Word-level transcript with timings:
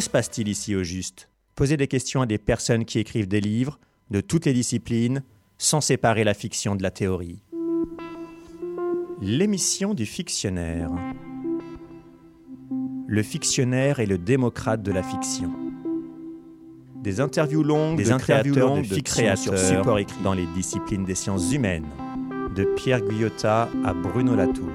Que 0.00 0.04
se 0.04 0.08
passe-t-il 0.08 0.48
ici 0.48 0.74
au 0.74 0.82
juste? 0.82 1.28
Poser 1.54 1.76
des 1.76 1.86
questions 1.86 2.22
à 2.22 2.26
des 2.26 2.38
personnes 2.38 2.86
qui 2.86 2.98
écrivent 2.98 3.28
des 3.28 3.42
livres, 3.42 3.78
de 4.10 4.22
toutes 4.22 4.46
les 4.46 4.54
disciplines, 4.54 5.22
sans 5.58 5.82
séparer 5.82 6.24
la 6.24 6.32
fiction 6.32 6.74
de 6.74 6.82
la 6.82 6.90
théorie. 6.90 7.42
L'émission 9.20 9.92
du 9.92 10.06
fictionnaire. 10.06 10.88
Le 13.06 13.22
fictionnaire 13.22 14.00
est 14.00 14.06
le 14.06 14.16
démocrate 14.16 14.82
de 14.82 14.90
la 14.90 15.02
fiction. 15.02 15.52
Des 17.02 17.20
interviews 17.20 17.62
longues, 17.62 17.98
des 17.98 18.04
de 18.04 18.12
interviews 18.12 18.54
créateurs, 18.54 18.76
longues 18.76 18.88
de, 18.88 19.00
créateurs 19.00 19.36
sur 19.36 19.58
support 19.58 19.98
écrit 19.98 20.22
dans 20.22 20.32
les 20.32 20.46
disciplines 20.54 21.04
des 21.04 21.14
sciences 21.14 21.52
humaines, 21.52 21.84
de 22.56 22.64
Pierre 22.64 23.02
Guyotat 23.02 23.68
à 23.84 23.92
Bruno 23.92 24.34
Latour. 24.34 24.66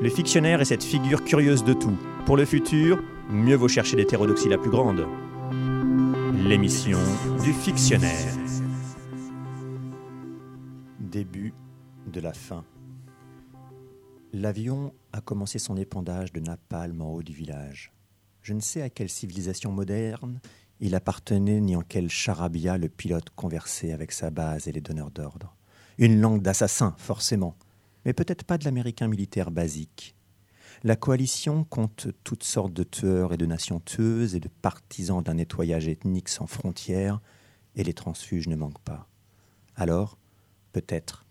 Le 0.00 0.08
fictionnaire 0.10 0.60
est 0.60 0.66
cette 0.66 0.84
figure 0.84 1.24
curieuse 1.24 1.64
de 1.64 1.72
tout. 1.72 1.98
Pour 2.24 2.36
le 2.36 2.44
futur, 2.44 3.02
mieux 3.32 3.56
vaut 3.56 3.68
chercher 3.68 3.96
l'hétérodoxie 3.96 4.48
la 4.48 4.58
plus 4.58 4.70
grande. 4.70 5.06
L'émission 6.46 6.98
du 7.42 7.52
fictionnaire. 7.52 8.34
Début 11.00 11.54
de 12.06 12.20
la 12.20 12.32
fin. 12.32 12.64
L'avion 14.32 14.92
a 15.12 15.20
commencé 15.20 15.58
son 15.58 15.76
épandage 15.76 16.32
de 16.32 16.40
napalm 16.40 17.00
en 17.00 17.12
haut 17.12 17.22
du 17.22 17.32
village. 17.32 17.92
Je 18.42 18.52
ne 18.54 18.60
sais 18.60 18.82
à 18.82 18.90
quelle 18.90 19.10
civilisation 19.10 19.72
moderne 19.72 20.40
il 20.80 20.94
appartenait 20.94 21.60
ni 21.60 21.76
en 21.76 21.82
quel 21.82 22.10
charabia 22.10 22.76
le 22.76 22.88
pilote 22.88 23.30
conversait 23.36 23.92
avec 23.92 24.10
sa 24.10 24.30
base 24.30 24.66
et 24.66 24.72
les 24.72 24.80
donneurs 24.80 25.12
d'ordre. 25.12 25.54
Une 25.98 26.20
langue 26.20 26.42
d'assassin, 26.42 26.94
forcément, 26.98 27.56
mais 28.04 28.12
peut-être 28.12 28.44
pas 28.44 28.58
de 28.58 28.64
l'américain 28.64 29.06
militaire 29.06 29.52
basique. 29.52 30.16
La 30.84 30.96
coalition 30.96 31.62
compte 31.62 32.08
toutes 32.24 32.42
sortes 32.42 32.72
de 32.72 32.82
tueurs 32.82 33.32
et 33.32 33.36
de 33.36 33.46
nations 33.46 33.78
tueuses 33.78 34.34
et 34.34 34.40
de 34.40 34.48
partisans 34.48 35.22
d'un 35.22 35.34
nettoyage 35.34 35.86
ethnique 35.86 36.28
sans 36.28 36.48
frontières, 36.48 37.20
et 37.76 37.84
les 37.84 37.94
transfuges 37.94 38.48
ne 38.48 38.56
manquent 38.56 38.80
pas. 38.80 39.08
Alors, 39.76 40.18
peut-être, 40.72 41.24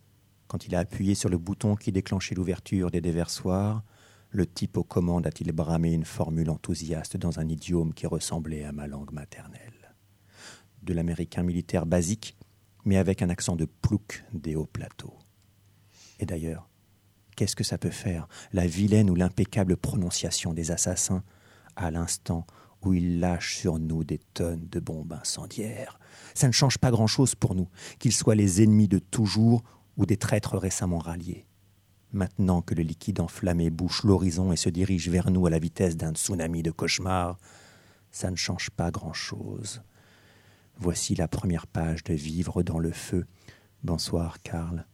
quand 0.48 0.66
il 0.66 0.76
a 0.76 0.80
appuyé 0.80 1.16
sur 1.16 1.28
le 1.28 1.38
bouton 1.38 1.76
qui 1.76 1.92
déclenchait 1.92 2.34
l'ouverture 2.34 2.92
des 2.92 3.02
déversoirs, 3.02 3.84
le 4.30 4.46
type 4.46 4.78
aux 4.78 4.86
commandes 4.86 5.28
a-t-il 5.28 5.52
bramé 5.52 5.92
une 5.92 6.06
formule 6.06 6.50
enthousiaste 6.50 7.18
dans 7.18 7.40
un 7.40 7.50
idiome 7.50 7.94
qui 7.94 8.08
ressemblait 8.08 8.64
à 8.64 8.72
ma 8.72 8.88
langue 8.88 9.12
maternelle? 9.12 9.94
De 10.82 10.94
l'américain 10.94 11.44
militaire 11.44 11.86
basique, 11.86 12.38
mais 12.86 12.96
avec 12.96 13.22
un 13.22 13.30
accent 13.30 13.58
de 13.58 13.66
plouc 13.66 14.24
des 14.34 14.56
hauts 14.56 14.66
plateaux. 14.66 15.20
Et 16.20 16.26
d'ailleurs, 16.26 16.71
qu'est-ce 17.36 17.56
que 17.56 17.64
ça 17.64 17.78
peut 17.78 17.90
faire, 17.90 18.28
la 18.54 18.68
vilaine 18.68 19.10
ou 19.10 19.16
l'impeccable 19.16 19.78
prononciation 19.78 20.54
des 20.54 20.72
assassins, 20.72 21.24
à 21.76 21.92
l'instant 21.92 22.46
où 22.84 22.94
ils 22.94 23.20
lâchent 23.20 23.58
sur 23.58 23.80
nous 23.80 24.04
des 24.04 24.20
tonnes 24.34 24.68
de 24.70 24.80
bombes 24.80 25.14
incendiaires? 25.14 26.00
Ça 26.34 26.48
ne 26.48 26.52
change 26.52 26.78
pas 26.78 26.92
grand-chose 26.92 27.36
pour 27.36 27.56
nous, 27.56 27.68
qu'ils 28.00 28.14
soient 28.14 28.36
les 28.36 28.62
ennemis 28.64 28.88
de 28.88 29.00
toujours 29.00 29.64
ou 29.98 30.06
des 30.06 30.18
traîtres 30.18 30.58
récemment 30.58 31.00
ralliés. 31.00 31.46
Maintenant 32.14 32.62
que 32.62 32.76
le 32.76 32.84
liquide 32.84 33.22
enflammé 33.22 33.70
bouche 33.70 34.04
l'horizon 34.04 34.52
et 34.52 34.58
se 34.58 34.70
dirige 34.70 35.10
vers 35.10 35.32
nous 35.32 35.46
à 35.46 35.50
la 35.50 35.60
vitesse 35.60 35.96
d'un 35.96 36.14
tsunami 36.14 36.62
de 36.62 36.72
cauchemar, 36.72 37.38
ça 38.12 38.30
ne 38.30 38.36
change 38.36 38.70
pas 38.70 38.92
grand-chose. 38.92 39.82
Voici 40.78 41.16
la 41.16 41.28
première 41.28 41.68
page 41.68 42.04
de 42.04 42.14
Vivre 42.14 42.64
dans 42.64 42.80
le 42.80 42.92
feu. 42.92 43.26
Bonsoir, 43.84 44.42
Karl. 44.42 44.86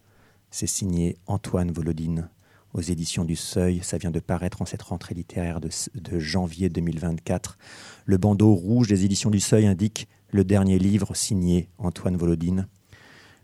C'est 0.51 0.67
signé 0.67 1.17
Antoine 1.25 1.71
Volodine. 1.71 2.29
Aux 2.73 2.81
éditions 2.81 3.23
du 3.23 3.35
Seuil, 3.35 3.79
ça 3.81 3.97
vient 3.97 4.11
de 4.11 4.19
paraître 4.19 4.61
en 4.61 4.65
cette 4.65 4.81
rentrée 4.81 5.15
littéraire 5.15 5.59
de, 5.61 6.19
janvier 6.19 6.69
2024. 6.69 7.57
Le 8.05 8.17
bandeau 8.17 8.53
rouge 8.53 8.87
des 8.87 9.05
éditions 9.05 9.29
du 9.29 9.39
Seuil 9.39 9.65
indique 9.65 10.07
le 10.31 10.43
dernier 10.43 10.77
livre 10.77 11.15
signé 11.15 11.69
Antoine 11.77 12.17
Volodine. 12.17 12.67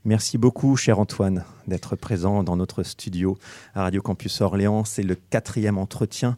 Merci 0.06 0.38
beaucoup, 0.38 0.76
cher 0.76 1.00
Antoine, 1.00 1.46
d'être 1.68 1.96
présent 1.96 2.44
dans 2.44 2.58
notre 2.58 2.84
studio 2.84 3.38
à 3.74 3.84
Radio 3.84 4.02
Campus 4.02 4.42
Orléans. 4.42 4.84
C'est 4.84 5.04
le 5.04 5.16
quatrième 5.16 5.78
entretien 5.78 6.36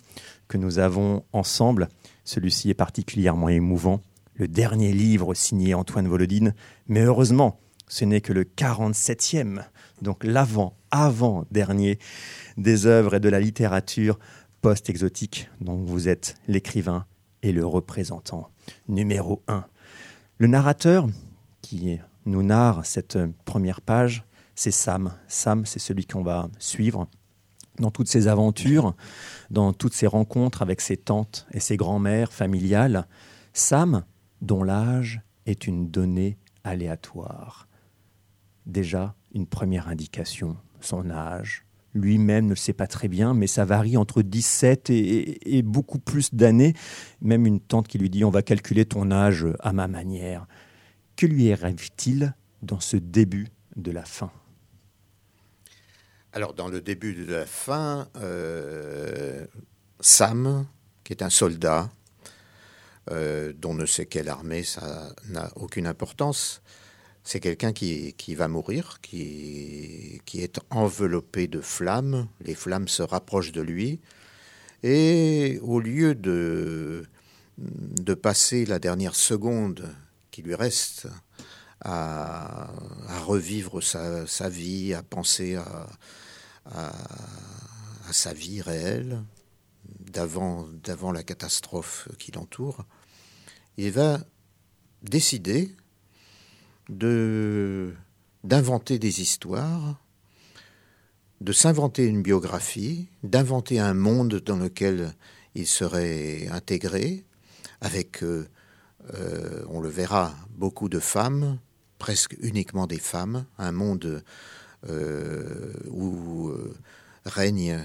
que 0.48 0.58
nous 0.58 0.78
avons 0.78 1.24
ensemble. 1.34 1.90
Celui-ci 2.24 2.70
est 2.70 2.76
particulièrement 2.76 3.50
émouvant. 3.50 4.02
Le 4.36 4.48
dernier 4.48 4.94
livre 4.94 5.34
signé 5.34 5.74
Antoine 5.74 6.08
Volodine, 6.08 6.54
mais 6.88 7.02
heureusement, 7.02 7.60
ce 7.88 8.06
n'est 8.06 8.22
que 8.22 8.34
le 8.34 8.44
47e, 8.44 9.64
donc 10.06 10.24
l'avant, 10.24 10.78
avant-dernier 10.92 12.00
des 12.56 12.86
œuvres 12.86 13.16
et 13.16 13.20
de 13.20 13.28
la 13.28 13.42
littérature 13.42 14.18
post-exotique 14.62 15.50
dont 15.60 15.76
vous 15.76 16.08
êtes 16.08 16.36
l'écrivain 16.48 17.06
et 17.42 17.52
le 17.52 17.66
représentant 17.66 18.50
numéro 18.88 19.44
un. 19.48 19.66
Le 20.38 20.48
narrateur, 20.48 21.08
qui 21.62 22.00
nous 22.26 22.44
narre 22.44 22.86
cette 22.86 23.18
première 23.44 23.82
page, 23.82 24.24
c'est 24.56 24.72
Sam. 24.72 25.14
Sam, 25.28 25.66
c'est 25.66 25.80
celui 25.80 26.06
qu'on 26.06 26.24
va 26.24 26.48
suivre 26.60 27.08
dans 27.80 27.92
toutes 27.92 28.08
ses 28.08 28.28
aventures, 28.28 28.96
dans 29.50 29.74
toutes 29.74 29.94
ses 29.94 30.08
rencontres 30.08 30.62
avec 30.62 30.82
ses 30.82 30.98
tantes 30.98 31.46
et 31.52 31.60
ses 31.60 31.78
grands-mères 31.78 32.32
familiales. 32.32 33.08
Sam, 33.54 34.04
dont 34.42 34.64
l'âge 34.64 35.22
est 35.46 35.68
une 35.68 35.90
donnée 35.90 36.38
aléatoire. 36.64 37.68
Déjà, 38.66 39.16
une 39.36 39.46
première 39.46 39.88
indication, 39.88 40.58
son 40.82 41.12
âge. 41.12 41.66
Lui-même 41.94 42.46
ne 42.46 42.50
le 42.50 42.56
sait 42.56 42.74
pas 42.74 42.88
très 42.88 43.08
bien, 43.08 43.34
mais 43.34 43.48
ça 43.48 43.64
varie 43.64 43.96
entre 43.96 44.22
17 44.22 44.90
et, 44.90 45.58
et 45.58 45.62
beaucoup 45.62 46.00
plus 46.00 46.34
d'années. 46.34 46.74
Même 47.22 47.46
une 47.46 47.60
tante 47.60 47.88
qui 47.88 47.98
lui 47.98 48.10
dit 48.10 48.26
On 48.26 48.32
va 48.32 48.42
calculer 48.42 48.86
ton 48.86 49.12
âge 49.12 49.46
à 49.60 49.72
ma 49.72 49.88
manière. 49.88 50.48
Que 51.16 51.26
lui 51.26 51.52
arrive-t-il 51.52 52.34
dans 52.64 52.80
ce 52.80 52.98
début 52.98 53.48
de 53.76 53.92
la 53.92 54.04
fin? 54.04 54.32
Alors, 56.34 56.54
dans 56.54 56.68
le 56.68 56.82
début 56.82 57.14
de 57.14 57.32
la 57.32 57.46
fin, 57.46 58.10
euh, 58.18 59.46
Sam, 60.02 60.66
qui 61.06 61.14
est 61.14 61.24
un 61.24 61.30
soldat, 61.30 61.90
euh, 63.12 63.54
dont 63.56 63.74
ne 63.74 63.86
sait 63.86 64.06
quelle 64.06 64.28
armée, 64.28 64.64
ça 64.64 65.14
n'a 65.30 65.50
aucune 65.56 65.88
importance, 65.88 66.62
c'est 67.26 67.40
quelqu'un 67.40 67.74
qui, 67.74 68.36
va 68.36 68.48
mourir, 68.48 69.00
qui, 69.02 70.22
est 70.36 70.60
enveloppé 70.70 71.48
de 71.48 71.60
flammes, 71.60 72.28
les 72.40 72.54
flammes 72.54 72.88
se 72.88 73.02
rapprochent 73.02 73.52
de 73.52 73.62
lui, 73.62 74.00
et 74.84 75.60
au 75.64 75.80
lieu 75.80 76.14
de, 76.14 77.08
passer 78.22 78.66
la 78.66 78.78
dernière 78.78 79.16
seconde 79.16 79.92
qui 80.30 80.44
lui 80.44 80.54
reste 80.54 81.08
à, 81.82 82.72
revivre 83.26 83.82
sa, 83.82 84.50
vie, 84.50 84.94
à 84.94 85.02
penser 85.02 85.56
à, 85.56 86.92
sa 88.12 88.34
vie 88.34 88.62
réelle 88.62 89.24
d'avant 90.12 91.12
la 91.12 91.24
catastrophe 91.24 92.08
qui 92.20 92.32
l'entoure, 92.32 92.86
il 93.78 93.92
va 93.92 94.20
décider 95.02 95.76
d'inventer 96.90 99.00
des 99.00 99.22
histoires, 99.22 100.00
de 101.42 101.52
s'inventer 101.52 102.06
une 102.06 102.22
biographie, 102.22 103.08
d'inventer 103.24 103.80
un 103.80 103.94
monde 103.94 104.36
dans 104.36 104.58
lequel 104.58 105.14
il 105.56 105.68
serait 105.68 106.48
intégré, 106.50 107.26
avec 107.82 108.24
euh, 108.24 108.48
euh, 109.14 109.64
on 109.70 109.82
le 109.82 109.90
verra, 109.90 110.34
beaucoup 110.50 110.90
de 110.90 111.00
femmes, 111.00 111.60
presque 112.00 112.36
uniquement 112.42 112.88
des 112.88 113.00
femmes, 113.00 113.46
un 113.58 113.72
monde 113.72 114.24
euh, 114.90 115.74
où 115.90 116.52
règnent 117.26 117.80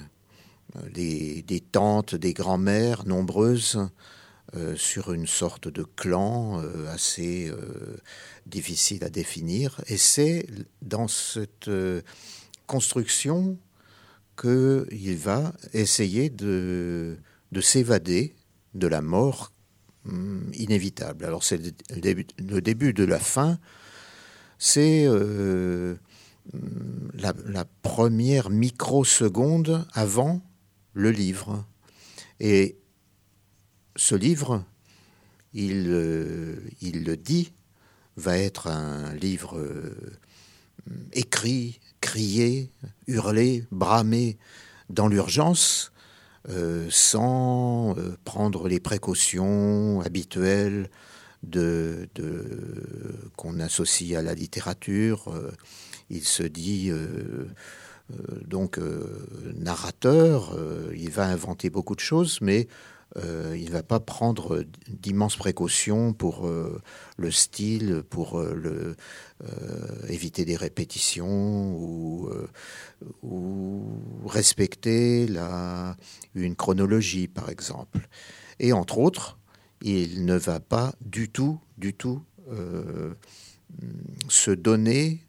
des, 0.93 1.64
tantes, 1.73 2.14
des 2.14 2.32
grands-mères 2.32 3.06
nombreuses 3.06 3.88
sur 4.76 5.12
une 5.12 5.26
sorte 5.26 5.69
de 5.69 5.85
clan 5.85 6.61
assez 6.88 7.52
difficile 8.47 9.05
à 9.05 9.11
définir. 9.11 9.81
Et 9.87 9.97
c'est 9.97 10.47
dans 10.82 11.06
cette 11.06 11.70
construction 12.67 13.58
qu'il 14.41 15.17
va 15.17 15.52
essayer 15.73 16.31
de 16.31 17.17
s'évader 17.61 18.35
de 18.75 18.87
la 18.87 19.02
mort 19.02 19.52
Hmm, 20.05 20.50
inévitable. 20.55 21.26
Alors 21.26 21.44
c'est 21.44 21.61
le 21.61 22.61
début, 22.62 22.94
de 22.94 23.05
la 23.05 23.19
fin, 23.19 23.58
c'est 24.58 25.05
euh, 25.06 25.94
la, 27.12 27.67
première 27.82 28.49
microseconde 28.49 29.87
avant 29.93 30.41
le 30.94 31.11
livre. 31.11 31.67
Et 32.41 32.79
ce 33.96 34.14
livre, 34.14 34.64
il, 35.52 35.87
euh, 35.88 36.56
il 36.81 37.04
le 37.04 37.16
dit, 37.16 37.52
va 38.16 38.38
être 38.38 38.66
un 38.66 39.14
livre 39.14 39.58
euh, 39.58 40.19
écrit, 41.12 41.81
crié, 42.00 42.70
hurlé, 43.06 43.64
bramé 43.70 44.38
dans 44.88 45.08
l'urgence, 45.08 45.92
sans 46.88 47.94
prendre 48.25 48.66
les 48.66 48.81
précautions 48.81 50.00
habituelles 50.00 50.88
qu'on 53.37 53.60
associe 53.60 54.19
à 54.19 54.22
la 54.22 54.34
littérature. 54.34 55.32
il 56.08 56.25
se 56.25 56.42
dit 56.42 56.90
donc 58.46 58.81
narrateur, 59.54 60.58
il 60.94 61.10
va 61.10 61.26
inventer 61.26 61.69
beaucoup 61.69 61.94
de 61.94 62.00
choses, 62.00 62.38
mais 62.40 62.66
euh, 63.17 63.57
il 63.59 63.67
ne 63.67 63.71
va 63.71 63.83
pas 63.83 63.99
prendre 63.99 64.65
d'immenses 64.89 65.37
précautions 65.37 66.12
pour 66.12 66.47
euh, 66.47 66.81
le 67.17 67.31
style, 67.31 68.05
pour 68.09 68.39
euh, 68.39 68.95
éviter 70.09 70.45
des 70.45 70.57
répétitions 70.57 71.75
ou, 71.75 72.31
respecter 74.27 75.27
une 76.35 76.55
chronologie, 76.55 77.27
par 77.27 77.49
exemple. 77.49 78.09
Et 78.61 78.73
entre 78.73 78.99
autres, 78.99 79.39
il 79.83 80.25
ne 80.25 80.37
va 80.37 80.61
pas 80.61 80.95
du 81.01 81.31
tout, 81.31 81.59
du 81.79 81.95
tout 81.95 82.23
se 84.29 84.51
donner 84.51 85.25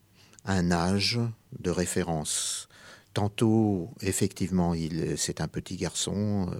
un 0.45 0.71
âge 0.71 1.19
de 1.59 1.69
référence. 1.69 2.67
Tantôt, 3.13 3.89
effectivement, 4.01 4.73
c'est 5.15 5.39
un 5.41 5.47
petit 5.47 5.77
garçon. 5.77 6.51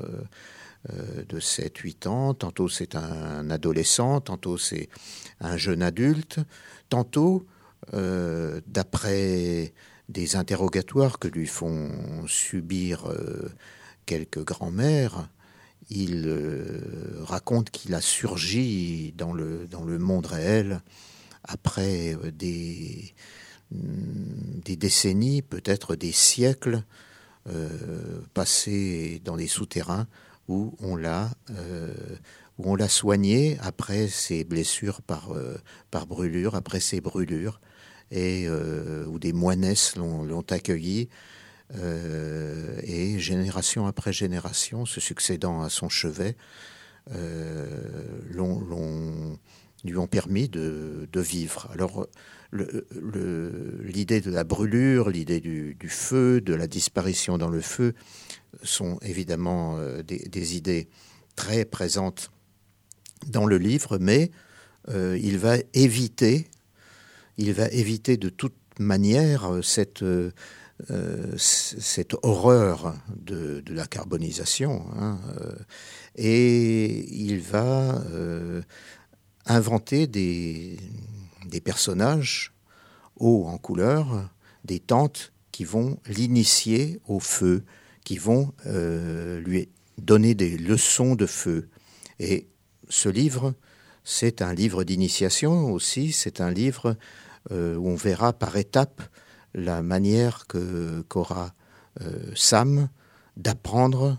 De 0.89 1.39
7-8 1.39 2.07
ans, 2.07 2.33
tantôt 2.33 2.67
c'est 2.67 2.95
un 2.95 3.49
adolescent, 3.51 4.19
tantôt 4.19 4.57
c'est 4.57 4.89
un 5.39 5.55
jeune 5.55 5.83
adulte, 5.83 6.39
tantôt, 6.89 7.45
euh, 7.93 8.61
d'après 8.67 9.73
des 10.09 10.35
interrogatoires 10.35 11.19
que 11.19 11.27
lui 11.27 11.45
font 11.45 12.25
subir 12.27 13.07
euh, 13.07 13.51
quelques 14.05 14.43
grands-mères, 14.43 15.29
il 15.89 16.27
raconte 17.19 17.69
qu'il 17.69 17.93
a 17.93 18.01
surgi 18.01 19.13
dans 19.17 19.33
le, 19.33 19.67
dans 19.67 19.83
le 19.83 19.99
monde 19.99 20.25
réel 20.25 20.81
après 21.43 22.15
des, 22.33 23.13
des 23.71 24.75
décennies, 24.77 25.41
peut-être 25.41 25.95
des 25.95 26.13
siècles, 26.13 26.83
passés 28.33 29.21
dans 29.25 29.35
les 29.35 29.47
souterrains 29.47 30.07
où 30.51 30.75
on 30.81 30.95
l'a 30.97 31.31
euh, 31.49 31.93
on 32.63 32.75
l'a 32.75 32.89
soigné 32.89 33.57
après 33.61 34.07
ses 34.07 34.43
blessures 34.43 35.01
par, 35.01 35.31
euh, 35.31 35.57
brûlure, 36.07 36.53
après 36.53 36.79
ses 36.79 37.01
brûlures, 37.01 37.59
et 38.11 38.45
euh, 38.47 39.05
où 39.07 39.17
des 39.17 39.33
moinesses 39.33 39.95
l'ont 39.95 40.45
accueilli, 40.49 41.09
et 41.73 43.17
génération 43.17 43.87
après 43.87 44.13
génération, 44.13 44.85
se 44.85 44.99
succédant 44.99 45.61
à 45.61 45.69
son 45.69 45.89
chevet, 45.89 46.35
lui 47.09 48.41
ont 49.97 50.07
permis 50.07 50.49
de 50.49 51.07
vivre. 51.15 51.69
Alors, 51.73 52.05
l'idée 52.53 54.21
de 54.21 54.29
la 54.29 54.43
brûlure, 54.43 55.09
l'idée 55.09 55.39
du, 55.39 55.77
feu, 55.87 56.41
de 56.41 56.53
la 56.53 56.67
disparition 56.67 57.37
dans 57.37 57.49
le 57.49 57.61
feu, 57.61 57.93
sont 58.63 58.97
évidemment 59.01 59.77
euh, 59.77 60.03
des, 60.03 60.55
idées 60.55 60.89
très 61.35 61.65
présentes 61.65 62.31
dans 63.27 63.45
le 63.45 63.57
livre, 63.57 63.97
mais 63.99 64.31
euh, 64.89 65.17
il 65.21 65.37
va 65.37 65.55
éviter, 65.73 66.47
de 67.37 68.29
toute 68.29 68.55
manière 68.79 69.59
cette, 69.63 70.03
euh, 70.03 70.31
cette 71.37 72.15
horreur 72.23 72.95
de, 73.15 73.63
la 73.67 73.85
carbonisation, 73.85 74.85
hein, 74.97 75.19
et 76.15 77.07
il 77.13 77.39
va 77.39 78.01
inventer 79.45 80.07
des, 80.07 80.77
des 81.45 81.61
personnages 81.61 82.53
hauts 83.17 83.45
en 83.47 83.57
couleur, 83.57 84.29
des 84.65 84.79
tantes 84.79 85.31
qui 85.51 85.63
vont 85.63 85.97
l'initier 86.07 86.99
au 87.07 87.19
feu, 87.19 87.63
qui 88.11 88.17
vont 88.17 88.51
euh, 88.65 89.39
lui 89.39 89.69
donner 89.97 90.35
des 90.35 90.57
leçons 90.57 91.15
de 91.15 91.25
feu. 91.25 91.69
Et 92.19 92.49
ce 92.89 93.07
livre, 93.07 93.53
c'est 94.03 94.41
un 94.41 94.53
livre 94.53 94.83
d'initiation 94.83 95.71
aussi, 95.71 96.11
c'est 96.11 96.41
un 96.41 96.51
livre 96.51 96.97
euh, 97.51 97.77
où 97.77 97.87
on 97.87 97.95
verra 97.95 98.33
par 98.33 98.57
étapes 98.57 99.01
la 99.53 99.81
manière 99.81 100.45
qu'aura 101.07 101.53
euh, 102.01 102.33
Sam 102.35 102.89
d'apprendre 103.37 104.17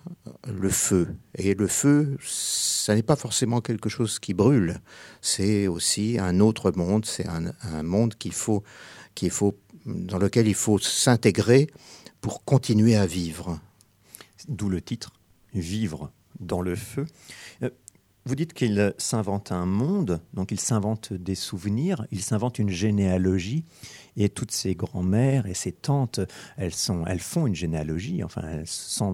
le 0.49 0.71
feu. 0.71 1.09
Et 1.35 1.53
le 1.53 1.67
feu, 1.67 2.17
ça 2.27 2.95
n'est 2.95 3.03
pas 3.03 3.17
forcément 3.17 3.61
quelque 3.61 3.91
chose 3.91 4.19
qui 4.19 4.33
brûle, 4.33 4.81
c'est 5.21 5.67
aussi 5.67 6.17
un 6.19 6.41
autre 6.41 6.73
monde, 6.75 7.05
c'est 7.05 7.27
un, 7.29 7.83
monde 7.83 8.15
qu'il 8.15 8.33
faut, 8.33 8.63
faut, 9.29 9.55
dans 9.85 10.17
lequel 10.19 10.49
il 10.49 10.55
faut 10.55 10.79
s'intégrer 10.79 11.69
pour 12.23 12.43
continuer 12.47 12.97
à 12.97 13.05
vivre. 13.05 13.61
D'où 14.49 14.69
le 14.69 14.81
titre, 14.81 15.13
Vivre 15.55 16.11
dans 16.41 16.63
le 16.63 16.75
feu. 16.75 17.07
Euh, 17.63 17.71
vous 18.25 18.37
dites 18.37 18.53
qu'il 18.53 18.95
s'invente 18.99 19.51
un 19.51 19.67
monde, 19.67 20.21
donc 20.33 20.53
il 20.53 20.61
s'invente 20.61 21.13
des 21.13 21.35
souvenirs, 21.35 22.07
il 22.13 22.23
s'invente 22.23 22.61
une 22.61 22.71
généalogie. 22.71 23.65
Et 24.17 24.29
toutes 24.29 24.53
ces 24.53 24.77
grand-mères 24.77 25.47
et 25.47 25.55
ces 25.55 25.73
tantes, 25.73 26.21
elles, 26.57 26.75
sont, 26.75 27.05
elles 27.07 27.19
font 27.19 27.49
une 27.49 27.57
généalogie, 27.57 28.23
enfin, 28.23 28.43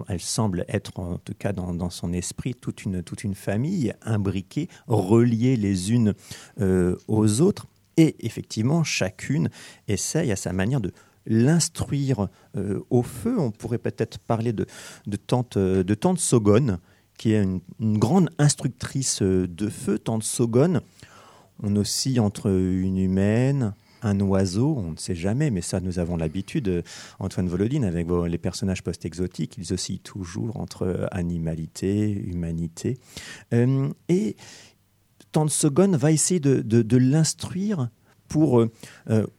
elles, 0.07 0.19
semblent 0.19 0.65
être, 0.67 0.99
en 0.99 1.17
tout 1.17 1.33
cas 1.33 1.53
dans, 1.53 1.89
son 1.89 2.13
esprit, 2.13 2.53
toute 2.53 2.83
une, 2.83 3.01
toute 3.01 3.23
une 3.23 3.33
famille 3.33 3.93
imbriquée, 4.03 4.69
reliée 4.87 5.55
les 5.55 5.91
unes 5.91 6.13
euh, 6.59 6.95
aux 7.07 7.41
autres. 7.41 7.65
Et 7.97 8.15
effectivement, 8.19 8.83
chacune 8.83 9.49
essaye 9.87 10.31
à 10.31 10.35
sa 10.35 10.53
manière 10.53 10.81
de 10.81 10.93
l'instruire 11.29 12.27
euh, 12.57 12.81
au 12.89 13.03
feu. 13.03 13.39
On 13.39 13.51
pourrait 13.51 13.77
peut-être 13.77 14.19
parler 14.19 14.51
de, 14.51 14.65
de, 15.07 15.15
tante, 15.15 15.57
de 15.57 15.93
tante 15.93 16.19
Sogone, 16.19 16.79
qui 17.17 17.31
est 17.31 17.43
une, 17.43 17.61
grande 17.97 18.29
instructrice 18.37 19.21
de 19.21 19.69
feu. 19.69 19.97
Tante 19.97 20.23
Sogone, 20.23 20.81
on 21.63 21.75
oscille 21.77 22.19
entre 22.19 22.49
une 22.49 22.97
humaine, 22.97 23.73
un 24.01 24.19
oiseau, 24.19 24.75
on 24.77 24.91
ne 24.91 24.97
sait 24.97 25.15
jamais, 25.15 25.51
mais 25.51 25.61
ça 25.61 25.79
nous 25.79 25.99
avons 25.99 26.17
l'habitude, 26.17 26.67
euh, 26.67 26.81
Antoine 27.19 27.47
Volodine, 27.47 27.83
avec 27.83 28.07
les 28.27 28.37
personnages 28.37 28.83
post-exotiques, 28.83 29.55
ils 29.57 29.73
oscillent 29.73 29.99
toujours 29.99 30.57
entre 30.57 31.07
animalité, 31.11 32.11
humanité. 32.11 32.97
Euh, 33.53 33.89
et 34.07 34.35
Tansogon 35.31 35.91
va 35.91 36.11
essayer 36.11 36.39
de, 36.39 36.97
l'instruire 36.97 37.89
pour 38.29 38.61
euh, 38.61 38.69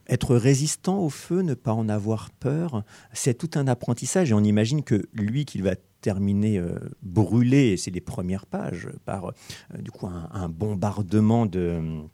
être 0.08 0.36
résistant 0.36 0.98
au 0.98 1.08
feu, 1.08 1.40
ne 1.40 1.54
pas 1.54 1.72
en 1.72 1.88
avoir 1.88 2.30
peur. 2.30 2.84
C'est 3.14 3.34
tout 3.34 3.58
un 3.58 3.66
apprentissage 3.66 4.30
et 4.30 4.34
on 4.34 4.44
imagine 4.44 4.82
que 4.82 5.08
lui 5.14 5.46
qu'il 5.46 5.62
va 5.62 5.76
terminer 6.02 6.62
brûlé, 7.02 7.76
c'est 7.76 7.90
les 7.90 8.00
premières 8.00 8.46
pages, 8.46 8.88
par 9.04 9.32
du 9.78 9.90
coup 9.90 10.06
un 10.06 10.48
bombardement 10.48 11.44
de 11.44 12.08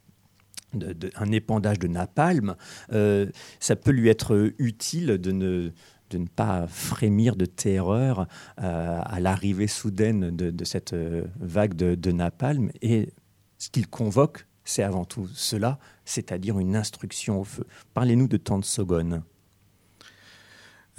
un 1.16 1.32
épandage 1.32 1.78
de 1.78 1.88
napalm, 1.88 2.56
euh, 2.92 3.26
ça 3.60 3.76
peut 3.76 3.90
lui 3.90 4.08
être 4.08 4.52
utile 4.58 5.18
de 5.18 5.32
ne, 5.32 5.70
de 6.10 6.18
ne 6.18 6.26
pas 6.26 6.66
frémir 6.66 7.36
de 7.36 7.46
terreur 7.46 8.26
euh, 8.62 9.00
à 9.04 9.20
l'arrivée 9.20 9.66
soudaine 9.66 10.30
de, 10.30 10.64
cette 10.64 10.92
euh, 10.92 11.24
vague 11.40 11.74
de, 11.74 12.12
napalm. 12.12 12.70
Et 12.82 13.10
ce 13.58 13.70
qu'il 13.70 13.88
convoque, 13.88 14.46
c'est 14.66 14.82
avant 14.82 15.06
tout 15.06 15.28
cela, 15.34 15.78
c'est-à-dire 16.04 16.58
une 16.58 16.76
instruction 16.76 17.40
au 17.40 17.44
feu. 17.44 17.64
Parlez-nous 17.94 18.28
de 18.28 18.36
Tante 18.36 18.66
Sogone. 18.66 19.22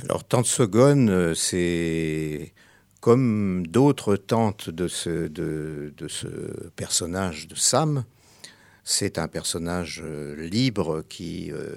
Alors, 0.04 0.24
Tante 0.24 0.46
Sogone, 0.46 1.36
c'est 1.36 2.54
comme 3.02 3.68
d'autres 3.68 4.16
tantes 4.16 4.70
de 4.70 4.88
ce, 4.88 5.28
de, 5.28 5.94
de 5.96 6.08
ce 6.08 6.28
personnage 6.76 7.48
de 7.48 7.56
Sam, 7.56 8.04
c'est 8.90 9.20
un 9.20 9.28
personnage 9.28 10.02
euh, 10.02 10.34
libre 10.48 11.04
qui, 11.10 11.52
euh, 11.52 11.76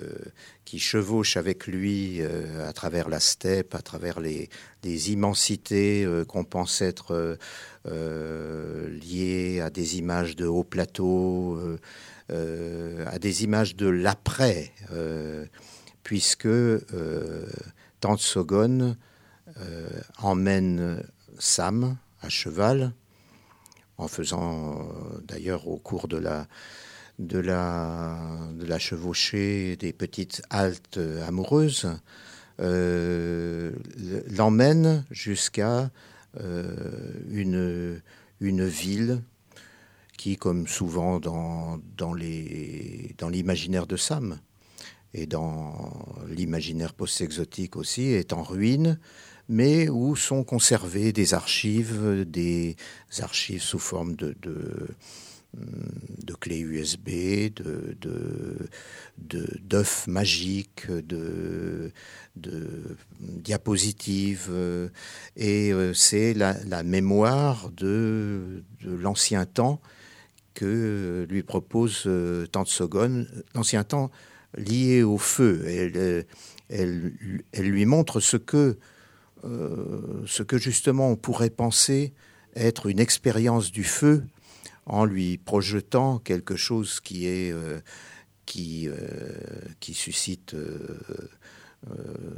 qui 0.65 0.79
chevauche 0.79 1.37
avec 1.37 1.67
lui 1.67 2.19
euh, 2.21 2.69
à 2.69 2.73
travers 2.73 3.09
la 3.09 3.19
steppe, 3.19 3.75
à 3.75 3.83
travers 3.83 4.21
les, 4.21 4.49
immensités 4.85 6.07
qu'on 6.29 6.45
pense 6.45 6.81
être 6.81 7.37
liées 7.85 9.61
à 9.61 9.71
des 9.71 9.99
images 9.99 10.37
de 10.37 10.47
haut 10.47 10.65
plateau, 10.65 11.59
à 12.31 13.19
des 13.19 13.45
images 13.45 13.77
de 13.77 13.89
l'après, 13.89 14.73
puisque 16.03 16.49
Tante 18.01 18.21
Sogone 18.21 18.97
emmène 20.19 21.03
Sam 21.39 21.97
à 22.23 22.29
cheval, 22.31 22.93
en 23.99 24.09
faisant 24.09 24.89
d'ailleurs 25.25 25.69
au 25.69 25.77
cours 25.77 26.09
de 26.09 26.17
la 26.17 26.47
de 27.21 27.39
la, 27.39 28.79
chevauchée, 28.79 29.77
des 29.77 29.93
petites 29.93 30.43
haltes 30.51 30.99
amoureuses, 31.27 31.89
euh, 32.61 33.73
l'emmène 34.31 35.05
jusqu'à 35.11 35.91
une, 37.31 38.01
une 38.41 38.67
ville 38.67 39.23
qui, 40.17 40.37
comme 40.37 40.67
souvent 40.67 41.19
dans, 41.19 42.15
l'imaginaire 43.31 43.87
de 43.87 43.97
Sam 43.97 44.39
et 45.13 45.27
dans 45.27 45.93
l'imaginaire 46.29 46.95
post-exotique 46.95 47.77
aussi, 47.77 48.09
est 48.09 48.33
en 48.33 48.43
ruine, 48.43 48.99
mais 49.49 49.89
où 49.89 50.15
sont 50.17 50.45
conservées 50.45 51.13
des 51.13 51.35
archives, 51.35 52.25
des 52.27 52.77
archives 53.19 53.63
sous 53.63 53.79
forme 53.79 54.15
de 54.15 54.37
clés 56.41 56.61
USB, 56.61 57.53
de, 57.55 57.97
d'œufs 59.19 60.07
magiques, 60.07 60.91
de, 60.91 61.93
de 62.37 62.97
diapositives. 63.21 64.51
Et 65.37 65.73
euh, 65.73 65.93
c'est 65.95 66.35
la, 66.35 66.83
mémoire 66.83 67.71
de, 67.71 68.65
de 68.83 68.95
l'ancien 68.95 69.45
temps 69.47 69.81
que 70.55 71.27
lui 71.29 71.43
propose 71.43 72.05
euh, 72.07 72.47
Tantsogon, 72.47 73.27
l'ancien 73.55 73.85
temps 73.85 74.11
lié 74.57 75.03
au 75.03 75.19
feu. 75.19 75.65
Elle, 75.67 76.27
euh, 76.73 77.43
lui 77.55 77.87
montre 77.87 78.21
euh, 79.45 80.23
ce 80.27 80.43
que 80.43 80.59
justement 80.59 81.11
on 81.11 81.17
pourrait 81.17 81.51
penser 81.51 82.13
être 82.57 82.87
une 82.87 83.01
expérience 83.01 83.71
du 83.71 83.85
feu 83.85 84.25
en 84.91 85.05
lui 85.05 85.39
projetant 85.39 86.19
quelque 86.19 86.57
chose 86.57 87.01
qui 87.01 87.53
qui, 88.47 88.89
qui 89.79 89.95
suscite 89.95 90.57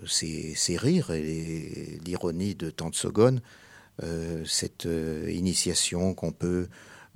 ses, 0.06 0.54
ses, 0.54 0.76
rires 0.76 1.10
et 1.10 1.98
l'ironie 2.04 2.54
de 2.54 2.70
Tantsogon, 2.70 3.40
cette 4.44 4.86
initiation 5.28 6.14
qu'on 6.14 6.32
peut 6.32 6.68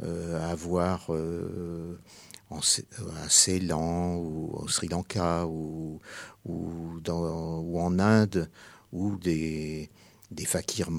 euh, 0.02 0.52
à 0.52 0.54
voir 0.54 1.06
euh, 1.08 1.98
en, 2.50 2.58
à 2.58 3.28
Ceylan 3.30 4.16
ou 4.16 4.50
au 4.52 4.68
Sri 4.68 4.88
Lanka 4.88 5.46
ou 5.46 6.00
en 6.44 7.98
Inde 7.98 8.50
où 8.92 9.16
des, 9.16 9.88
des 10.30 10.44
fakirs 10.44 10.90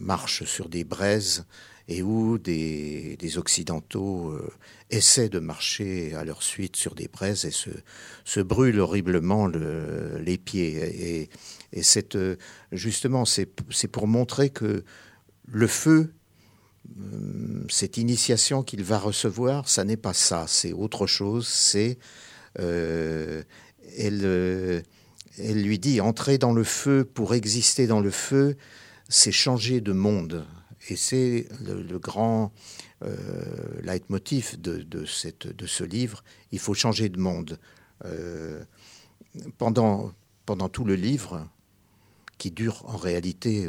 marchent 0.00 0.42
sur 0.46 0.68
des 0.68 0.82
braises 0.82 1.46
et 1.90 2.02
où 2.02 2.38
des, 2.38 3.18
Occidentaux 3.36 4.30
euh, 4.30 4.50
essaient 4.90 5.28
de 5.28 5.38
marcher 5.38 6.14
à 6.14 6.24
leur 6.24 6.42
suite 6.42 6.76
sur 6.76 6.94
des 6.94 7.08
braises 7.08 7.44
et 7.44 7.50
se, 7.50 8.40
brûlent 8.40 8.80
horriblement 8.80 9.46
le, 9.46 10.18
les 10.18 10.38
pieds. 10.38 11.28
Et, 11.72 11.82
cette, 11.82 12.18
justement, 12.72 13.24
c'est 13.24 13.46
pour 13.92 14.08
montrer 14.08 14.50
que 14.50 14.84
le 15.46 15.66
feu 15.66 16.12
euh, 16.98 17.64
cette 17.68 17.96
initiation 17.98 18.62
qu'il 18.62 18.82
va 18.82 18.98
recevoir, 18.98 19.68
ça 19.68 19.84
n'est 19.84 19.96
pas 19.96 20.14
ça, 20.14 20.46
c'est 20.48 20.72
autre 20.72 21.06
chose. 21.06 21.46
C'est 21.46 21.98
euh, 22.58 23.42
euh, 23.98 24.82
elle 25.38 25.62
lui 25.62 25.78
dit 25.78 26.00
entrer 26.00 26.38
dans 26.38 26.52
le 26.52 26.64
feu 26.64 27.04
pour 27.04 27.34
exister 27.34 27.86
dans 27.86 28.00
le 28.00 28.10
feu, 28.10 28.56
c'est 29.08 29.32
changer 29.32 29.80
de 29.80 29.92
monde. 29.92 30.44
Et 30.90 30.96
c'est 30.96 31.48
le, 31.64 31.98
grand 31.98 32.52
euh, 33.02 33.80
leitmotiv 33.82 34.60
de, 34.60 34.82
de, 34.82 35.04
cette, 35.06 35.46
de 35.46 35.66
ce 35.66 35.84
livre. 35.84 36.22
Il 36.52 36.58
faut 36.58 36.74
changer 36.74 37.08
de 37.08 37.18
monde. 37.18 37.58
pendant, 39.58 40.12
pendant 40.46 40.68
tout 40.68 40.84
le 40.84 40.96
livre, 40.96 41.48
qui 42.38 42.50
dure 42.50 42.82
en 42.86 42.96
réalité 42.96 43.68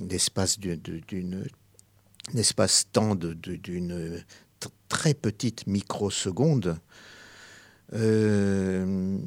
l'espace 0.00 0.58
d'une 0.58 1.46
espace-temps 2.34 3.14
d'une 3.14 4.24
très 4.88 5.14
petite 5.14 5.66
microseconde, 5.66 6.78
euh, 7.92 9.18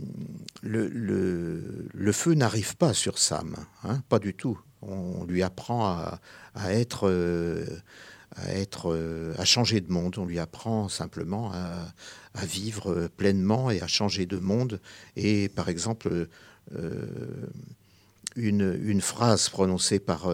le, 0.63 0.87
le, 0.87 1.87
le, 1.93 2.11
feu 2.11 2.33
n'arrive 2.33 2.75
pas 2.75 2.93
sur 2.93 3.19
Sam, 3.19 3.55
hein, 3.83 4.01
pas 4.09 4.19
du 4.19 4.33
tout. 4.33 4.59
On 4.87 5.25
lui 5.25 5.43
apprend 5.43 5.87
à, 5.87 6.19
être, 6.73 7.07
euh, 7.07 7.65
à 8.35 8.53
être, 8.53 8.91
euh, 8.91 9.33
à 9.37 9.45
changer 9.45 9.81
de 9.81 9.91
monde. 9.91 10.17
On 10.17 10.25
lui 10.25 10.39
apprend 10.39 10.89
simplement 10.89 11.51
à, 11.53 11.93
vivre 12.45 13.09
pleinement 13.17 13.71
et 13.71 13.81
à 13.81 13.87
changer 13.87 14.25
de 14.25 14.37
monde. 14.37 14.79
Et 15.15 15.49
par 15.49 15.69
exemple, 15.69 16.27
une, 18.35 18.79
une, 18.83 19.01
phrase 19.01 19.49
prononcée 19.49 19.97
par 19.99 20.29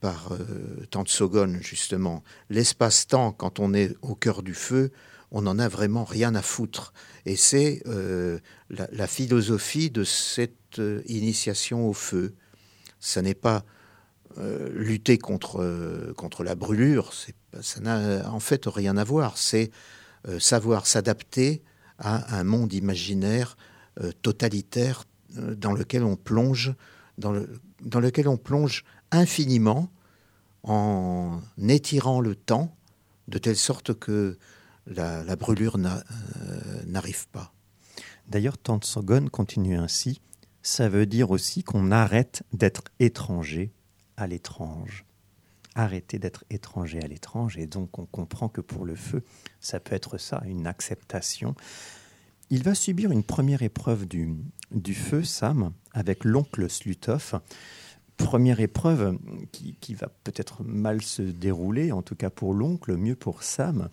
par 0.00 0.32
euh, 0.32 0.86
Tantsogon, 0.90 1.58
justement. 1.60 2.22
L'espace-temps, 2.50 3.32
quand 3.32 3.58
on 3.58 3.74
est 3.74 3.96
au 4.02 4.14
cœur 4.14 4.42
du 4.42 4.54
feu, 4.54 4.92
on 5.30 5.42
n'en 5.42 5.58
a 5.58 5.68
vraiment 5.68 6.04
rien 6.04 6.34
à 6.34 6.42
foutre. 6.42 6.92
Et 7.26 7.36
c'est 7.36 7.82
euh, 7.86 8.38
la, 8.70 9.06
philosophie 9.06 9.90
de 9.90 10.04
cette 10.04 10.78
euh, 10.78 11.02
initiation 11.06 11.88
au 11.88 11.92
feu. 11.92 12.34
Ça 13.00 13.22
n'est 13.22 13.34
pas 13.34 13.64
euh, 14.38 14.68
lutter 14.72 15.18
contre, 15.18 15.60
euh, 15.60 16.12
contre 16.16 16.44
la 16.44 16.54
brûlure, 16.54 17.12
ça 17.60 17.80
n'a 17.80 18.30
en 18.30 18.38
fait 18.38 18.66
rien 18.66 18.96
à 18.96 19.02
voir. 19.02 19.36
C'est 19.36 19.72
euh, 20.28 20.38
savoir 20.38 20.86
s'adapter 20.86 21.62
à 21.98 22.38
un 22.38 22.44
monde 22.44 22.72
imaginaire 22.72 23.56
totalitaire 24.22 25.02
dans 25.30 25.72
lequel 25.72 26.04
on 26.04 26.14
plonge, 26.14 26.72
dans, 27.16 27.32
le, 27.32 27.60
dans 27.82 27.98
lequel 27.98 28.28
on 28.28 28.36
plonge 28.36 28.84
infiniment 29.10 29.90
en 30.62 31.40
étirant 31.66 32.20
le 32.20 32.36
temps 32.36 32.76
de 33.26 33.38
telle 33.38 33.56
sorte 33.56 33.98
que 33.98 34.38
la, 34.86 35.24
la 35.24 35.34
brûlure 35.34 35.78
n'arrive 36.86 37.26
pas. 37.30 37.52
D'ailleurs, 38.28 38.56
Tantsogon 38.56 39.26
continue 39.26 39.76
ainsi. 39.76 40.20
Ça 40.62 40.88
veut 40.88 41.06
dire 41.06 41.32
aussi 41.32 41.64
qu'on 41.64 41.90
arrête 41.90 42.44
d'être 42.52 42.82
étranger 43.00 43.72
à 44.18 44.26
l'étrange. 44.26 45.04
Arrêter 45.74 46.18
d'être 46.18 46.44
étranger 46.50 47.00
à 47.02 47.06
l'étrange. 47.06 47.56
Et 47.56 47.66
donc, 47.66 47.98
on 47.98 48.06
comprend 48.06 48.48
que 48.48 48.60
pour 48.60 48.84
le 48.84 48.94
feu, 48.94 49.22
ça 49.60 49.80
peut 49.80 49.94
être 49.94 50.18
ça, 50.18 50.42
une 50.46 50.66
acceptation. 50.66 51.54
Il 52.50 52.62
va 52.62 52.74
subir 52.74 53.12
une 53.12 53.22
première 53.22 53.62
épreuve 53.62 54.06
du, 54.06 54.34
du 54.72 54.94
feu, 54.94 55.22
Sam, 55.22 55.72
avec 55.92 56.24
l'oncle 56.24 56.68
Slutov 56.68 57.40
première 58.18 58.60
épreuve 58.60 59.16
qui, 59.52 59.76
qui 59.80 59.94
va 59.94 60.08
peut-être 60.24 60.62
mal 60.64 61.00
se 61.00 61.22
dérouler, 61.22 61.92
en 61.92 62.02
tout 62.02 62.16
cas 62.16 62.28
pour 62.28 62.52
l'oncle, 62.52 62.96
mieux 62.96 63.16
pour 63.16 63.42
Sam. 63.42 63.88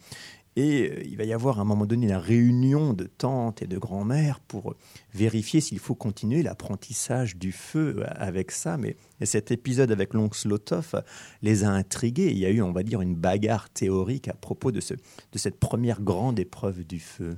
Et 0.56 0.90
euh, 0.90 1.04
il 1.04 1.18
va 1.18 1.26
y 1.26 1.34
avoir 1.34 1.60
à 1.60 1.62
un 1.62 1.66
moment 1.66 1.86
donné 1.86 2.08
la 2.08 2.20
réunion 2.20 2.94
de 2.94 3.06
tantes 3.06 3.62
et 3.62 3.68
de 3.68 3.78
grand-mères 3.78 4.40
pour 4.40 4.76
vérifier 5.14 5.60
s'il 5.62 5.80
faut 5.80 5.96
continuer 5.96 6.44
l'apprentissage 6.44 7.36
du 7.36 7.52
feu 7.52 8.04
avec 8.08 8.52
Sam. 8.52 8.86
Et, 8.86 8.96
et 9.20 9.26
cet 9.26 9.52
épisode 9.52 9.92
avec 9.92 10.14
l'oncle 10.14 10.38
Slotov 10.38 11.04
les 11.42 11.64
a 11.64 11.70
intrigués. 11.70 12.32
Il 12.32 12.38
y 12.38 12.46
a 12.46 12.50
eu, 12.50 12.62
on 12.62 12.72
va 12.72 12.84
dire, 12.84 13.02
une 13.02 13.16
bagarre 13.16 13.70
théorique 13.70 14.28
à 14.28 14.34
propos 14.34 14.72
de, 14.72 14.80
ce, 14.80 14.94
de 14.94 15.38
cette 15.38 15.60
première 15.60 16.02
grande 16.02 16.40
épreuve 16.40 16.86
du 16.86 17.00
feu. 17.00 17.38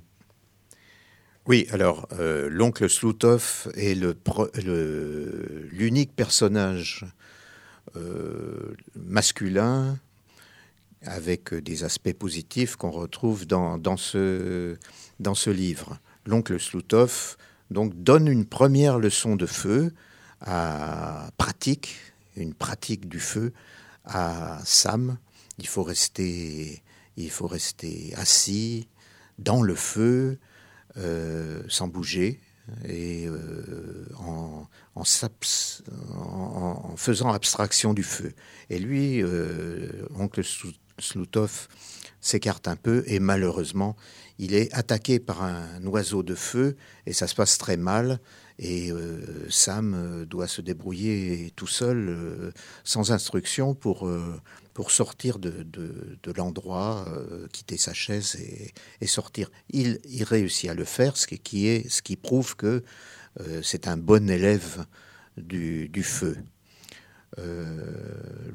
Oui, 1.48 1.66
alors 1.72 2.10
euh, 2.20 2.50
l'oncle 2.52 2.90
Sloutov 2.90 3.72
est 3.76 3.96
l'unique 5.72 6.14
personnage 6.14 7.06
euh, 7.96 8.76
masculin 8.96 9.98
avec 11.04 11.54
des 11.54 11.84
aspects 11.84 12.14
positifs 12.14 12.76
qu'on 12.76 12.92
retrouve 12.92 13.46
dans, 13.46 13.78
dans, 13.78 13.98
ce, 13.98 14.78
dans 15.20 15.36
ce 15.36 15.50
livre. 15.50 16.00
L'oncle 16.26 16.60
Sloutov 16.60 17.38
donc 17.72 17.94
donne 17.96 18.28
une 18.28 18.46
première 18.46 19.00
leçon 19.00 19.36
de 19.36 19.46
feu 19.46 19.94
à 20.42 21.30
pratique, 21.38 21.96
une 22.36 22.54
pratique 22.54 23.08
du 23.10 23.20
feu 23.20 23.54
à 24.06 24.60
Sam. 24.66 25.18
Il 25.58 25.68
faut 25.68 25.84
rester, 25.84 26.84
il 27.16 27.32
faut 27.32 27.48
rester 27.48 28.14
assis 28.16 28.88
dans 29.40 29.62
le 29.62 29.76
feu, 29.76 30.40
euh, 30.98 31.64
sans 31.68 31.88
bouger 31.88 32.40
et 32.86 33.28
euh, 33.28 34.06
en, 34.18 34.68
en, 34.96 35.04
en, 36.16 36.96
faisant 36.98 37.32
abstraction 37.32 37.94
du 37.94 38.04
feu. 38.04 38.34
Et 38.70 38.80
lui, 38.80 39.22
euh, 39.24 40.06
oncle 40.16 40.44
Sloutov, 41.00 41.68
s'écarte 42.22 42.68
un 42.68 42.76
peu 42.76 43.04
et 43.08 43.20
malheureusement, 43.20 43.96
il 44.40 44.54
est 44.54 44.74
attaqué 44.74 45.20
par 45.20 45.44
un 45.44 45.84
oiseau 45.86 46.24
de 46.24 46.36
feu 46.36 46.76
et 47.06 47.14
ça 47.14 47.28
se 47.28 47.36
passe 47.36 47.58
très 47.58 47.78
mal. 47.78 48.20
Et 48.60 48.92
euh, 48.92 49.48
Sam 49.50 50.26
doit 50.26 50.48
se 50.48 50.62
débrouiller 50.62 51.52
tout 51.56 51.68
seul, 51.68 52.10
euh, 52.10 52.52
sans 52.84 53.12
instruction, 53.12 53.76
pour, 53.76 54.08
euh, 54.08 54.42
pour 54.78 54.92
sortir 54.92 55.40
de, 55.40 55.64
de, 55.64 56.32
l'endroit, 56.36 57.06
euh, 57.08 57.48
quitter 57.52 57.78
sa 57.78 57.94
chaise 57.94 58.36
et, 58.36 58.74
et 59.02 59.08
sortir. 59.08 59.50
Il, 59.72 60.00
il, 60.06 60.24
réussit 60.24 60.70
à 60.70 60.76
le 60.76 60.84
faire, 60.84 61.18
ce 61.18 61.26
qui, 61.26 61.66
est, 61.66 61.90
ce 61.90 62.04
qui 62.04 62.16
prouve 62.16 62.56
que 62.56 62.84
euh, 63.40 63.62
c'est 63.64 63.88
un 63.88 63.98
bon 63.98 64.30
élève 64.30 64.86
du, 65.36 65.90
du 65.90 66.04
feu. 66.04 66.38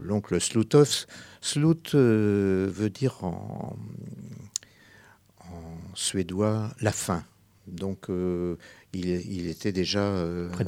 L'oncle 0.03 0.41
Sloutov. 0.41 1.07
Slout 1.41 1.95
veut 1.95 2.91
dire 2.91 3.25
en, 3.25 3.77
suédois 5.95 6.71
la 6.81 6.93
fin. 6.93 7.25
Donc 7.67 8.07
il, 8.93 9.49
était 9.49 9.73
déjà 9.73 10.25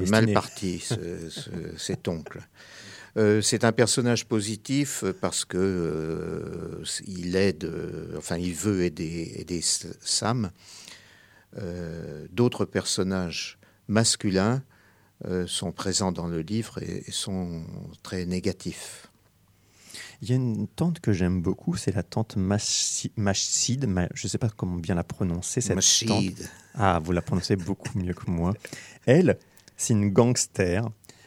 mal 0.08 0.32
parti, 0.32 0.86
cet 1.76 2.08
oncle. 2.08 2.46
Euh, 3.16 3.40
c'est 3.40 3.64
un 3.64 3.72
personnage 3.72 4.26
positif 4.26 5.04
parce 5.20 5.44
que 5.44 5.56
euh, 5.56 6.84
il 7.06 7.36
aide, 7.36 7.64
euh, 7.64 8.16
enfin, 8.18 8.36
il 8.38 8.54
veut 8.54 8.82
aider, 8.82 9.60
Sam. 9.62 10.50
D'autres 12.32 12.64
personnages 12.64 13.58
masculins 13.86 14.64
sont 15.46 15.72
présents 15.72 16.12
dans 16.12 16.26
le 16.26 16.40
livre 16.40 16.82
et, 16.82 17.04
sont 17.10 17.64
très 18.02 18.26
négatifs. 18.26 19.08
Il 20.22 20.28
y 20.28 20.32
a 20.32 20.36
une 20.36 20.68
tante 20.68 21.00
que 21.00 21.12
j'aime 21.12 21.42
beaucoup, 21.42 21.76
c'est 21.76 21.94
la 21.94 22.02
tante 22.02 22.36
Machid. 22.36 23.10
Je 23.16 24.26
ne 24.26 24.28
sais 24.28 24.38
pas 24.38 24.48
comment 24.48 24.76
bien 24.76 24.94
la 24.94 25.04
prononcer. 25.04 25.60
Cette 25.60 25.76
Ah, 26.74 27.00
vous 27.02 27.12
la 27.12 27.22
prononcez 27.22 27.56
beaucoup 27.56 27.98
mieux 27.98 28.14
que 28.14 28.30
moi. 28.30 28.54
Elle, 29.06 29.38
c'est 29.76 29.92
une 29.92 30.10
gangster 30.10 30.84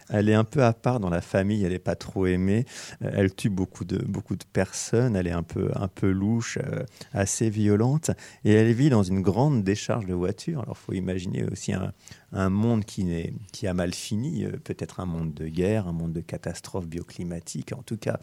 elle 0.09 0.29
est 0.29 0.33
un 0.33 0.43
peu 0.43 0.63
à 0.63 0.73
part 0.73 0.99
dans 0.99 1.09
la 1.09 1.21
famille, 1.21 1.63
elle 1.63 1.71
n'est 1.71 1.79
pas 1.79 1.95
trop 1.95 2.25
aimée. 2.25 2.65
Euh, 3.01 3.11
elle 3.13 3.33
tue 3.33 3.49
beaucoup 3.49 3.85
de, 3.85 3.97
beaucoup 3.97 4.35
de 4.35 4.45
personnes, 4.45 5.15
elle 5.15 5.27
est 5.27 5.31
un 5.31 5.43
peu, 5.43 5.69
un 5.75 5.87
peu 5.87 6.09
louche, 6.09 6.57
euh, 6.63 6.83
assez 7.13 7.49
violente. 7.49 8.11
Et 8.45 8.53
elle 8.53 8.71
vit 8.73 8.89
dans 8.89 9.03
une 9.03 9.21
grande 9.21 9.63
décharge 9.63 10.05
de 10.05 10.13
voitures. 10.13 10.61
Alors 10.61 10.77
il 10.81 10.85
faut 10.85 10.93
imaginer 10.93 11.43
aussi 11.45 11.73
un, 11.73 11.91
un 12.33 12.49
monde 12.49 12.83
qui, 12.83 13.05
qui 13.51 13.67
a 13.67 13.73
mal 13.73 13.93
fini, 13.93 14.43
euh, 14.43 14.51
peut-être 14.63 14.99
un 14.99 15.05
monde 15.05 15.33
de 15.33 15.47
guerre, 15.47 15.87
un 15.87 15.93
monde 15.93 16.13
de 16.13 16.21
catastrophes 16.21 16.87
bioclimatiques. 16.87 17.73
En 17.73 17.83
tout 17.83 17.97
cas, 17.97 18.19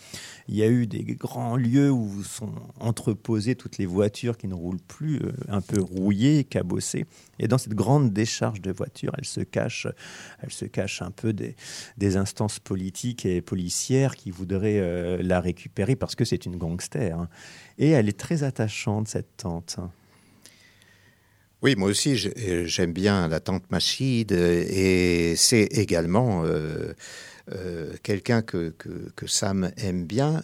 il 0.49 0.56
y 0.56 0.62
a 0.62 0.68
eu 0.68 0.87
des 0.87 1.02
grands 1.04 1.56
lieux 1.56 1.90
où 1.90 2.23
sont 2.23 2.52
entreposées 2.80 3.54
toutes 3.54 3.78
les 3.78 3.87
voitures 3.87 4.37
qui 4.37 4.49
ne 4.49 4.54
roulent 4.54 4.80
plus, 4.80 5.20
un 5.49 5.61
peu 5.61 5.80
rouillées, 5.80 6.44
cabossées. 6.44 7.06
Et 7.38 7.49
dans 7.49 7.58
cette 7.58 7.75
grande 7.75 8.12
décharge 8.12 8.61
de 8.61 8.73
voitures, 8.73 9.12
elle 9.16 9.25
se 9.25 9.40
cache, 9.40 9.87
elle 10.40 10.52
se 10.52 10.64
cache 10.64 11.02
un 11.02 11.11
peu 11.11 11.32
des, 11.32 11.56
des 11.96 12.16
instances 12.16 12.58
politiques 12.58 13.26
et 13.26 13.40
policières 13.40 14.16
qui 14.16 14.30
voudraient 14.30 14.80
euh, 14.80 15.23
la 15.23 15.40
récupérer 15.40 15.96
parce 15.96 16.14
que 16.14 16.25
c'est 16.25 16.46
une 16.46 16.56
gangster. 16.56 17.18
Hein. 17.18 17.28
Et 17.78 17.90
elle 17.90 18.08
est 18.08 18.18
très 18.18 18.42
attachante, 18.42 19.08
cette 19.08 19.37
tante. 19.37 19.78
Oui, 21.64 21.76
moi 21.76 21.88
aussi, 21.88 22.14
j'aime 22.66 22.92
bien 22.92 23.26
la 23.26 23.40
tante 23.40 23.71
Machide 23.71 24.33
et 24.33 25.35
c'est 25.35 25.62
également 25.62 26.44
euh, 26.44 26.92
euh, 27.52 27.94
quelqu'un 28.02 28.42
que, 28.42 28.68
que, 28.68 29.26
Sam 29.26 29.73
aime 29.78 30.04
bien. 30.04 30.42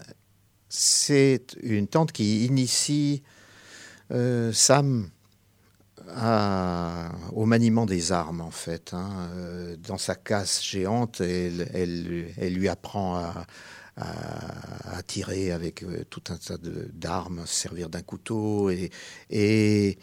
C'est 0.71 1.59
une 1.63 1.89
tante 1.89 2.13
qui 2.13 2.47
initie 2.47 3.23
Sam 4.11 5.11
au 7.33 7.45
maniement 7.45 7.85
des 7.85 8.13
armes, 8.13 8.41
en 8.41 8.51
fait. 8.51 8.95
Hein. 8.95 9.29
Euh, 9.35 9.77
dans 9.77 9.99
sa 9.99 10.15
casse 10.15 10.65
géante, 10.65 11.21
elle, 11.21 11.69
elle, 11.75 12.55
lui 12.55 12.69
apprend 12.69 13.17
à, 13.17 13.45
tirer 15.07 15.51
avec 15.51 15.83
euh, 15.83 16.05
tout 16.09 16.23
un 16.31 16.37
tas 16.37 16.57
d'armes, 16.93 17.43
servir 17.47 17.91
d'un 17.91 18.03
couteau. 18.03 18.71
Et 18.71 19.99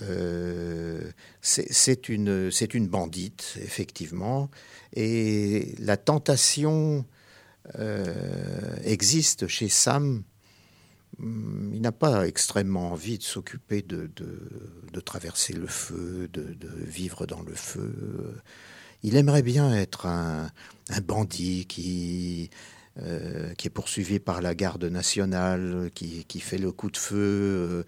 euh, 0.00 1.10
c'est 1.40 2.08
une, 2.08 2.88
bandite, 2.88 3.58
effectivement. 3.60 4.50
Et 4.94 5.74
la 5.78 5.96
tentation 5.96 7.04
existe 8.84 9.46
chez 9.46 9.68
Sam 9.68 10.24
il 11.20 11.80
n'a 11.80 11.92
pas 11.92 12.26
extrêmement 12.26 12.92
envie 12.92 13.18
de 13.18 13.22
s'occuper 13.22 13.82
de, 13.82 14.10
traverser 15.04 15.52
le 15.52 15.66
feu, 15.66 16.28
de, 16.32 16.56
vivre 16.78 17.26
dans 17.26 17.42
le 17.42 17.54
feu. 17.54 18.34
Il 19.02 19.16
aimerait 19.16 19.42
bien 19.42 19.74
être 19.74 20.06
un, 20.06 20.50
bandit 21.04 21.66
qui, 21.66 22.50
euh, 22.98 23.54
qui 23.54 23.68
est 23.68 23.70
poursuivi 23.70 24.18
par 24.18 24.42
la 24.42 24.54
garde 24.54 24.84
nationale, 24.84 25.90
qui, 25.94 26.24
qui 26.24 26.40
fait 26.40 26.58
le 26.58 26.72
coup 26.72 26.90
de 26.90 26.98
feu 26.98 27.16
euh, 27.16 27.82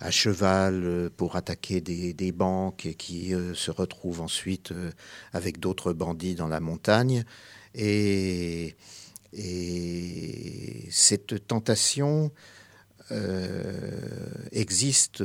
à 0.00 0.10
cheval 0.10 1.10
pour 1.16 1.36
attaquer 1.36 1.80
des, 1.80 2.12
des 2.12 2.32
banques 2.32 2.84
et 2.86 2.94
qui 2.94 3.34
euh, 3.34 3.54
se 3.54 3.70
retrouve 3.70 4.20
ensuite 4.20 4.72
avec 5.32 5.60
d'autres 5.60 5.92
bandits 5.92 6.34
dans 6.34 6.48
la 6.48 6.60
montagne. 6.60 7.24
Et, 7.74 8.76
et 9.32 10.88
cette 10.90 11.46
tentation 11.46 12.32
euh, 13.12 14.28
existe 14.52 15.24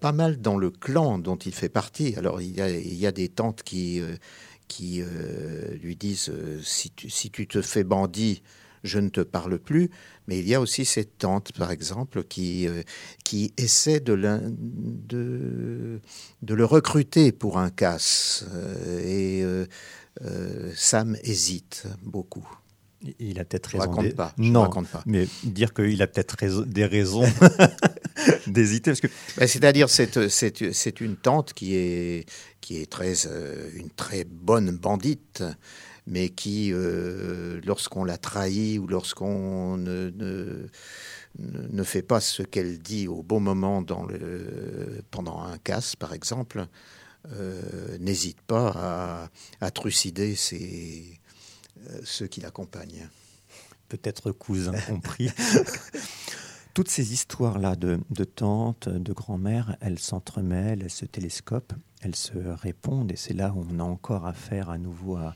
pas 0.00 0.12
mal 0.12 0.40
dans 0.40 0.56
le 0.56 0.70
clan 0.70 1.18
dont 1.18 1.36
il 1.36 1.54
fait 1.54 1.68
partie. 1.68 2.14
Alors 2.16 2.40
il 2.40 2.54
y 2.54 2.60
a, 2.60 2.70
il 2.70 2.94
y 2.94 3.06
a 3.06 3.12
des 3.12 3.28
tantes 3.28 3.62
qui, 3.62 4.00
euh, 4.00 4.14
qui 4.68 5.02
euh, 5.02 5.74
lui 5.82 5.96
disent 5.96 6.32
si 6.62 6.90
tu, 6.90 7.10
si 7.10 7.30
tu 7.30 7.46
te 7.46 7.62
fais 7.62 7.84
bandit, 7.84 8.42
je 8.84 8.98
ne 9.00 9.08
te 9.08 9.20
parle 9.20 9.58
plus. 9.58 9.90
Mais 10.28 10.38
il 10.38 10.46
y 10.46 10.54
a 10.54 10.60
aussi 10.60 10.84
cette 10.84 11.18
tante, 11.18 11.52
par 11.52 11.70
exemple, 11.72 12.22
qui, 12.22 12.68
qui 13.24 13.52
essaie 13.56 13.98
de, 13.98 14.14
de, 14.14 16.00
le 16.54 16.64
recruter 16.64 17.32
pour 17.32 17.58
un 17.58 17.70
casse. 17.70 18.44
et 19.04 19.42
Sam 20.76 21.16
hésite 21.24 21.88
beaucoup. 22.02 22.48
Il 23.20 23.38
a 23.38 23.44
peut-être 23.44 23.66
raison. 23.66 23.90
Raconte 23.90 24.14
pas. 24.14 24.34
non, 24.38 24.62
raconte 24.62 24.88
pas. 24.88 25.02
mais 25.06 25.28
dire 25.44 25.72
qu'il 25.72 26.02
a 26.02 26.06
peut-être 26.06 26.64
des 26.64 26.84
raisons 26.84 27.22
d'hésiter. 28.48 28.90
Parce 28.90 29.00
que... 29.00 29.06
Ben, 29.36 29.46
c'est-à-dire, 29.46 29.88
c'est 29.88 31.00
une 31.00 31.16
tante 31.16 31.52
qui 31.52 31.76
est, 31.76 32.28
qui 32.60 32.80
est 32.80 32.90
très, 32.90 33.26
euh, 33.26 33.70
une 33.74 33.90
très 33.90 34.24
bonne 34.24 34.76
bandite, 34.76 35.44
mais 36.08 36.30
qui, 36.30 36.72
euh, 36.72 37.60
lorsqu'on 37.64 38.02
la 38.02 38.18
trahit 38.18 38.80
ou 38.80 38.88
lorsqu'on 38.88 39.76
ne, 39.76 40.10
ne, 41.38 41.82
fait 41.84 42.02
pas 42.02 42.20
ce 42.20 42.42
qu'elle 42.42 42.78
dit 42.78 43.06
au 43.06 43.22
bon 43.22 43.38
moment 43.38 43.80
dans 43.80 44.04
le, 44.06 45.02
pendant 45.12 45.40
un 45.40 45.58
casse, 45.58 45.94
par 45.94 46.14
exemple, 46.14 46.66
euh, 47.32 47.98
n'hésite 47.98 48.40
pas 48.40 48.72
à, 48.74 49.30
à 49.60 49.70
trucider 49.70 50.34
ses 50.34 51.17
euh, 51.17 51.17
ceux 52.04 52.26
qui 52.26 52.40
l'accompagnent. 52.40 53.08
Peut-être 53.88 54.32
cousins 54.32 54.78
compris. 54.88 55.30
Toutes 56.74 56.90
ces 56.90 57.12
histoires-là 57.12 57.74
de, 57.74 57.98
de 58.10 58.24
tantes, 58.24 58.88
de 58.88 59.12
grand-mères, 59.12 59.76
elles 59.80 59.98
s'entremêlent, 59.98 60.82
elles 60.82 60.90
se 60.90 61.06
télescopent, 61.06 61.72
elles 62.02 62.14
se 62.14 62.38
répondent, 62.38 63.10
et 63.10 63.16
c'est 63.16 63.34
là 63.34 63.52
où 63.52 63.66
on 63.68 63.80
a 63.80 63.82
encore 63.82 64.26
affaire 64.26 64.70
à 64.70 64.78
nouveau 64.78 65.16
à, 65.16 65.34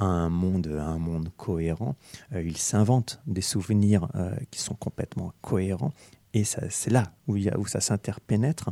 un 0.00 0.30
monde, 0.30 0.66
un 0.66 0.98
monde 0.98 1.30
cohérent. 1.36 1.94
Euh, 2.32 2.42
ils 2.42 2.56
s'inventent 2.56 3.20
des 3.26 3.42
souvenirs 3.42 4.08
euh, 4.14 4.34
qui 4.50 4.60
sont 4.60 4.74
complètement 4.74 5.32
cohérents, 5.42 5.92
et 6.32 6.44
c'est 6.44 6.90
là 6.90 7.12
où, 7.26 7.36
il 7.36 7.44
y 7.44 7.50
a, 7.50 7.58
où 7.58 7.66
ça 7.66 7.80
s'interpénètre. 7.80 8.70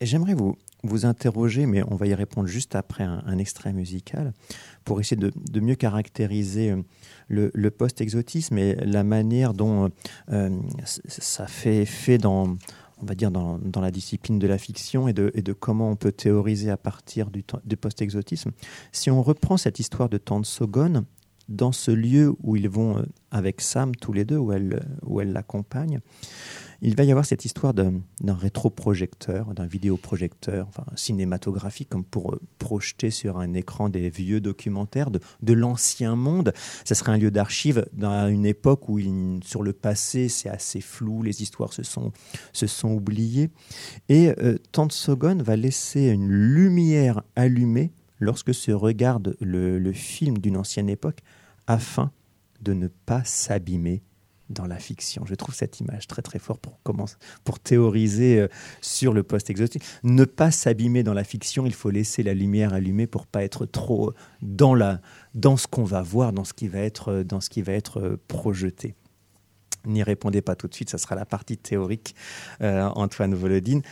Et 0.00 0.06
j'aimerais 0.06 0.34
vous, 0.34 0.56
vous 0.84 1.06
interroger, 1.06 1.66
mais 1.66 1.82
on 1.88 1.96
va 1.96 2.06
y 2.06 2.14
répondre 2.14 2.48
juste 2.48 2.74
après 2.74 3.04
un, 3.04 3.38
extrait 3.38 3.72
musical, 3.72 4.32
pour 4.84 5.00
essayer 5.00 5.16
de, 5.16 5.60
mieux 5.60 5.74
caractériser 5.74 6.70
euh, 6.70 7.50
le, 7.52 7.70
post-exotisme 7.70 8.58
et 8.58 8.74
la 8.76 9.02
manière 9.02 9.54
dont 9.54 9.90
euh, 10.30 10.50
ça 10.84 11.46
fait 11.46 11.82
effet 11.82 12.18
dans, 12.18 12.56
on 13.02 13.06
va 13.06 13.14
dire, 13.14 13.30
dans, 13.30 13.58
la 13.80 13.90
discipline 13.90 14.38
de 14.38 14.46
la 14.46 14.58
fiction 14.58 15.08
et 15.08 15.12
de, 15.12 15.52
comment 15.52 15.90
on 15.90 15.96
peut 15.96 16.12
théoriser 16.12 16.70
à 16.70 16.76
partir 16.76 17.30
du, 17.30 17.42
post-exotisme. 17.76 18.52
Si 18.92 19.10
on 19.10 19.22
reprend 19.22 19.56
cette 19.56 19.78
histoire 19.78 20.08
de 20.08 20.18
Tante 20.18 20.46
Sogone, 20.46 21.04
dans 21.48 21.72
ce 21.72 21.90
lieu 21.90 22.34
où 22.42 22.56
ils 22.56 22.68
vont 22.68 22.98
euh, 22.98 23.02
avec 23.30 23.60
Sam 23.60 23.94
tous 23.94 24.12
les 24.12 24.24
deux, 24.24 24.38
où 24.38 24.52
elle, 24.52 24.82
où 25.02 25.20
elle 25.20 25.32
l'accompagne, 25.32 26.00
il 26.82 26.96
va 26.96 27.04
y 27.04 27.10
avoir 27.10 27.24
cette 27.24 27.44
histoire 27.44 27.72
d'un 27.72 28.02
rétroprojecteur, 28.22 29.54
d'un 29.54 29.66
vidéoprojecteur 29.66 30.68
cinématographique, 30.96 31.88
comme 31.88 32.04
pour 32.04 32.34
euh, 32.34 32.40
projeter 32.58 33.10
sur 33.10 33.38
un 33.38 33.54
écran 33.54 33.88
des 33.88 34.10
vieux 34.10 34.40
documentaires 34.40 35.10
de, 35.10 35.20
de 35.42 35.52
l'ancien 35.54 36.14
monde. 36.14 36.52
Ce 36.84 36.94
serait 36.94 37.12
un 37.12 37.18
lieu 37.18 37.30
d'archives 37.30 37.86
dans 37.92 38.28
une 38.28 38.46
époque 38.46 38.88
où, 38.88 39.00
sur 39.42 39.62
le 39.62 39.72
passé, 39.72 40.28
c'est 40.28 40.50
assez 40.50 40.80
flou, 40.80 41.22
les 41.22 41.42
histoires 41.42 41.72
se 41.72 41.82
sont, 41.82 42.12
se 42.52 42.66
sont 42.66 42.90
oubliées. 42.90 43.50
Et 44.08 44.32
euh, 44.38 44.58
Tante 44.72 44.92
Sogon 44.92 45.38
va 45.42 45.56
laisser 45.56 46.08
une 46.08 46.28
lumière 46.28 47.22
allumée 47.34 47.92
lorsque 48.20 48.54
se 48.54 48.72
regarde 48.72 49.36
le, 49.40 49.78
le 49.78 49.92
film 49.92 50.38
d'une 50.38 50.56
ancienne 50.56 50.88
époque 50.88 51.20
afin 51.66 52.12
de 52.60 52.72
ne 52.72 52.88
pas 52.88 53.22
s'abîmer 53.24 54.02
dans 54.50 54.66
la 54.66 54.78
fiction. 54.78 55.24
Je 55.26 55.34
trouve 55.34 55.54
cette 55.54 55.80
image 55.80 56.06
très 56.06 56.22
très 56.22 56.38
forte 56.38 56.60
pour, 56.60 56.78
pour 57.44 57.58
théoriser 57.60 58.40
euh, 58.40 58.48
sur 58.80 59.12
le 59.12 59.22
post-exotisme. 59.22 59.84
Ne 60.02 60.24
pas 60.24 60.50
s'abîmer 60.50 61.02
dans 61.02 61.14
la 61.14 61.24
fiction, 61.24 61.66
il 61.66 61.74
faut 61.74 61.90
laisser 61.90 62.22
la 62.22 62.34
lumière 62.34 62.74
allumée 62.74 63.06
pour 63.06 63.26
pas 63.26 63.42
être 63.42 63.66
trop 63.66 64.12
dans, 64.42 64.74
la, 64.74 65.00
dans 65.34 65.56
ce 65.56 65.66
qu'on 65.66 65.84
va 65.84 66.02
voir, 66.02 66.32
dans 66.32 66.44
ce 66.44 66.52
qui 66.52 66.68
va 66.68 66.80
être, 66.80 67.22
dans 67.22 67.40
ce 67.40 67.50
qui 67.50 67.62
va 67.62 67.72
être 67.72 68.00
euh, 68.00 68.20
projeté. 68.28 68.94
N'y 69.86 70.02
répondez 70.02 70.40
pas 70.40 70.56
tout 70.56 70.68
de 70.68 70.74
suite, 70.74 70.90
ça 70.90 70.98
sera 70.98 71.14
la 71.14 71.26
partie 71.26 71.58
théorique, 71.58 72.14
euh, 72.62 72.88
Antoine 72.94 73.34
Volodine. 73.34 73.82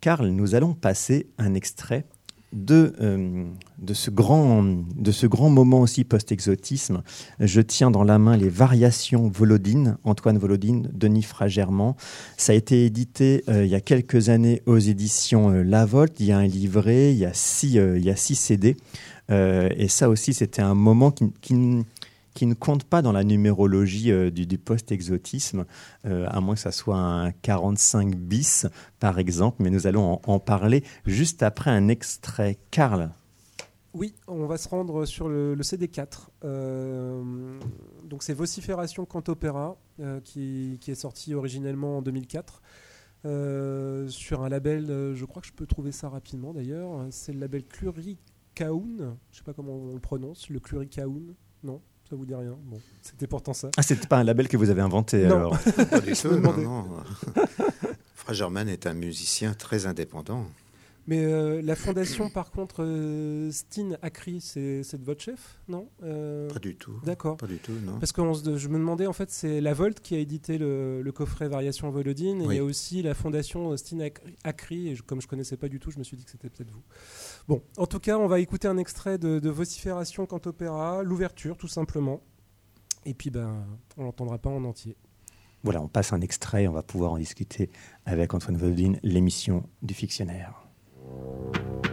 Karl, 0.00 0.28
nous 0.28 0.54
allons 0.54 0.74
passer 0.74 1.28
un 1.38 1.54
extrait 1.54 2.04
de, 2.52 2.94
euh, 3.00 3.44
de, 3.78 3.94
ce 3.94 4.10
grand, 4.10 4.62
de 4.62 5.12
ce 5.12 5.26
grand 5.26 5.50
moment 5.50 5.80
aussi 5.80 6.04
post-exotisme. 6.04 7.02
Je 7.40 7.60
tiens 7.60 7.90
dans 7.90 8.04
la 8.04 8.18
main 8.18 8.36
les 8.36 8.48
variations 8.48 9.28
Volodine, 9.28 9.98
Antoine 10.04 10.38
Volodine, 10.38 10.88
Denis 10.92 11.22
Fragerman. 11.22 11.94
Ça 12.36 12.52
a 12.52 12.54
été 12.54 12.86
édité 12.86 13.44
euh, 13.48 13.64
il 13.64 13.70
y 13.70 13.74
a 13.74 13.80
quelques 13.80 14.28
années 14.28 14.62
aux 14.66 14.78
éditions 14.78 15.62
Volte. 15.86 16.20
Il 16.20 16.26
y 16.26 16.32
a 16.32 16.38
un 16.38 16.46
livret, 16.46 17.12
il 17.12 17.18
y 17.18 17.24
a 17.24 17.34
six, 17.34 17.74
il 17.74 18.04
y 18.04 18.10
a 18.10 18.16
six 18.16 18.34
CD. 18.34 18.76
et 19.30 19.88
ça 19.88 20.08
aussi, 20.08 20.32
c'était 20.32 20.62
un 20.62 20.74
moment 20.74 21.10
qui, 21.10 21.24
qui 22.34 22.46
ne 22.46 22.54
compte 22.54 22.84
pas 22.84 23.02
dans 23.02 23.12
la 23.12 23.24
numérologie 23.24 24.12
euh, 24.12 24.30
du, 24.30 24.58
post-exotisme, 24.58 25.66
euh, 26.06 26.26
à 26.28 26.40
moins 26.40 26.54
que 26.54 26.60
ça 26.60 26.72
soit 26.72 26.96
un 26.96 27.32
45 27.32 28.16
bis, 28.16 28.66
par 29.00 29.18
exemple, 29.18 29.62
mais 29.62 29.70
nous 29.70 29.86
allons 29.86 30.20
en, 30.24 30.38
parler 30.38 30.84
juste 31.04 31.42
après 31.42 31.70
un 31.70 31.88
extrait. 31.88 32.58
Karl 32.70 33.10
oui, 33.94 34.14
on 34.28 34.46
va 34.46 34.58
se 34.58 34.68
rendre 34.68 35.06
sur 35.06 35.28
le, 35.28 35.56
CD4. 35.56 36.28
Euh, 36.44 37.58
donc 38.04 38.22
c'est 38.22 38.34
Vocifération 38.34 39.06
Cantopéra, 39.06 39.76
qui, 40.24 40.76
qui, 40.80 40.90
est 40.90 40.94
sorti 40.94 41.34
originellement 41.34 41.98
en 41.98 42.02
2004. 42.02 42.62
sur 43.24 44.42
un 44.42 44.48
label, 44.50 45.14
je 45.14 45.24
crois 45.24 45.40
que 45.40 45.48
je 45.48 45.54
peux 45.54 45.66
trouver 45.66 45.90
ça 45.90 46.10
rapidement 46.10 46.52
d'ailleurs. 46.52 47.06
C'est 47.10 47.32
le 47.32 47.40
label 47.40 47.64
Cluricaun. 47.64 48.18
Je 48.98 49.04
ne 49.04 49.16
sais 49.32 49.42
pas 49.44 49.54
comment 49.54 49.72
on 49.72 49.94
le 49.94 50.00
prononce, 50.00 50.48
le 50.50 50.60
Cluricaun. 50.60 51.34
Non? 51.64 51.80
Ça 52.08 52.16
vous 52.16 52.24
dit 52.24 52.34
rien 52.34 52.56
Bon, 52.64 52.80
c'était 53.02 53.26
pourtant 53.26 53.52
ça. 53.52 53.70
Ah, 53.76 53.82
c'était 53.82 54.06
pas 54.06 54.18
un 54.18 54.24
label 54.24 54.48
que 54.48 54.56
vous 54.56 54.70
avez 54.70 54.80
inventé 54.80 55.26
non. 55.26 55.36
alors 55.36 55.58
Pas 55.90 56.00
du 56.00 56.12
tout, 56.12 56.36
non, 56.36 56.56
non. 56.56 56.86
Fragerman 58.14 58.68
est 58.68 58.86
un 58.86 58.94
musicien 58.94 59.54
très 59.54 59.86
indépendant. 59.86 60.46
Mais 61.08 61.24
euh, 61.24 61.62
la 61.62 61.74
fondation, 61.74 62.28
par 62.30 62.50
contre, 62.50 62.84
euh, 62.84 63.50
Steen 63.50 63.98
Akri, 64.02 64.42
c'est 64.42 64.82
de 64.94 65.04
votre 65.04 65.22
chef, 65.22 65.58
non 65.66 65.88
euh, 66.02 66.50
Pas 66.50 66.58
du 66.58 66.76
tout. 66.76 67.00
D'accord. 67.02 67.38
Pas 67.38 67.46
du 67.46 67.56
tout, 67.56 67.72
non. 67.82 67.98
Parce 67.98 68.12
que 68.12 68.22
je 68.58 68.68
me 68.68 68.76
demandais, 68.78 69.06
en 69.06 69.14
fait, 69.14 69.30
c'est 69.30 69.62
La 69.62 69.72
Volt 69.72 70.00
qui 70.00 70.14
a 70.14 70.18
édité 70.18 70.58
le, 70.58 71.10
coffret 71.14 71.48
Variation 71.48 71.88
Volodine. 71.88 72.42
Et 72.42 72.44
il 72.44 72.54
y 72.56 72.58
a 72.58 72.64
aussi 72.64 73.00
la 73.00 73.14
fondation 73.14 73.74
Steen 73.78 74.10
Akri. 74.44 74.88
Et 74.88 74.96
comme 74.98 75.22
je 75.22 75.26
ne 75.26 75.30
connaissais 75.30 75.56
pas 75.56 75.70
du 75.70 75.80
tout, 75.80 75.90
je 75.90 75.98
me 75.98 76.04
suis 76.04 76.18
dit 76.18 76.24
que 76.24 76.30
c'était 76.30 76.50
peut-être 76.50 76.70
vous. 76.70 76.82
Bon, 77.48 77.62
en 77.78 77.86
tout 77.86 78.00
cas, 78.00 78.18
on 78.18 78.26
va 78.26 78.38
écouter 78.38 78.68
un 78.68 78.76
extrait 78.76 79.16
de, 79.16 79.38
de 79.38 79.48
Vocifération 79.48 80.26
Quant 80.26 80.42
Opéra, 80.44 81.02
l'ouverture, 81.02 81.56
tout 81.56 81.68
simplement. 81.68 82.20
Et 83.06 83.14
puis, 83.14 83.30
ben, 83.30 83.64
on 83.96 84.04
l'entendra 84.04 84.36
pas 84.36 84.50
en 84.50 84.62
entier. 84.64 84.94
Voilà, 85.64 85.80
on 85.80 85.88
passe 85.88 86.12
un 86.12 86.20
extrait, 86.20 86.68
on 86.68 86.72
va 86.72 86.82
pouvoir 86.82 87.12
en 87.12 87.18
discuter 87.18 87.70
avec 88.04 88.34
Antoine 88.34 88.58
Volodine, 88.58 89.00
l'émission 89.02 89.64
du 89.80 89.94
fictionnaire. 89.94 90.67
Thank 91.10 91.86
you. 91.86 91.87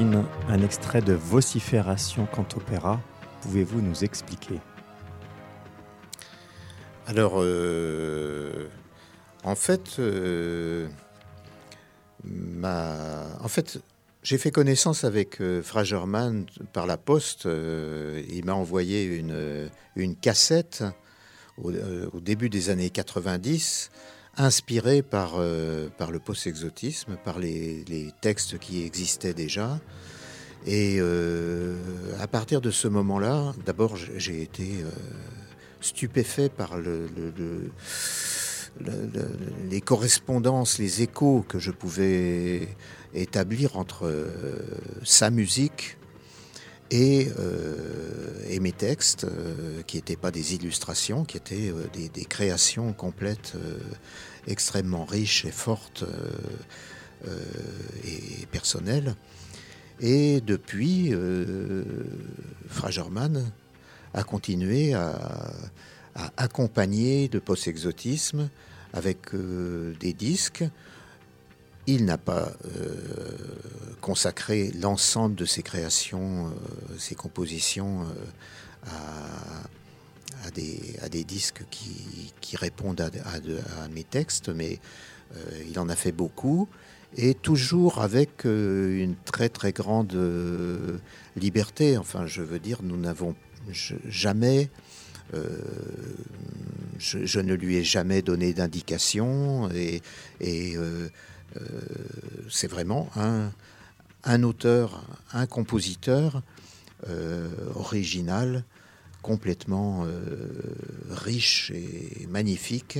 Un 0.00 0.62
extrait 0.62 1.02
de 1.02 1.12
Vocifération 1.12 2.26
Cantopéra. 2.26 3.00
Pouvez-vous 3.40 3.80
nous 3.80 4.04
expliquer? 4.04 4.60
Alors, 7.08 7.38
euh, 7.38 8.68
en 9.42 9.56
fait, 9.56 9.96
euh, 9.98 10.86
en 12.24 13.48
fait, 13.48 13.80
j'ai 14.22 14.38
fait 14.38 14.52
connaissance 14.52 15.02
avec 15.02 15.40
euh, 15.40 15.62
par 16.72 16.86
la 16.86 16.96
poste. 16.96 17.46
il 17.46 18.44
m'a 18.44 18.54
envoyé 18.54 19.04
une, 19.04 20.14
cassette 20.20 20.84
au, 21.60 21.72
début 22.20 22.48
des 22.48 22.70
années 22.70 22.90
90 22.90 23.90
inspiré 24.38 25.02
par, 25.02 25.34
euh, 25.36 25.88
par 25.98 26.10
le 26.10 26.20
post-exotisme, 26.20 27.16
par 27.24 27.38
les, 27.38 27.84
textes 28.20 28.58
qui 28.58 28.84
existaient 28.84 29.34
déjà. 29.34 29.80
Et 30.66 30.96
euh, 30.98 31.76
à 32.20 32.26
partir 32.26 32.60
de 32.60 32.70
ce 32.70 32.88
moment-là, 32.88 33.52
d'abord, 33.66 33.96
j'ai 33.96 34.42
été 34.42 34.82
euh, 34.82 34.90
stupéfait 35.80 36.48
par 36.48 36.78
le, 36.78 37.08
les 39.70 39.80
correspondances, 39.80 40.78
les 40.78 41.02
échos 41.02 41.44
que 41.48 41.58
je 41.58 41.70
pouvais 41.70 42.68
établir 43.14 43.76
entre 43.76 44.12
sa 45.02 45.30
musique 45.30 45.97
et, 46.90 47.28
et, 48.48 48.60
mes 48.60 48.72
textes, 48.72 49.26
qui 49.86 49.96
n'étaient 49.96 50.16
pas 50.16 50.30
des 50.30 50.54
illustrations, 50.54 51.24
qui 51.24 51.36
étaient 51.36 51.72
des, 51.92 52.08
des, 52.08 52.24
créations 52.24 52.92
complètes 52.92 53.56
extrêmement 54.48 55.04
riche 55.04 55.44
et 55.44 55.50
forte 55.50 56.02
euh, 56.02 57.28
euh, 57.28 57.44
et 58.04 58.46
personnelle. 58.46 59.14
Et 60.00 60.40
depuis, 60.40 61.12
euh, 61.12 61.84
Fragerman 62.68 63.50
a 64.14 64.22
continué 64.22 64.94
à, 64.94 65.52
accompagner 66.36 67.28
de 67.28 67.38
post-exotisme 67.38 68.48
avec 68.92 69.32
des 70.00 70.12
disques. 70.12 70.64
Il 71.90 72.04
n'a 72.04 72.18
pas 72.18 72.52
consacré 74.02 74.70
l'ensemble 74.78 75.34
de 75.34 75.46
ses 75.46 75.62
créations, 75.62 76.52
ses 76.98 77.14
compositions 77.14 78.04
à, 78.84 80.50
des, 80.50 81.24
disques 81.24 81.62
qui, 81.70 82.56
répondent 82.58 83.00
à, 83.00 83.88
mes 83.88 84.04
textes, 84.04 84.50
mais 84.50 84.80
il 85.66 85.78
en 85.78 85.88
a 85.88 85.96
fait 85.96 86.12
beaucoup 86.12 86.68
et 87.16 87.32
toujours 87.32 88.02
avec 88.02 88.44
une 88.44 89.16
très 89.24 89.48
très 89.48 89.72
grande 89.72 90.14
liberté. 91.36 91.96
Enfin, 91.96 92.26
je 92.26 92.42
veux 92.42 92.58
dire, 92.58 92.82
nous 92.82 92.98
n'avons 92.98 93.34
jamais 94.06 94.68
euh, 95.34 95.46
je, 96.98 97.40
ne 97.40 97.54
lui 97.54 97.76
ai 97.76 97.84
jamais 97.84 98.22
donné 98.22 98.52
d'indication 98.52 99.70
et, 99.70 100.00
euh, 100.42 100.74
euh, 100.74 101.08
c'est 102.50 102.68
vraiment 102.68 103.10
un, 103.16 103.50
un, 104.24 104.42
auteur, 104.42 105.04
un 105.32 105.46
compositeur 105.46 106.42
original, 107.74 108.64
complètement 109.22 110.06
riche 111.10 111.70
et 111.70 112.26
magnifique. 112.28 112.98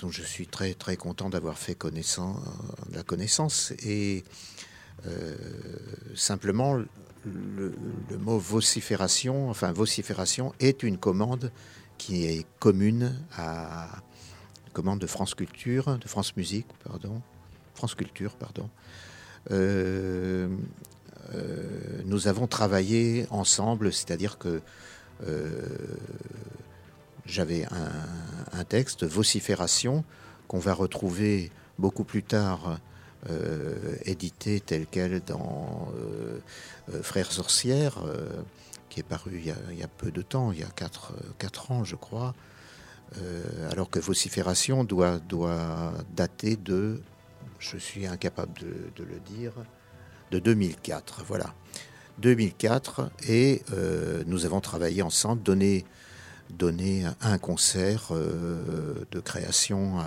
dont 0.00 0.10
je 0.10 0.22
suis 0.22 0.46
très 0.46 0.74
très 0.74 0.96
content 0.96 1.28
d'avoir 1.28 1.58
fait 1.58 1.74
connaissance, 1.74 2.40
la 2.92 3.02
connaissance 3.02 3.72
et 3.84 4.24
simplement 6.14 6.82
le, 7.24 8.18
mot 8.18 8.38
vocifération, 8.38 9.50
enfin 9.50 9.72
vocifération, 9.72 10.52
est 10.60 10.82
une 10.82 10.98
commande 10.98 11.50
qui 11.96 12.24
est 12.26 12.46
commune 12.58 13.14
à 13.36 14.02
de 14.82 15.06
France 15.06 15.34
Culture, 15.34 15.98
de 15.98 16.08
France 16.08 16.36
Musique, 16.36 16.66
pardon, 16.84 17.20
France 17.74 17.94
Culture, 17.94 18.32
pardon. 18.32 18.68
Euh, 19.50 20.48
euh, 21.34 22.02
nous 22.04 22.28
avons 22.28 22.46
travaillé 22.46 23.26
ensemble, 23.30 23.92
c'est-à-dire 23.92 24.38
que 24.38 24.60
euh, 25.26 25.66
j'avais 27.26 27.66
un, 28.52 28.64
texte, 28.64 29.04
vocifération, 29.04 30.04
qu'on 30.46 30.58
va 30.58 30.74
retrouver 30.74 31.50
beaucoup 31.78 32.04
plus 32.04 32.22
tard 32.22 32.78
édité 34.04 34.60
tel 34.60 34.86
quel 34.90 35.20
dans 35.20 35.88
Frères 37.02 37.32
sorcières, 37.32 38.02
qui 38.88 39.00
est 39.00 39.04
paru 39.04 39.42
il 39.44 39.78
y, 39.78 39.82
a, 39.82 39.88
peu 39.88 40.10
de 40.10 40.22
temps, 40.22 40.52
il 40.52 40.60
y 40.60 40.62
a 40.62 40.68
4, 40.68 41.70
ans 41.70 41.84
je 41.84 41.96
crois, 41.96 42.34
alors 43.70 43.90
que 43.90 43.98
Vocifération 43.98 44.84
doit, 44.84 45.18
doit 45.18 45.92
dater 46.14 46.56
de, 46.56 47.00
je 47.58 47.76
suis 47.76 48.06
incapable 48.06 48.52
de, 48.96 49.04
le 49.04 49.18
dire, 49.20 49.52
de 50.30 50.38
2004. 50.38 51.24
Voilà. 51.26 51.54
2004 52.18 53.10
et 53.28 53.62
nous 54.26 54.44
avons 54.44 54.60
travaillé 54.60 55.02
ensemble, 55.02 55.42
donné, 55.42 55.84
donné 56.50 57.04
un 57.20 57.38
concert 57.38 58.12
de 58.12 59.20
création 59.20 60.00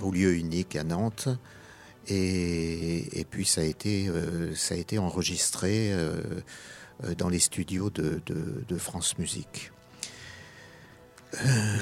au 0.00 0.10
lieu 0.10 0.34
unique 0.36 0.76
à 0.76 0.84
Nantes. 0.84 1.28
Et, 2.10 3.26
puis 3.30 3.44
ça 3.44 3.60
a 3.60 3.64
été, 3.64 4.08
euh, 4.08 4.54
ça 4.54 4.74
a 4.74 4.78
été 4.78 4.98
enregistré 4.98 5.92
euh, 5.92 6.20
euh, 7.04 7.14
dans 7.14 7.28
les 7.28 7.38
studios 7.38 7.90
de, 7.90 8.78
France 8.78 9.18
Musique. 9.18 9.72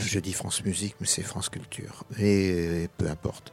Je 0.01 0.19
dis 0.19 0.33
France 0.33 0.65
Musique, 0.65 0.97
mais 1.01 1.07
c'est 1.07 1.23
France 1.23 1.49
Culture. 1.49 2.05
Et, 2.19 2.89
peu 2.99 3.09
importe. 3.09 3.53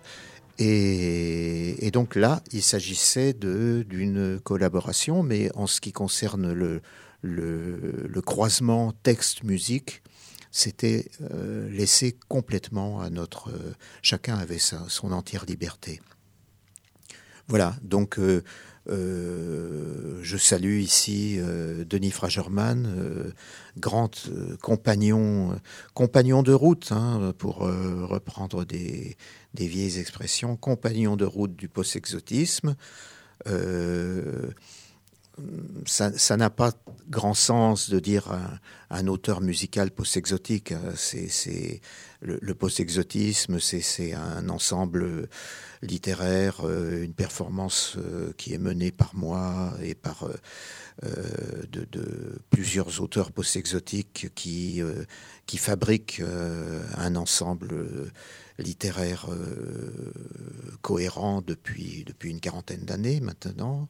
Et, 0.59 1.89
donc 1.91 2.15
là, 2.15 2.41
il 2.51 2.61
s'agissait 2.61 3.33
d'une 3.33 4.39
collaboration, 4.43 5.23
mais 5.23 5.51
en 5.55 5.67
ce 5.67 5.81
qui 5.81 5.91
concerne 5.91 6.51
le, 6.53 6.81
le, 7.21 8.07
le 8.07 8.21
croisement 8.21 8.93
texte-musique, 9.03 10.01
c'était 10.51 11.09
euh, 11.31 11.67
laissé 11.71 12.15
complètement 12.27 13.01
à 13.01 13.09
notre... 13.09 13.49
Euh, 13.49 13.73
chacun 14.03 14.37
avait 14.37 14.59
son 14.59 15.11
entière 15.11 15.45
liberté. 15.45 15.99
Voilà, 17.47 17.75
donc 17.81 18.19
euh, 18.19 18.43
je 18.87 20.37
salue 20.37 20.79
ici 20.79 21.39
Denis 21.85 22.11
Fragerman, 22.11 23.33
grand 23.77 24.11
compagnon, 24.61 25.59
compagnon 25.93 26.43
de 26.43 26.53
route, 26.53 26.91
hein, 26.91 27.33
pour 27.37 27.59
reprendre 27.59 28.65
des, 28.65 29.15
vieilles 29.53 29.99
expressions, 29.99 30.57
compagnon 30.57 31.15
de 31.15 31.25
route 31.25 31.55
du 31.55 31.69
post-exotisme 31.69 32.75
ça 35.85 36.37
n'a 36.37 36.49
pas 36.49 36.71
grand 37.09 37.33
sens 37.33 37.89
de 37.89 37.99
dire 37.99 38.31
un, 38.89 39.07
auteur 39.07 39.41
musical 39.41 39.91
post-exotique. 39.91 40.73
C'est 40.95 41.81
le, 42.21 42.53
post-exotisme, 42.53 43.59
c'est 43.59 44.13
un 44.13 44.49
ensemble 44.49 45.27
littéraire, 45.81 46.61
euh, 46.63 47.03
une 47.03 47.13
performance 47.13 47.95
euh, 47.97 48.31
qui 48.37 48.53
est 48.53 48.57
menée 48.57 48.91
par 48.91 49.15
moi 49.15 49.73
et 49.81 49.95
par 49.95 50.27
euh, 51.03 51.63
plusieurs 52.49 53.01
auteurs 53.01 53.31
post-exotiques 53.31 54.27
qui 54.35 54.81
fabriquent 55.57 56.21
un 56.97 57.15
ensemble 57.15 58.11
littéraire 58.59 59.27
cohérent 60.81 61.41
depuis 61.41 62.05
une 62.23 62.39
quarantaine 62.39 62.85
d'années 62.85 63.19
maintenant 63.19 63.89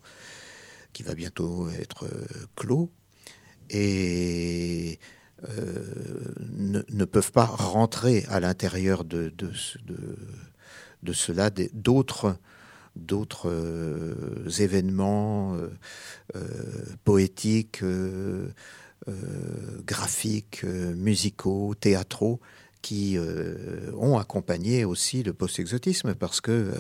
qui 0.94 1.04
va 1.04 1.16
bientôt 1.16 1.68
être 1.70 2.06
euh, 2.06 2.26
clos, 2.56 2.90
et 3.70 5.00
euh, 5.50 6.34
ne, 6.50 7.06
peuvent 7.06 7.32
pas 7.32 7.46
rentrer 7.46 8.26
à 8.30 8.40
l'intérieur 8.40 9.04
de, 9.04 9.34
cela 11.12 11.50
d'autres 11.74 12.38
d'autres 12.96 13.50
euh, 13.50 14.48
événements 14.60 15.58
poétiques, 17.04 17.84
graphiques, 19.86 20.64
musicaux, 20.64 21.74
théâtraux 21.74 22.40
qui 22.84 23.18
ont 23.98 24.18
accompagné 24.20 24.86
aussi 24.86 25.24
le 25.24 25.34
post-exotisme 25.34 26.14
parce 26.14 26.40
que 26.40 26.72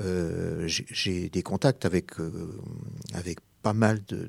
j'ai 0.00 1.28
des 1.28 1.42
contacts 1.42 1.84
avec, 1.84 2.18
euh, 2.20 2.60
avec 3.12 3.38
pas 3.62 3.72
mal 3.72 4.04
de, 4.06 4.28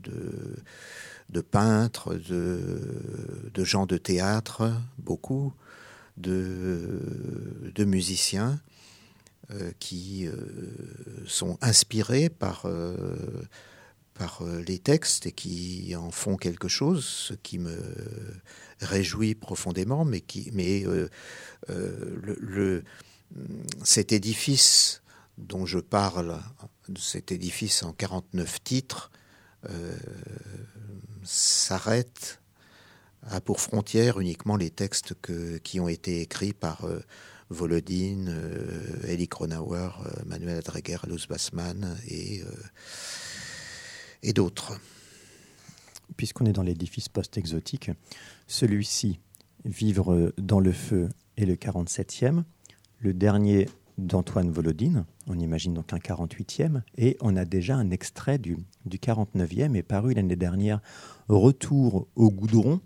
de, 1.29 1.41
peintres, 1.41 2.15
de, 2.15 3.51
de, 3.53 3.63
gens 3.63 3.85
de 3.85 3.97
théâtre, 3.97 4.71
beaucoup, 4.97 5.53
de, 6.17 7.01
musiciens 7.79 8.59
euh, 9.51 9.71
qui 9.79 10.27
sont 11.25 11.57
inspirés 11.61 12.29
par, 12.29 12.65
par 14.13 14.43
les 14.65 14.79
textes 14.79 15.25
et 15.25 15.31
qui 15.31 15.95
en 15.97 16.11
font 16.11 16.37
quelque 16.37 16.67
chose, 16.69 17.03
ce 17.05 17.33
qui 17.33 17.59
me 17.59 17.77
réjouit 18.79 19.35
profondément, 19.35 20.05
mais, 20.05 20.21
qui, 20.21 20.49
mais 20.53 20.85
le, 21.67 22.83
cet 23.83 24.13
édifice 24.13 25.01
dont 25.37 25.65
je 25.65 25.79
parle, 25.79 26.39
de 26.89 26.99
cet 26.99 27.31
édifice 27.31 27.83
en 27.83 27.93
49 27.93 28.63
titres, 28.63 29.11
euh, 29.69 29.97
s'arrête 31.23 32.41
à 33.23 33.41
pour 33.41 33.59
frontière 33.59 34.19
uniquement 34.19 34.55
les 34.55 34.69
textes 34.69 35.15
qui 35.63 35.79
ont 35.79 35.87
été 35.87 36.21
écrits 36.21 36.53
par 36.53 36.85
euh, 36.85 36.99
Volodine, 37.49 38.29
euh, 38.29 39.11
Elie 39.11 39.27
Kronauer, 39.27 39.89
Manuel 40.25 40.57
Adreger, 40.57 40.97
Luz 41.07 41.27
Bassman 41.27 41.97
et, 42.07 42.43
et 44.21 44.33
d'autres. 44.33 44.79
Puisqu'on 46.17 46.45
est 46.45 46.53
dans 46.53 46.61
l'édifice 46.61 47.09
post-exotique, 47.09 47.91
celui-ci, 48.47 49.19
Vivre 49.65 50.31
dans 50.37 50.59
le 50.59 50.71
feu, 50.71 51.09
est 51.37 51.45
le 51.45 51.55
47e. 51.55 52.43
Le 52.99 53.13
dernier 53.15 53.67
d'Antoine 53.97 54.51
Volodine. 54.51 55.05
On 55.27 55.39
imagine 55.39 55.73
donc 55.73 55.93
un 55.93 55.97
48e. 55.97 56.81
Et 56.97 57.17
on 57.21 57.35
a 57.35 57.45
déjà 57.45 57.75
un 57.75 57.91
extrait 57.91 58.37
du, 58.37 58.57
du 58.85 58.97
49e, 58.97 59.75
et 59.75 59.83
paru 59.83 60.13
l'année 60.13 60.35
dernière, 60.35 60.81
Retour 61.27 62.07
au 62.15 62.29
goudron, 62.29 62.81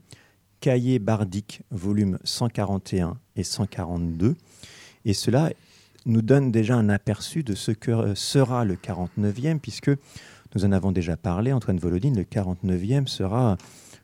cahier 0.62 1.00
bardique, 1.00 1.62
volume 1.72 2.20
141 2.24 3.18
et 3.36 3.44
142. 3.44 4.36
Et 5.06 5.14
cela 5.14 5.52
nous 6.06 6.22
donne 6.22 6.52
déjà 6.52 6.76
un 6.76 6.90
aperçu 6.90 7.44
de 7.44 7.56
ce 7.56 7.72
que 7.72 8.16
sera 8.16 8.64
le 8.64 8.76
49e, 8.76 9.60
puisque 9.60 9.92
nous 10.56 10.66
en 10.66 10.72
avons 10.72 10.92
déjà 10.92 11.18
parlé, 11.18 11.52
Antoine 11.54 11.78
Volodine, 11.78 12.16
le 12.16 12.24
49e 12.24 13.08
sera, 13.08 13.58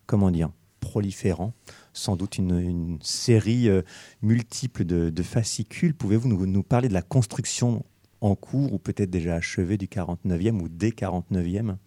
comment 0.05 0.31
dire, 0.31 0.49
proliférant, 0.79 1.53
sans 1.95 2.15
doute 2.15 2.37
une, 2.37 2.99
série 3.01 3.69
euh, 3.69 3.81
multiple 4.21 4.83
de, 4.83 5.23
fascicules. 5.23 5.95
Pouvez-vous 5.95 6.27
nous, 6.27 6.63
parler 6.63 6.89
de 6.89 6.93
la 6.93 7.01
construction 7.01 7.83
en 8.21 8.35
cours 8.35 8.73
ou 8.73 8.77
peut-être 8.77 9.09
déjà 9.09 9.35
achevée 9.35 9.77
du 9.77 9.87
49e 9.87 10.59
ou 10.61 10.69
des 10.69 10.91
49e 10.91 11.77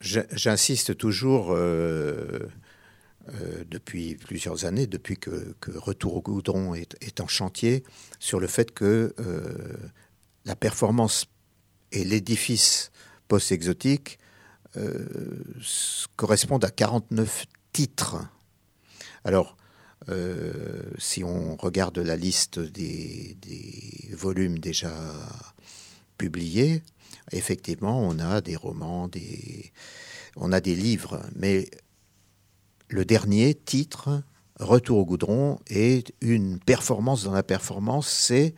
J'insiste 0.00 0.96
toujours 0.96 1.56
depuis 3.68 4.14
plusieurs 4.14 4.64
années, 4.64 4.86
depuis 4.86 5.16
que, 5.16 5.56
Retour 5.74 6.14
au 6.14 6.22
goudron 6.22 6.74
est, 6.74 7.20
en 7.20 7.26
chantier, 7.26 7.82
sur 8.20 8.38
le 8.38 8.46
fait 8.46 8.70
que 8.72 9.12
la 10.44 10.54
performance 10.54 11.26
et 11.90 12.04
l'édifice 12.04 12.92
post-exotique 13.26 14.20
correspondent 16.16 16.64
à 16.64 16.70
49 16.70 17.46
Alors, 19.24 19.56
euh, 20.08 20.82
si 20.98 21.22
on 21.22 21.56
regarde 21.56 21.98
la 21.98 22.16
liste 22.16 22.58
des, 22.58 23.36
volumes 24.12 24.58
déjà 24.58 24.92
publiés, 26.16 26.82
effectivement, 27.32 28.00
on 28.00 28.18
a 28.18 28.40
des 28.40 28.56
romans, 28.56 29.08
des, 29.08 29.72
on 30.36 30.52
a 30.52 30.60
des 30.60 30.74
livres, 30.74 31.20
mais 31.36 31.68
le 32.88 33.04
dernier 33.04 33.54
titre, 33.54 34.22
Retour 34.58 34.98
au 34.98 35.04
goudron, 35.04 35.60
est 35.68 36.12
une 36.20 36.58
performance 36.58 37.22
dans 37.22 37.32
la 37.32 37.44
performance. 37.44 38.08
C'est, 38.08 38.56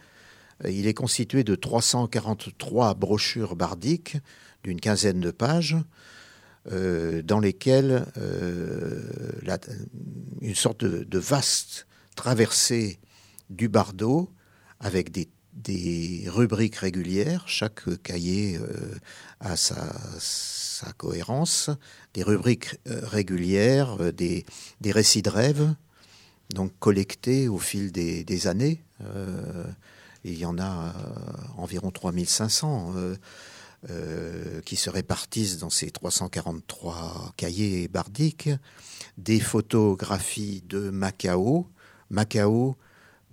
il 0.66 0.86
est 0.86 0.94
constitué 0.94 1.44
de 1.44 1.54
343 1.54 2.94
brochures 2.94 3.54
bardiques 3.54 4.16
d'une 4.64 4.80
quinzaine 4.80 5.20
de 5.20 5.30
pages. 5.30 5.76
Euh, 6.70 7.22
dans 7.22 7.40
lesquelles 7.40 8.04
euh, 8.18 9.00
une 10.42 10.54
sorte 10.54 10.84
de, 10.84 11.18
vaste 11.18 11.86
traversée 12.16 12.98
du 13.48 13.70
bardeau 13.70 14.30
avec 14.78 15.10
des, 15.10 15.28
rubriques 16.26 16.76
régulières. 16.76 17.44
Chaque 17.46 18.02
cahier 18.02 18.58
euh, 18.58 18.94
a 19.40 19.56
sa, 19.56 20.92
cohérence, 20.98 21.70
des 22.12 22.22
rubriques 22.22 22.78
régulières, 22.84 24.12
des, 24.12 24.44
récits 24.84 25.22
de 25.22 25.30
rêve, 25.30 25.74
donc 26.52 26.72
collectés 26.78 27.48
au 27.48 27.58
fil 27.58 27.90
des, 27.90 28.46
années. 28.46 28.82
il 30.24 30.38
y 30.38 30.44
en 30.44 30.58
a 30.58 30.92
environ 31.56 31.90
3500. 31.90 32.92
Euh, 33.88 34.60
qui 34.60 34.76
se 34.76 34.90
répartissent 34.90 35.56
dans 35.56 35.70
ces 35.70 35.90
343 35.90 37.32
cahiers 37.38 37.88
bardiques, 37.88 38.50
des 39.16 39.40
photographies 39.40 40.62
de 40.68 40.90
Macao, 40.90 41.66
Macao, 42.10 42.76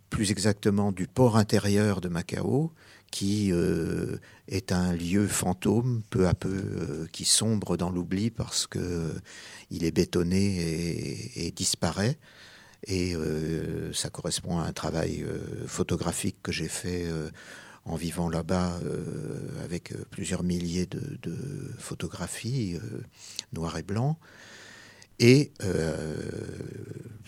plus 0.10 0.31
exactement 0.31 0.93
du 0.93 1.05
port 1.05 1.36
intérieur 1.36 1.99
de 1.99 2.07
Macao, 2.07 2.71
qui 3.12 3.51
euh, 3.51 4.19
est 4.47 4.71
un 4.71 4.93
lieu 4.93 5.27
fantôme, 5.27 6.01
peu 6.10 6.29
à 6.29 6.33
peu, 6.33 6.47
euh, 6.47 7.07
qui 7.12 7.25
sombre 7.25 7.75
dans 7.75 7.89
l'oubli 7.89 8.29
parce 8.29 8.67
que 8.67 9.13
il 9.69 9.83
est 9.83 9.91
bétonné 9.91 11.29
et, 11.36 11.51
disparaît. 11.51 12.17
Et 12.86 13.15
ça 13.91 14.10
correspond 14.10 14.60
à 14.60 14.63
un 14.63 14.71
travail 14.71 15.25
photographique 15.65 16.38
que 16.41 16.53
j'ai 16.53 16.69
fait 16.69 17.05
en 17.88 17.95
vivant 17.95 18.30
là-bas 18.30 18.80
euh, 18.84 19.63
avec 19.63 19.93
euh, 19.93 20.06
plusieurs 20.12 20.43
milliers 20.43 20.86
de, 20.86 21.17
photographies 21.80 22.76
euh, 22.76 23.02
noir 23.54 23.78
et 23.78 23.84
blanc. 23.84 24.17
Et 25.19 25.52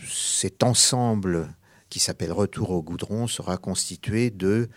cet 0.08 0.62
ensemble 0.62 1.48
qui 1.90 1.98
s'appelle 1.98 2.32
Retour 2.32 2.70
au 2.70 2.84
goudron 2.84 3.26
sera 3.26 3.58
constitué 3.58 4.30
de 4.30 4.70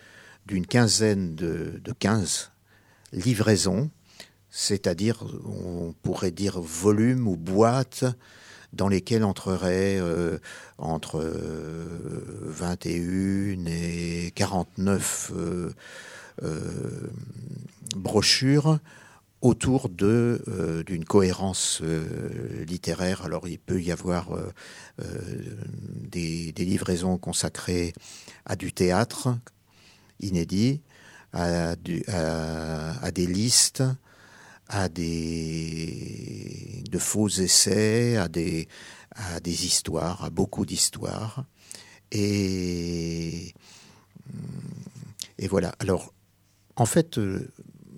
d'une 0.47 0.65
quinzaine 0.65 1.35
de, 1.35 1.79
de 1.81 1.91
15 1.93 2.51
livraisons, 3.11 3.91
c'est-à-dire 4.49 5.23
on 5.45 5.93
pourrait 6.01 6.31
dire 6.31 6.59
volume 6.59 7.27
ou 7.27 7.37
boîte 7.37 8.03
dans 8.73 8.87
lesquels 8.87 9.23
entreraient 9.23 9.99
euh, 9.99 10.39
entre 10.77 11.21
21 11.21 12.89
euh, 12.89 13.55
et 13.67 14.31
49 14.35 15.31
euh, 15.35 17.09
brochures 17.95 18.79
autour 19.41 19.89
de 19.89 20.83
d'une 20.87 21.03
cohérence 21.03 21.81
littéraire. 22.65 23.25
Alors 23.25 23.47
il 23.47 23.59
peut 23.59 23.81
y 23.81 23.91
avoir 23.91 24.29
des, 24.97 26.53
livraisons 26.57 27.17
consacrées 27.17 27.93
à 28.45 28.55
du 28.55 28.71
théâtre 28.71 29.37
inédit, 30.21 30.79
à 31.33 31.75
des 31.75 33.27
listes, 33.27 33.83
à 34.67 34.89
des 34.89 36.83
de 36.89 36.97
faux 36.99 37.27
essais, 37.29 38.17
à 38.17 38.27
des 38.27 38.67
à 39.11 39.39
des 39.39 39.65
histoires, 39.65 40.23
à 40.23 40.29
beaucoup 40.29 40.65
d'histoires, 40.65 41.45
et 42.11 43.53
et 45.39 45.47
voilà. 45.47 45.75
Alors, 45.79 46.13
en 46.75 46.85
fait, 46.85 47.17
euh, 47.17 47.51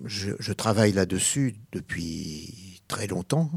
je, 0.04 0.52
travaille 0.52 0.92
là-dessus 0.92 1.56
depuis 1.72 2.82
très 2.88 3.06
longtemps. 3.06 3.50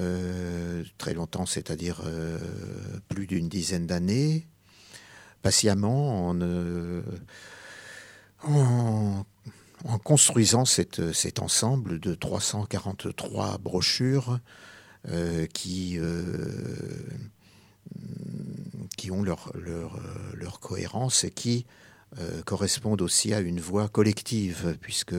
Euh, 0.00 0.82
très 0.98 1.14
longtemps, 1.14 1.46
c'est-à-dire 1.46 2.02
euh, 2.04 2.38
plus 3.08 3.26
d'une 3.26 3.48
dizaine 3.48 3.86
d'années, 3.86 4.46
patiemment, 5.42 6.28
en, 6.28 6.40
en 8.42 9.24
en 9.84 9.98
construisant 9.98 10.64
cette, 10.64 11.12
cet 11.12 11.40
ensemble 11.40 12.00
de 12.00 12.14
343 12.14 13.58
brochures 13.58 14.40
euh, 15.10 15.46
qui, 15.46 15.98
euh, 15.98 16.16
qui 18.96 19.10
ont 19.10 19.22
leur, 19.22 19.52
leur, 19.54 20.00
leur, 20.32 20.60
cohérence 20.60 21.24
et 21.24 21.30
qui 21.30 21.66
euh, 22.18 22.42
correspondent 22.42 23.02
aussi 23.02 23.34
à 23.34 23.40
une 23.40 23.60
voix 23.60 23.88
collective, 23.88 24.78
puisque, 24.80 25.16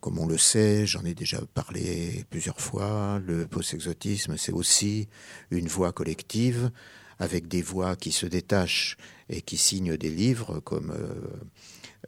comme 0.00 0.18
on 0.18 0.26
le 0.26 0.36
sait, 0.36 0.84
j'en 0.84 1.06
ai 1.06 1.14
déjà 1.14 1.40
parlé 1.54 2.26
plusieurs 2.28 2.60
fois, 2.60 3.18
le 3.26 3.46
post-exotisme, 3.46 4.36
c'est 4.36 4.52
aussi 4.52 5.08
une 5.50 5.68
voix 5.68 5.92
collective 5.92 6.70
avec 7.18 7.48
des 7.48 7.62
voix 7.62 7.96
qui 7.96 8.12
se 8.12 8.26
détachent 8.26 8.98
et 9.30 9.40
qui 9.40 9.56
signent 9.56 9.96
des 9.96 10.10
livres 10.10 10.60
comme 10.60 10.92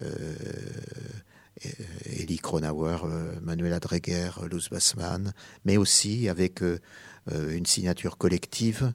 euh, 0.03 1.71
Elie 2.21 2.39
Kronauer, 2.39 3.05
euh, 3.05 3.33
Manuel 3.41 3.73
Adreger, 3.73 4.31
Luz 4.51 4.69
Bassman, 4.69 5.33
mais 5.65 5.79
aussi 5.79 6.29
avec 6.29 6.63
euh, 6.63 6.79
une 7.29 7.65
signature 7.67 8.19
collective 8.19 8.93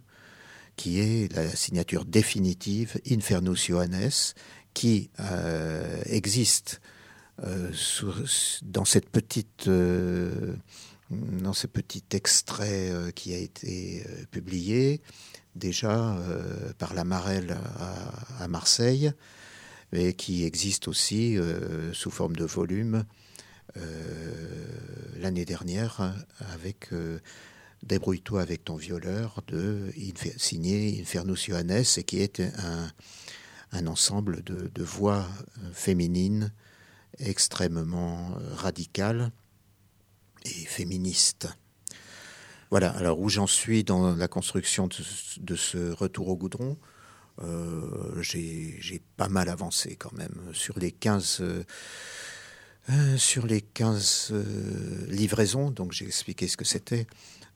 qui 0.75 0.99
est 0.99 1.33
la 1.33 1.49
signature 1.49 2.05
définitive 2.05 2.99
Infernus 3.09 3.67
Johannes, 3.67 4.33
qui 4.73 5.09
existe 6.05 6.79
dans 7.43 8.83
ce 8.83 8.99
petit 11.67 12.05
extrait 12.11 13.11
qui 13.13 13.33
a 13.33 13.37
été 13.37 14.05
publié 14.31 15.01
déjà 15.55 16.17
par 16.77 16.93
la 16.93 17.03
Marelle 17.03 17.57
à 18.39 18.47
Marseille 18.47 19.11
et 19.93 20.13
qui 20.13 20.45
existe 20.45 20.87
aussi 20.87 21.37
euh, 21.37 21.93
sous 21.93 22.11
forme 22.11 22.35
de 22.35 22.45
volume 22.45 23.05
euh, 23.77 23.81
l'année 25.17 25.45
dernière 25.45 26.15
avec 26.53 26.93
euh, 26.93 27.19
Débrouille-toi 27.83 28.43
avec 28.43 28.63
ton 28.63 28.75
violeur 28.75 29.41
de 29.47 29.91
signé 30.37 31.01
Infernus 31.01 31.47
Johannes 31.47 31.83
et 31.97 32.03
qui 32.03 32.21
est 32.21 32.39
un, 32.39 32.91
un 33.71 33.87
ensemble 33.87 34.43
de, 34.43 34.83
voix 34.83 35.27
féminines 35.73 36.53
extrêmement 37.17 38.37
radicales 38.53 39.31
et 40.45 40.65
féministes. 40.65 41.47
Voilà, 42.69 42.91
alors 42.91 43.19
où 43.19 43.29
j'en 43.29 43.47
suis 43.47 43.83
dans 43.83 44.15
la 44.15 44.27
construction 44.27 44.87
de, 45.39 45.55
ce 45.55 45.91
retour 45.91 46.29
au 46.29 46.37
goudron, 46.37 46.77
j'ai 48.21 49.01
pas 49.17 49.29
mal 49.29 49.49
avancé 49.49 49.95
quand 49.95 50.13
même. 50.13 50.51
Sur 50.53 50.79
les 50.79 50.91
15, 50.91 51.37
euh, 51.41 51.63
euh, 52.89 53.17
sur 53.17 53.45
les 53.45 53.61
15 53.61 54.33
livraisons, 55.07 55.71
donc 55.71 55.91
j'ai 55.91 56.05
expliqué 56.05 56.47
ce 56.47 56.57
que 56.57 56.65
c'était, 56.65 57.07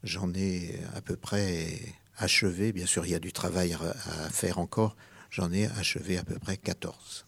j'en 0.04 0.34
ai 0.34 0.80
à 0.96 1.02
peu 1.02 1.16
près 1.16 1.80
achevé. 2.18 2.72
Bien 2.72 2.86
sûr, 2.86 3.06
il 3.06 3.12
y 3.12 3.16
a 3.16 3.20
du 3.20 3.34
travail 3.34 3.74
à, 3.74 4.30
faire 4.30 4.60
encore. 4.60 4.96
J'en 5.30 5.52
ai 5.52 5.68
achevé 5.68 6.18
à 6.18 6.24
peu 6.24 6.40
près 6.40 6.58
14. 6.58 7.26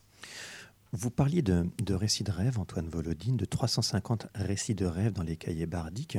Vous 0.93 1.11
parliez 1.11 1.41
de, 1.41 1.65
de, 1.83 1.93
récits 1.93 2.23
de 2.23 2.31
rêve, 2.31 2.57
Antoine 2.59 2.87
Volodine, 2.87 3.35
de 3.35 3.43
350 3.43 4.27
récits 4.35 4.73
de 4.73 4.85
rêve 4.85 5.11
dans 5.11 5.23
les 5.23 5.35
cahiers 5.35 5.65
bardiques. 5.65 6.17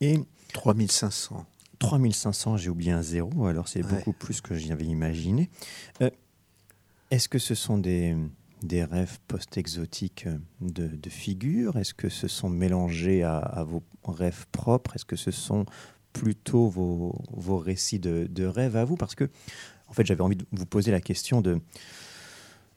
Et 0.00 0.18
3500. 0.54 1.46
3500, 1.80 2.58
j'ai 2.58 2.70
oublié 2.70 2.92
un 2.92 3.02
zéro, 3.02 3.46
alors 3.46 3.66
c'est 3.66 3.82
beaucoup 3.82 4.12
plus 4.12 4.40
que 4.40 4.54
j'avais 4.54 4.84
imaginé. 4.84 5.50
Euh, 6.02 6.10
est-ce 7.10 7.28
que 7.28 7.38
ce 7.38 7.54
sont 7.54 7.78
des, 7.78 8.14
des 8.62 8.84
rêves 8.84 9.18
post-exotiques 9.26 10.28
de, 10.60 11.08
figures 11.08 11.76
Est-ce 11.76 11.94
que 11.94 12.08
ce 12.08 12.28
sont 12.28 12.50
mélangés 12.50 13.24
à, 13.24 13.64
vos 13.66 13.82
rêves 14.04 14.46
propres? 14.52 14.94
Est-ce 14.94 15.06
que 15.06 15.16
ce 15.16 15.30
sont 15.30 15.64
plutôt 16.12 16.68
vos, 16.68 17.58
récits 17.58 17.98
de, 17.98 18.28
de, 18.30 18.44
rêves 18.44 18.76
à 18.76 18.84
vous? 18.84 18.96
Parce 18.96 19.14
que, 19.14 19.28
en 19.88 19.92
fait, 19.92 20.06
j'avais 20.06 20.22
envie 20.22 20.36
de 20.36 20.44
vous 20.52 20.66
poser 20.66 20.90
la 20.90 21.00
question 21.00 21.40
de, 21.40 21.60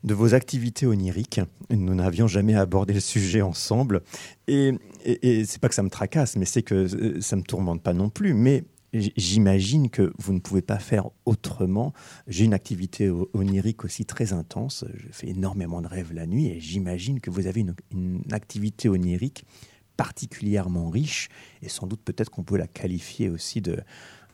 de 0.02 0.14
vos 0.14 0.34
activités 0.34 0.86
oniriques. 0.86 1.40
Nous 1.68 1.94
n'avions 1.94 2.26
jamais 2.26 2.54
abordé 2.54 2.94
le 2.94 3.00
sujet 3.00 3.42
ensemble. 3.42 4.02
Et, 4.48 4.72
et, 5.04 5.40
et 5.40 5.44
c'est 5.44 5.60
pas 5.60 5.68
que 5.68 5.74
ça 5.74 5.82
me 5.82 5.90
tracasse, 5.90 6.36
mais 6.36 6.46
c'est 6.46 6.62
que 6.62 6.74
euh, 6.74 7.20
ça 7.20 7.36
me 7.36 7.42
tourmente 7.42 7.82
pas 7.82 7.92
non 7.92 8.08
plus. 8.08 8.32
Mais 8.32 8.64
j'imagine 8.94 9.90
que 9.90 10.12
vous 10.18 10.32
ne 10.32 10.38
pouvez 10.38 10.62
pas 10.62 10.78
faire 10.78 11.10
autrement. 11.24 11.92
J'ai 12.26 12.44
une 12.44 12.54
activité 12.54 13.10
onirique 13.32 13.84
aussi 13.84 14.04
très 14.04 14.32
intense. 14.32 14.84
Je 14.94 15.06
fais 15.10 15.28
énormément 15.28 15.82
de 15.82 15.88
rêves 15.88 16.12
la 16.12 16.26
nuit 16.26 16.46
et 16.46 16.60
j'imagine 16.60 17.20
que 17.20 17.30
vous 17.30 17.46
avez 17.46 17.64
une, 17.92 18.22
activité 18.30 18.88
onirique 18.88 19.44
particulièrement 19.96 20.90
riche 20.90 21.28
et 21.62 21.68
sans 21.68 21.86
doute 21.86 22.00
peut-être 22.04 22.30
qu'on 22.30 22.42
peut 22.42 22.56
la 22.56 22.66
qualifier 22.66 23.28
aussi 23.28 23.60
de, 23.60 23.80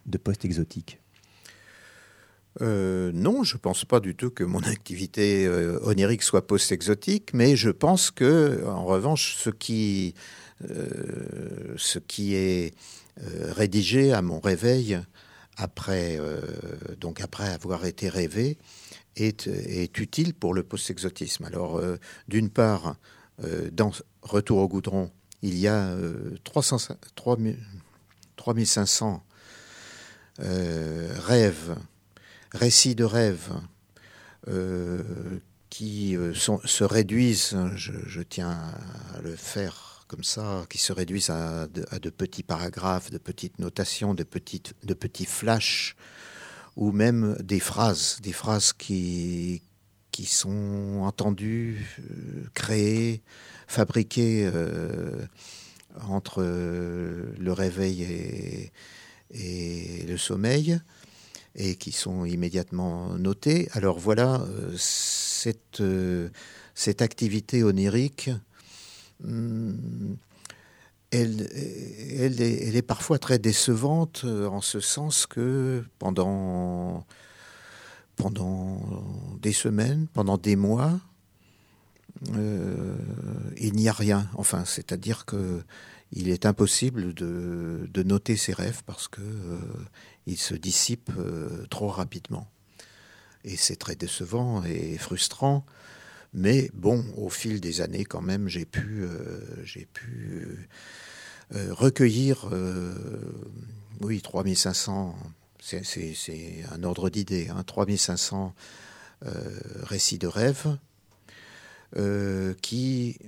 de 0.06 0.18
post-exotique. 0.18 1.00
Euh, 2.60 3.12
non, 3.14 3.44
je 3.44 3.54
ne 3.54 3.60
pense 3.60 3.84
pas 3.84 4.00
du 4.00 4.14
tout 4.14 4.30
que 4.30 4.44
mon 4.44 4.60
activité 4.60 5.46
euh, 5.46 5.78
onirique 5.82 6.22
soit 6.22 6.46
post-exotique, 6.46 7.32
mais 7.32 7.56
je 7.56 7.70
pense 7.70 8.10
que, 8.10 8.64
en 8.66 8.84
revanche, 8.84 9.36
ce 9.36 9.50
qui, 9.50 10.14
euh, 10.68 11.74
ce 11.76 11.98
qui 11.98 12.34
est 12.34 12.74
rédigé 13.22 14.12
à 14.12 14.22
mon 14.22 14.40
réveil 14.40 14.98
après, 15.56 16.18
donc 16.98 17.20
après 17.20 17.48
avoir 17.48 17.84
été 17.84 18.08
rêvé 18.08 18.56
est, 19.16 19.46
utile 19.98 20.32
pour 20.32 20.54
le 20.54 20.62
post-exotisme. 20.62 21.44
Alors, 21.44 21.80
d'une 22.28 22.48
part, 22.48 22.96
dans 23.72 23.92
Retour 24.22 24.58
au 24.58 24.68
goudron, 24.68 25.10
il 25.42 25.58
y 25.58 25.68
a 25.68 25.94
300, 26.44 26.78
3500 28.36 29.22
rêves 30.38 31.76
récits 32.52 32.94
de 32.94 33.04
rêves 33.04 33.52
euh, 34.48 35.02
qui 35.68 36.16
euh, 36.16 36.34
se 36.34 36.84
réduisent, 36.84 37.56
je, 37.76 38.22
tiens 38.22 38.58
à 39.14 39.20
le 39.20 39.36
faire 39.36 39.89
comme 40.10 40.24
ça, 40.24 40.66
qui 40.68 40.78
se 40.78 40.92
réduisent 40.92 41.30
à 41.30 41.68
de, 41.68 42.10
petits 42.10 42.42
paragraphes, 42.42 43.12
de 43.12 43.18
petites 43.18 43.60
notations, 43.60 44.12
de, 44.12 44.24
petites, 44.24 44.74
de 44.82 44.92
petits 44.92 45.24
flashs, 45.24 45.94
ou 46.74 46.90
même 46.90 47.36
des 47.40 47.60
phrases, 47.60 48.18
des 48.20 48.32
phrases 48.32 48.72
qui, 48.72 49.62
qui 50.10 50.24
sont 50.24 51.02
entendues, 51.02 51.86
euh, 52.00 52.42
créées, 52.54 53.22
fabriquées 53.68 54.50
entre 56.08 56.42
le 56.42 57.52
réveil 57.52 58.02
et, 58.02 58.72
et 59.30 60.06
le 60.08 60.16
sommeil 60.16 60.80
et 61.54 61.76
qui 61.76 61.92
sont 61.92 62.24
immédiatement 62.24 63.14
notés. 63.16 63.68
Alors 63.74 63.98
voilà, 63.98 64.40
euh, 64.40 64.74
cette, 64.76 65.80
euh, 65.80 66.30
cette 66.74 67.00
activité 67.00 67.62
onirique, 67.62 68.30
elle, 71.10 71.48
elle, 71.50 72.76
est, 72.76 72.82
parfois 72.82 73.18
très 73.18 73.38
décevante 73.38 74.22
euh, 74.24 74.46
en 74.46 74.60
ce 74.60 74.80
sens 74.80 75.26
que 75.26 75.84
pendant, 75.98 77.06
des 79.40 79.52
semaines, 79.52 80.06
pendant 80.12 80.36
des 80.36 80.56
mois, 80.56 81.00
il 82.26 83.72
n'y 83.74 83.88
a 83.88 83.92
rien. 83.92 84.28
Enfin, 84.34 84.64
c'est-à-dire 84.64 85.24
que 85.24 85.62
il 86.12 86.28
est 86.28 86.44
impossible 86.44 87.14
de, 87.14 88.02
noter 88.02 88.36
ses 88.36 88.52
rêves 88.52 88.82
parce 88.84 89.06
que 89.06 89.22
il 90.26 90.38
se 90.38 90.54
dissipe 90.54 91.10
euh, 91.18 91.66
trop 91.70 91.88
rapidement. 91.88 92.48
Et 93.44 93.56
c'est 93.56 93.76
très 93.76 93.96
décevant 93.96 94.62
et 94.64 94.98
frustrant. 94.98 95.64
Mais 96.32 96.70
bon, 96.74 97.04
au 97.16 97.28
fil 97.28 97.60
des 97.60 97.80
années, 97.80 98.04
quand 98.04 98.22
même, 98.22 98.48
j'ai 98.48 98.64
pu, 98.64 99.02
euh, 99.02 99.64
pu 99.92 100.68
euh, 101.54 101.74
recueillir, 101.74 102.48
oui, 104.00 104.22
3500, 104.22 105.16
c'est 105.60 106.64
un 106.72 106.82
ordre 106.84 107.10
d'idée, 107.10 107.48
hein, 107.48 107.62
3500 107.64 108.54
récits 109.82 110.18
de 110.18 110.26
rêves 110.26 110.78
qui, 112.62 113.18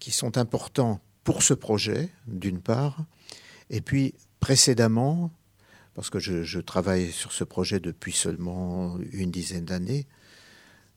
qui 0.00 0.10
sont 0.10 0.38
importants 0.38 1.00
pour 1.24 1.42
ce 1.42 1.54
projet, 1.54 2.10
d'une 2.26 2.60
part, 2.60 3.04
et 3.70 3.80
puis 3.80 4.14
précédemment, 4.40 5.30
parce 5.94 6.10
que 6.10 6.18
je, 6.18 6.60
travaille 6.60 7.10
sur 7.12 7.32
ce 7.32 7.44
projet 7.44 7.80
depuis 7.80 8.12
seulement 8.12 8.98
une 9.12 9.30
dizaine 9.30 9.64
d'années. 9.64 10.06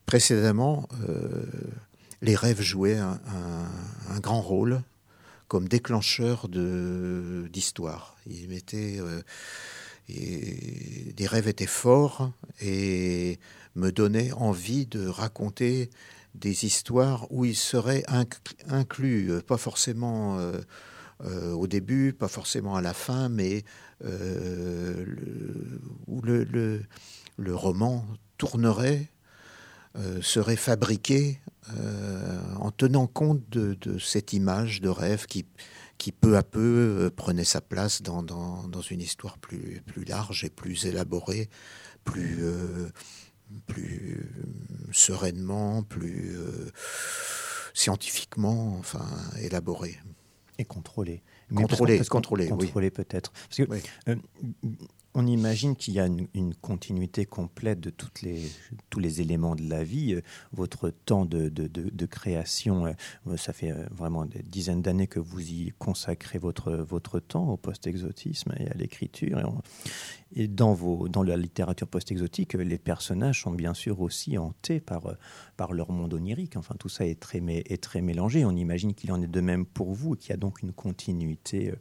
Précédemment, 0.08 0.90
euh, 1.08 1.46
les 2.24 2.36
rêves 2.36 2.62
jouaient 2.62 2.98
un, 2.98 3.20
grand 4.20 4.42
rôle 4.42 4.82
comme 5.48 5.68
déclencheur 5.68 6.48
d'histoire. 6.50 8.18
Ils 8.26 8.50
euh, 8.74 9.22
des 10.10 11.28
rêves 11.28 11.48
étaient 11.48 11.68
forts 11.68 12.32
et 12.60 13.38
me 13.76 13.92
donnaient 13.92 14.32
envie 14.32 14.88
de 14.88 15.08
raconter 15.08 15.92
des 16.36 16.66
histoires 16.66 17.32
où 17.32 17.46
ils 17.46 17.56
seraient 17.56 18.04
inclus, 18.68 19.32
pas 19.46 19.58
forcément 19.58 20.40
euh, 20.40 20.60
euh, 21.26 21.52
au 21.52 21.68
début, 21.68 22.14
pas 22.14 22.28
forcément 22.28 22.76
à 22.76 22.82
la 22.82 22.94
fin, 22.94 23.30
mais 23.30 23.64
euh, 24.06 25.06
où 26.08 26.22
le, 26.22 26.86
roman 27.50 28.06
tournerait, 28.38 29.10
euh, 29.98 30.22
serait 30.22 30.56
fabriqué 30.56 31.40
en 32.62 32.72
tenant 32.72 33.08
compte 33.08 33.42
de, 33.50 34.00
cette 34.00 34.32
image 34.32 34.80
de 34.80 34.88
rêve 34.88 35.26
qui, 35.26 35.46
qui 35.98 36.14
peu 36.14 36.38
à 36.38 36.44
peu 36.44 37.12
prenait 37.14 37.44
sa 37.44 37.60
place 37.60 38.02
dans, 38.02 38.24
dans, 38.24 38.66
dans, 38.70 38.80
une 38.80 39.02
histoire 39.02 39.38
plus, 39.38 39.82
plus 39.86 40.06
large 40.06 40.46
et 40.46 40.50
plus 40.50 40.86
élaborée, 40.86 41.50
plus, 42.06 42.42
plus 43.66 44.32
sereinement, 44.94 45.84
plus 45.84 46.38
scientifiquement 47.78 48.78
enfin, 48.80 49.06
élaborée. 49.42 49.98
Et 50.60 50.66
contrôler, 50.66 51.22
contrôler 52.48 52.90
peut-être. 52.90 53.32
Parce 53.32 53.58
que 53.58 54.10
euh, 54.10 54.16
on 55.18 55.26
imagine 55.26 55.76
qu'il 55.76 55.96
y 55.96 56.00
a 56.00 56.06
une, 56.06 56.54
continuité 56.62 57.26
complète 57.26 57.80
de 57.80 57.92
les, 58.22 58.44
tous 58.92 59.00
les 59.00 59.20
éléments 59.20 59.56
de 59.56 59.68
la 59.68 59.84
vie. 59.84 60.14
Euh, 60.14 60.22
votre 60.54 60.92
temps 60.92 61.26
de, 61.26 61.50
de, 61.50 62.06
création, 62.06 62.86
euh, 62.86 63.36
ça 63.36 63.52
fait 63.52 63.72
euh, 63.72 63.84
vraiment 63.90 64.26
des 64.26 64.44
dizaines 64.44 64.84
d'années 64.84 65.08
que 65.08 65.20
vous 65.20 65.42
y 65.42 65.74
consacrez 65.80 66.38
votre, 66.38 66.72
votre 66.72 67.20
temps 67.20 67.50
au 67.50 67.58
post-exotisme 67.58 68.54
et 68.60 68.68
à 68.68 68.76
l'écriture. 68.76 69.40
Et, 70.36 70.44
et, 70.44 70.48
dans, 70.48 70.74
vos, 70.74 71.08
dans 71.10 71.24
la 71.24 71.36
littérature 71.36 71.88
post-exotique, 71.88 72.54
les 72.54 72.78
personnages 72.78 73.42
sont 73.42 73.52
bien 73.52 73.74
sûr 73.74 74.02
aussi 74.02 74.38
hantés 74.38 74.80
par, 74.80 75.16
par 75.58 75.74
leur 75.74 75.92
monde 75.92 76.14
onirique. 76.14 76.58
Enfin, 76.58 76.76
tout 76.78 76.90
ça 76.90 77.08
est 77.08 77.20
très, 77.20 77.42
est 77.48 77.82
très 77.82 78.02
mélangé. 78.02 78.46
On 78.46 78.56
imagine 78.56 78.94
qu'il 78.94 79.12
en 79.12 79.20
est 79.24 79.28
de 79.28 79.42
même 79.42 79.66
pour 79.66 79.94
vous 79.94 80.14
et 80.14 80.18
qu'il 80.18 80.30
y 80.30 80.34
a 80.34 80.38
donc 80.38 80.62
une 80.62 80.74
continuité 80.74 81.74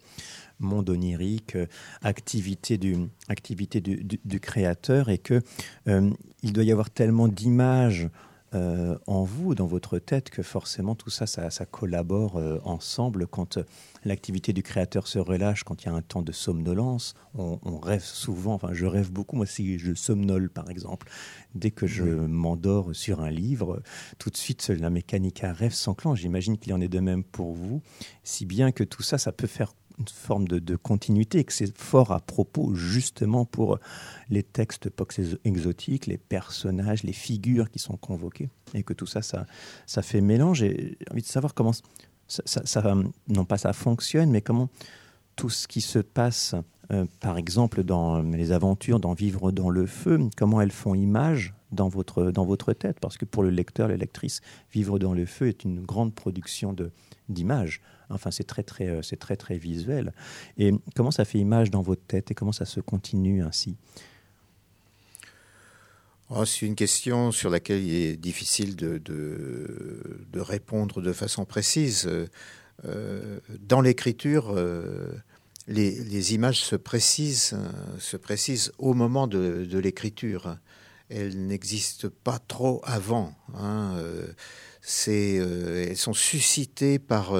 monde 0.59 0.91
onirique, 0.91 1.57
euh, 1.57 1.67
activité 2.03 2.79
du, 2.79 2.97
activité 3.29 3.81
du, 3.81 4.03
du, 4.03 4.41
créateur, 4.41 5.09
et 5.09 5.19
que 5.19 5.41
euh, 5.89 6.11
il 6.43 6.53
doit 6.53 6.65
y 6.65 6.73
avoir 6.73 6.91
tellement 6.91 7.29
d'images 7.29 8.09
euh, 8.55 8.97
en 9.07 9.25
vous, 9.25 9.55
dans 9.55 9.67
votre 9.67 9.99
tête, 9.99 10.31
que 10.31 10.43
forcément 10.43 10.95
tout 10.95 11.11
ça, 11.11 11.27
ça, 11.27 11.51
ça 11.51 11.67
collabore 11.67 12.41
ensemble. 12.65 13.27
Quand 13.27 13.59
l'activité 14.05 14.53
du 14.53 14.63
créateur 14.63 15.09
se 15.09 15.19
relâche, 15.19 15.65
quand 15.65 15.83
il 15.83 15.87
y 15.87 15.89
a 15.91 15.95
un 15.95 16.01
temps 16.01 16.23
de 16.23 16.33
somnolence, 16.33 17.15
on, 17.35 17.79
rêve 17.81 18.05
souvent, 18.05 18.55
enfin 18.55 18.71
je 18.73 18.87
rêve 18.87 19.11
beaucoup, 19.11 19.37
moi 19.37 19.47
si 19.47 19.79
je 19.79 19.95
somnole 19.95 20.49
par 20.49 20.71
exemple, 20.71 21.11
dès 21.55 21.73
que 21.73 21.87
je 21.87 22.05
m'endors 22.05 22.95
sur 22.95 23.21
un 23.21 23.31
livre, 23.31 23.83
tout 24.19 24.31
de 24.31 24.37
suite 24.37 24.69
la 24.69 24.91
mécanique 24.91 25.43
à 25.45 25.53
rêve 25.53 25.75
s'enclenche. 25.75 26.21
J'imagine 26.21 26.57
qu'il 26.57 26.71
y 26.71 26.73
en 26.73 26.81
est 26.81 26.89
de 26.89 27.01
même 27.01 27.25
pour 27.25 27.53
vous, 27.53 27.83
si 28.23 28.47
bien 28.47 28.71
que 28.71 28.85
tout 28.85 29.03
ça, 29.03 29.19
ça 29.19 29.33
peut 29.33 29.49
faire 29.49 29.75
une 29.99 30.09
forme 30.09 30.47
de, 30.49 30.77
continuité 30.77 31.39
et 31.39 31.45
que 31.45 31.53
c'est 31.53 31.77
fort 31.77 32.13
à 32.13 32.21
propos 32.21 32.75
justement 32.75 33.45
pour 33.45 33.79
les 34.29 34.43
textes 34.43 34.91
exotiques, 35.45 36.07
les 36.07 36.19
personnages, 36.19 37.03
les 37.03 37.13
figures 37.13 37.71
qui 37.71 37.79
sont 37.79 37.97
convoquées 37.97 38.51
et 38.75 38.83
que 38.83 38.93
tout 38.93 39.07
ça, 39.07 39.23
ça, 39.23 39.47
ça 39.87 40.03
fait 40.03 40.21
mélange. 40.21 40.59
J'ai 40.59 40.99
envie 41.11 41.23
de 41.23 41.27
savoir 41.27 41.55
comment 41.55 41.73
ça, 42.29 42.43
ça, 42.45 42.95
non 43.29 43.45
pas 43.45 43.59
ça 43.59 43.73
fonctionne, 43.73 44.31
mais 44.31 44.43
comment 44.43 44.69
tout 45.37 45.51
ce 45.51 45.69
qui 45.69 45.81
se 45.81 45.99
passe, 45.99 46.55
euh, 46.91 47.05
par 47.21 47.39
exemple 47.39 47.85
dans 47.85 48.23
les 48.23 48.53
aventures, 48.53 49.01
dans 49.01 49.13
Vivre 49.13 49.53
dans 49.53 49.71
le 49.71 49.87
feu, 49.87 50.19
comment 50.37 50.61
elles 50.61 50.73
font 50.73 50.95
image 50.95 51.55
dans 51.73 51.89
votre, 51.89 52.31
dans 52.31 52.45
votre 52.45 52.73
tête, 52.73 52.99
parce 53.01 53.19
que 53.19 53.25
pour 53.25 53.43
le 53.43 53.51
lecteur, 53.51 53.89
la 53.89 53.97
lectrice, 53.97 54.41
Vivre 54.73 54.99
dans 54.99 55.13
le 55.13 55.27
feu 55.27 55.49
est 55.49 55.65
une 55.65 55.83
grande 55.83 56.15
production 56.15 56.75
d'images. 57.29 57.81
Enfin, 58.11 58.31
c'est 58.31 58.45
très, 58.45 58.63
très, 58.63 58.89
euh, 58.89 59.03
c'est 59.03 59.17
très, 59.17 59.37
très 59.37 59.59
visuel. 59.59 60.13
Et 60.59 60.73
comment 60.95 61.11
ça 61.11 61.25
fait 61.25 61.39
image 61.39 61.71
dans 61.71 61.83
votre 61.83 62.03
tête 62.03 62.31
et 62.31 62.35
comment 62.35 62.53
ça 62.53 62.65
se 62.65 62.81
continue 62.81 63.43
ainsi? 63.43 63.77
Oh, 66.31 66.45
C'est 66.45 66.67
une 66.67 66.75
question 66.75 67.33
sur 67.33 67.51
laquelle 67.51 67.83
il 67.83 67.95
est 67.95 68.17
difficile 68.17 68.77
de, 68.77 69.01
répondre 70.35 71.01
de 71.01 71.13
façon 71.13 71.45
précise. 71.45 72.09
Euh, 72.85 73.41
dans 73.61 73.81
l'écriture, 73.81 74.53
euh, 74.55 75.13
les, 75.67 76.35
images 76.35 76.61
se 76.61 76.77
précisent, 76.77 77.57
se 77.99 78.17
précisent 78.17 78.73
au 78.79 78.95
moment 78.95 79.27
de, 79.27 79.79
l'écriture. 79.79 80.57
Elles 81.09 81.47
n'existent 81.47 82.09
pas 82.25 82.41
trop 82.41 82.81
avant. 82.85 83.33
Hein. 83.55 83.97
elles 85.07 85.97
sont 85.97 86.13
suscitées 86.13 86.99
par 86.99 87.35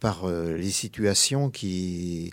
par 0.00 0.24
euh, 0.24 0.56
les 0.56 0.70
situations 0.70 1.50
qui, 1.50 2.32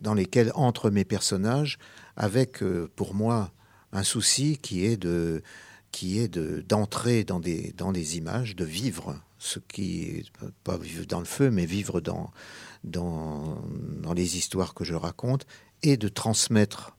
dans 0.00 0.14
lesquelles 0.14 0.52
entrent 0.54 0.90
mes 0.90 1.04
personnages, 1.04 1.78
avec 2.16 2.62
euh, 2.62 2.90
pour 2.96 3.14
moi 3.14 3.52
un 3.92 4.04
souci 4.04 4.58
qui 4.58 4.86
est 4.86 4.96
de 4.96 5.42
qui 5.90 6.18
est 6.18 6.38
d'entrer 6.38 7.22
dans 7.22 7.40
des 7.40 7.74
dans 7.76 7.92
des 7.92 8.16
images, 8.16 8.56
de 8.56 8.64
vivre 8.64 9.20
ce 9.38 9.58
qui 9.58 10.24
pas 10.64 10.78
vivre 10.78 11.04
dans 11.04 11.18
le 11.18 11.26
feu, 11.26 11.50
mais 11.50 11.66
vivre 11.66 12.00
dans 12.00 12.30
dans, 12.84 13.62
dans 14.00 14.14
les 14.14 14.38
histoires 14.38 14.72
que 14.72 14.84
je 14.84 14.94
raconte 14.94 15.46
et 15.82 15.96
de 15.96 16.08
transmettre 16.08 16.96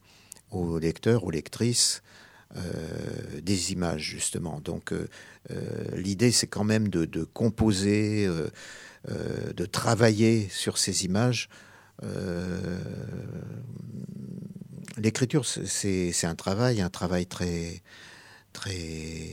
aux 0.51 0.77
lecteurs, 0.77 1.23
aux 1.23 1.31
lectrices, 1.31 2.03
euh, 2.55 2.61
des 3.41 3.71
images 3.71 4.03
justement. 4.03 4.59
Donc 4.59 4.93
l'idée 5.95 6.31
c'est 6.31 6.47
quand 6.47 6.63
même 6.63 6.89
de, 6.89 7.23
composer 7.23 8.29
de 9.07 9.65
travailler 9.65 10.47
sur 10.49 10.77
ces 10.77 11.05
images. 11.05 11.49
Euh, 12.03 12.79
l'écriture, 14.97 15.45
c'est 15.45 16.25
un 16.25 16.35
travail, 16.35 16.81
un 16.81 16.89
travail 16.89 17.25
très, 17.25 17.81
très 18.51 19.29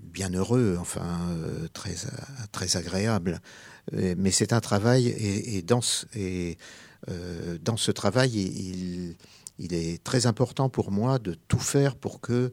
bienheureux, 0.00 0.76
enfin 0.80 1.20
euh, 1.30 1.68
très, 1.72 1.94
très 2.52 2.76
agréable. 2.76 3.40
Mais 3.92 4.30
c'est 4.30 4.52
un 4.52 4.60
travail 4.60 5.08
et, 5.08 5.60
dans, 5.62 5.80
et 6.14 6.56
dans 7.62 7.76
ce 7.76 7.90
travail, 7.90 8.30
il, 8.30 9.16
il, 9.58 9.74
est 9.74 10.02
très 10.04 10.26
important 10.26 10.68
pour 10.68 10.92
moi 10.92 11.18
de 11.18 11.34
tout 11.34 11.58
faire 11.58 11.96
pour 11.96 12.20
que, 12.20 12.52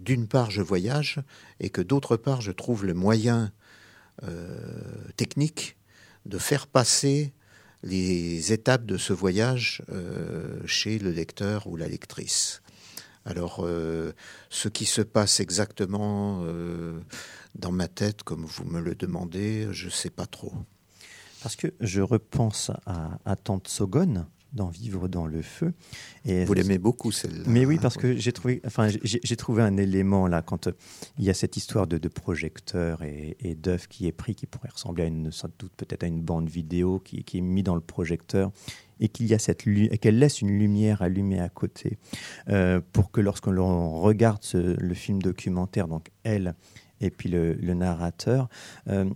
d'une 0.00 0.26
part, 0.26 0.50
je 0.50 0.60
voyage 0.60 1.20
et 1.60 1.70
que 1.70 1.80
d'autre 1.80 2.16
part, 2.16 2.40
je 2.40 2.50
trouve 2.50 2.84
le 2.84 2.94
moyen 2.94 3.44
euh, 3.44 3.59
technique 5.16 5.76
de 6.26 6.38
faire 6.38 6.66
passer 6.66 7.32
les 7.82 8.52
étapes 8.52 8.84
de 8.84 8.98
ce 8.98 9.14
voyage 9.14 9.82
euh, 9.90 10.60
chez 10.66 10.98
le 10.98 11.10
lecteur 11.10 11.66
ou 11.66 11.76
la 11.76 11.88
lectrice. 11.88 12.60
Alors, 13.24 13.60
euh, 13.64 14.12
ce 14.50 14.68
qui 14.68 14.84
se 14.84 15.00
passe 15.00 15.40
exactement 15.40 16.44
dans 17.54 17.72
ma 17.72 17.88
tête, 17.88 18.22
comme 18.22 18.44
vous 18.44 18.64
me 18.64 18.80
le 18.80 18.94
demandez, 18.94 19.68
je 19.72 19.86
ne 19.86 19.90
sais 19.90 20.10
pas 20.10 20.26
trop. 20.26 20.52
Parce 21.42 21.56
que 21.56 21.68
je 21.80 22.02
repense 22.02 22.70
à, 22.84 23.18
à 23.24 23.36
Tante 23.36 23.68
Sogone, 23.68 24.26
d'en 24.52 24.68
vivre 24.68 25.08
dans 25.08 25.26
le 25.26 25.42
feu. 25.42 25.72
Et 26.24 26.44
Vous 26.44 26.54
l'aimez 26.54 26.78
beaucoup 26.78 27.12
celle-là. 27.12 27.44
Mais 27.46 27.64
oui, 27.64 27.78
parce 27.80 27.96
que 27.96 28.16
j'ai 28.16 28.32
trouvé, 28.32 28.60
enfin, 28.66 28.88
j'ai 29.02 29.36
trouvé 29.36 29.62
un 29.62 29.76
élément 29.76 30.26
là 30.26 30.42
quand 30.42 30.66
euh, 30.66 30.72
il 31.18 31.24
y 31.24 31.30
a 31.30 31.34
cette 31.34 31.56
histoire 31.56 31.86
de, 31.86 31.98
de 31.98 32.08
projecteur 32.08 33.02
et, 33.02 33.36
et 33.40 33.54
d'œuf 33.54 33.86
qui 33.86 34.06
est 34.06 34.12
pris, 34.12 34.34
qui 34.34 34.46
pourrait 34.46 34.70
ressembler 34.72 35.04
à 35.04 35.06
une, 35.06 35.30
sans 35.30 35.48
doute 35.58 35.72
peut-être 35.76 36.04
à 36.04 36.06
une 36.06 36.22
bande 36.22 36.48
vidéo 36.48 37.00
qui, 37.00 37.24
qui 37.24 37.38
est 37.38 37.42
mise 37.42 37.64
dans 37.64 37.74
le 37.74 37.80
projecteur 37.80 38.50
et 39.00 39.08
qu'il 39.08 39.26
y 39.26 39.34
a 39.34 39.38
cette 39.38 39.62
qu'elle 40.00 40.18
laisse 40.18 40.40
une 40.40 40.58
lumière 40.58 41.02
allumée 41.02 41.40
à 41.40 41.48
côté 41.48 41.98
euh, 42.48 42.80
pour 42.92 43.10
que 43.10 43.20
lorsque 43.20 43.46
l'on 43.46 44.00
regarde 44.00 44.42
le 44.54 44.94
film 44.94 45.22
documentaire, 45.22 45.88
donc 45.88 46.10
elle 46.22 46.54
et 47.00 47.10
puis 47.10 47.28
le, 47.28 47.54
narrateur, 47.74 48.48
euh, 48.88 49.08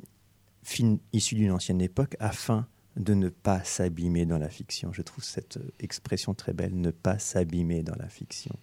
film 0.62 0.98
issu 1.12 1.34
d'une 1.34 1.50
ancienne 1.50 1.80
époque, 1.80 2.16
afin 2.18 2.66
de 2.96 3.14
ne 3.14 3.28
pas 3.28 3.62
s'abîmer 3.64 4.26
dans 4.26 4.38
la 4.38 4.48
fiction. 4.48 4.92
Je 4.92 5.02
trouve 5.02 5.24
cette 5.24 5.58
expression 5.80 6.34
très 6.34 6.52
belle, 6.52 6.80
ne 6.80 6.90
pas 6.90 7.18
s'abîmer 7.18 7.82
dans 7.82 7.96
la 7.96 8.08
fiction. 8.08 8.54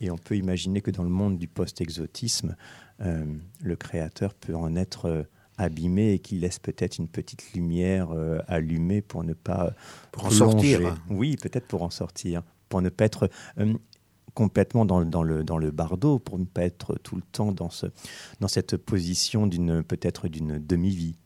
Et 0.00 0.10
on 0.10 0.16
peut 0.16 0.36
imaginer 0.36 0.80
que 0.80 0.90
dans 0.90 1.02
le 1.02 1.08
monde 1.08 1.38
du 1.38 1.48
post-exotisme, 1.48 2.56
euh, 3.00 3.24
le 3.60 3.76
créateur 3.76 4.34
peut 4.34 4.54
en 4.54 4.76
être 4.76 5.06
euh, 5.06 5.22
abîmé 5.56 6.12
et 6.12 6.18
qu'il 6.20 6.40
laisse 6.40 6.58
peut-être 6.58 6.98
une 6.98 7.08
petite 7.08 7.52
lumière 7.52 8.10
euh, 8.12 8.38
allumée 8.46 9.02
pour 9.02 9.24
ne 9.24 9.34
pas 9.34 9.74
pour 10.12 10.26
en 10.26 10.30
sortir. 10.30 10.96
Oui, 11.10 11.36
peut-être 11.36 11.66
pour 11.66 11.82
en 11.82 11.90
sortir, 11.90 12.42
pour 12.68 12.80
ne 12.80 12.88
pas 12.88 13.04
être 13.04 13.28
complètement 14.34 14.84
dans, 14.84 15.04
dans, 15.04 15.24
le, 15.24 15.42
dans 15.42 15.58
le 15.58 15.72
pour 15.72 16.38
ne 16.38 16.44
pas 16.44 16.62
être 16.62 16.94
tout 17.02 17.16
le 17.16 17.22
temps 17.22 17.50
dans, 17.50 17.70
ce, 17.70 17.86
dans 18.38 18.46
cette 18.46 18.76
position 18.76 19.48
d'une 19.48 19.82
peut-être 19.82 20.28
d'une 20.28 20.58
demi-vie. 20.58 21.16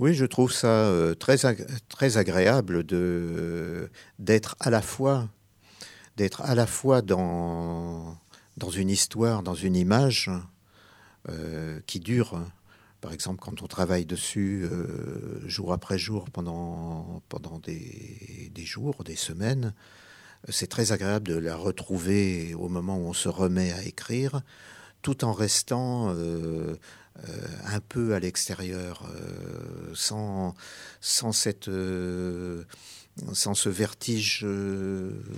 Oui, 0.00 0.14
je 0.14 0.24
trouve 0.24 0.50
ça 0.50 0.86
euh, 0.86 1.14
très, 1.14 1.36
très 1.90 2.16
agréable 2.16 2.84
d'être 4.18 4.56
à 4.58 4.70
la 4.70 4.80
fois, 4.80 5.28
à 6.38 6.54
la 6.54 6.66
fois 6.66 7.02
dans, 7.02 8.16
dans 8.56 8.70
une 8.70 8.88
histoire, 8.88 9.42
dans 9.42 9.54
une 9.54 9.76
image 9.76 10.30
euh, 11.28 11.80
qui 11.86 12.00
dure. 12.00 12.42
Par 13.02 13.12
exemple, 13.12 13.40
quand 13.40 13.60
on 13.60 13.66
travaille 13.66 14.06
dessus 14.06 14.66
euh, 14.72 15.46
jour 15.46 15.74
après 15.74 15.98
jour 15.98 16.30
pendant, 16.30 17.20
pendant 17.28 17.58
des, 17.58 18.50
des 18.54 18.64
jours, 18.64 19.04
des 19.04 19.16
semaines, 19.16 19.74
c'est 20.48 20.68
très 20.68 20.92
agréable 20.92 21.28
de 21.28 21.36
la 21.36 21.56
retrouver 21.56 22.54
au 22.54 22.70
moment 22.70 22.96
où 22.96 23.06
on 23.06 23.12
se 23.12 23.28
remet 23.28 23.70
à 23.72 23.84
écrire, 23.84 24.40
tout 25.02 25.24
en 25.24 25.32
restant 25.32 26.14
euh, 27.28 27.46
un 27.66 27.80
peu 27.80 28.14
à 28.14 28.20
l'extérieur, 28.20 29.06
euh, 29.14 29.90
sans, 29.94 30.54
sans, 31.00 31.32
cette, 31.32 31.68
euh, 31.68 32.64
sans 33.32 33.54
ce 33.54 33.68
vertige 33.68 34.46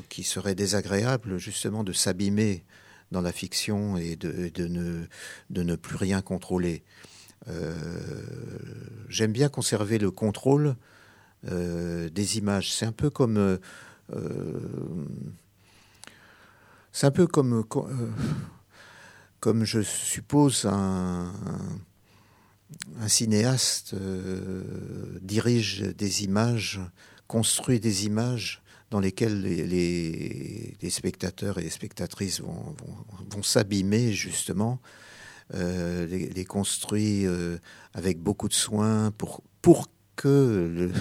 qui 0.09 0.23
serait 0.23 0.55
désagréable, 0.55 1.39
justement, 1.39 1.83
de 1.83 1.93
s'abîmer 1.93 2.65
dans 3.11 3.21
la 3.21 3.33
fiction 3.33 3.97
et 3.97 4.17
de, 4.17 4.49
de, 4.51 4.67
ne, 4.69 5.07
de 5.51 5.63
ne 5.63 5.75
plus 5.75 5.97
rien 5.97 6.23
contrôler. 6.23 6.83
J'aime 9.09 9.33
bien 9.33 9.49
conserver 9.49 9.99
le 9.99 10.13
contrôle 10.13 10.77
des 11.43 12.39
images. 12.39 12.73
C'est 12.73 12.87
un 12.87 12.93
peu 12.93 13.11
comme. 13.11 13.59
c'est 16.93 17.07
un 17.07 17.11
peu 17.11 17.27
comme 17.27 17.65
comme 19.43 19.65
je 19.65 19.81
suppose 19.83 20.67
un, 20.67 21.33
cinéaste 23.09 23.93
euh, 23.95 24.63
dirige 25.21 25.81
des 25.81 26.23
images, 26.23 26.81
construit 27.27 27.81
des 27.81 28.07
images 28.07 28.63
dans 28.93 29.01
lesquelles 29.01 29.43
les, 29.43 30.91
spectateurs 30.91 31.59
et 31.59 31.63
les 31.63 31.71
spectatrices 31.71 32.41
vont, 32.41 33.43
s'abîmer 33.43 34.13
justement, 34.13 34.81
euh, 35.55 36.07
les, 36.07 36.45
construit 36.45 37.27
euh, 37.27 37.59
avec 37.95 38.21
beaucoup 38.21 38.49
de 38.49 38.55
soin 38.55 39.11
pour, 39.11 39.43
pour 39.61 39.89
que 40.15 40.71
le, 40.73 40.93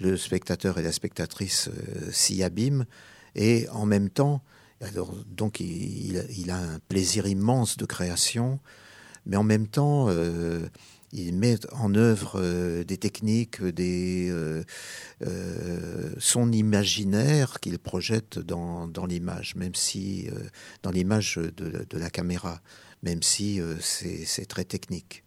le 0.00 0.16
spectateur 0.16 0.78
et 0.78 0.82
la 0.82 0.92
spectatrice 0.92 1.68
s'y 2.10 2.42
abîment. 2.42 2.86
Et 3.34 3.68
en 3.68 3.84
même 3.84 4.08
temps 4.08 4.42
alors, 4.80 5.14
donc, 5.26 5.60
il, 5.60 6.50
a 6.50 6.56
un 6.56 6.78
plaisir 6.88 7.26
immense 7.26 7.76
de 7.76 7.86
création, 7.86 8.60
mais 9.24 9.36
en 9.36 9.42
même 9.42 9.66
temps, 9.66 10.08
euh, 10.08 10.68
il 11.12 11.34
met 11.34 11.58
en 11.72 11.94
œuvre 11.94 12.38
euh, 12.38 12.84
des 12.84 12.98
techniques, 12.98 13.62
des, 13.62 14.28
euh, 14.30 16.12
son 16.18 16.52
imaginaire 16.52 17.58
qu'il 17.60 17.78
projette 17.78 18.38
dans, 18.38 19.06
l'image, 19.08 19.56
même 19.56 19.74
si 19.74 20.28
dans 20.82 20.90
l'image 20.90 21.36
de, 21.36 21.98
la 21.98 22.10
caméra, 22.10 22.60
même 23.02 23.22
si 23.22 23.60
c'est 23.80 24.46
très 24.46 24.64
technique. 24.64 25.24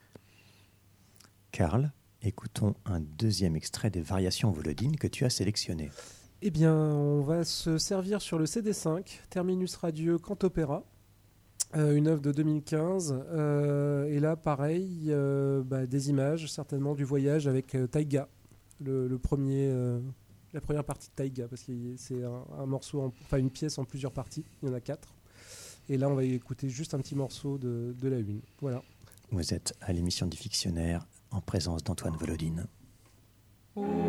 Karl, 1.52 1.92
écoutons 2.22 2.76
un 2.86 3.00
deuxième 3.00 3.56
extrait 3.56 3.90
des 3.90 4.02
Variations 4.02 4.52
Volodine 4.52 4.96
que 4.98 5.08
tu 5.08 5.26
as 5.26 5.32
sélectionné. 5.32 5.90
Eh 6.42 6.52
bien, 6.52 6.74
on 6.74 7.20
va 7.20 7.44
se 7.44 7.78
servir 7.78 8.22
sur 8.22 8.40
le 8.40 8.46
CD5, 8.46 9.20
Terminus 9.30 9.76
Radieux 9.76 10.18
Cantopéra, 10.18 10.86
euh, 11.76 11.94
une 11.94 12.08
œuvre 12.08 12.22
de 12.22 12.32
2015. 12.32 13.14
Euh, 13.28 14.06
et 14.08 14.22
là, 14.22 14.38
pareil, 14.38 15.08
euh, 15.10 15.62
bah, 15.64 15.86
des 15.86 16.10
images, 16.10 16.50
certainement 16.50 16.96
du 16.96 17.04
voyage 17.04 17.46
avec 17.48 17.76
Taiga, 17.92 18.30
le, 18.80 19.18
premier 19.18 19.70
la 20.54 20.62
première 20.62 20.86
partie 20.86 21.10
de 21.10 21.14
Taïga, 21.14 21.50
parce 21.50 21.64
que 21.64 21.74
c'est 21.98 22.24
un, 22.24 22.66
morceau, 22.66 23.12
enfin 23.26 23.38
une 23.38 23.52
pièce 23.52 23.78
en 23.78 23.84
plusieurs 23.84 24.14
parties. 24.14 24.46
Il 24.64 24.70
y 24.70 24.72
en 24.72 24.76
a 24.76 24.80
quatre. 24.80 25.14
Et 25.90 25.98
là, 25.98 26.08
on 26.08 26.16
va 26.16 26.24
écouter 26.24 26.70
juste 26.70 26.94
un 26.94 27.00
petit 27.00 27.16
morceau 27.16 27.58
de, 27.58 27.94
de 28.00 28.08
la 28.08 28.18
une. 28.18 28.40
Voilà. 28.62 28.82
Vous 29.32 29.54
êtes 29.54 29.76
à 29.82 29.92
l'émission 29.92 30.26
du 30.26 30.38
Fictionnaire 30.38 31.06
en 31.32 31.42
présence 31.42 31.84
d'Antoine 31.84 32.16
Volodine. 32.16 32.66
Antoine 33.76 34.09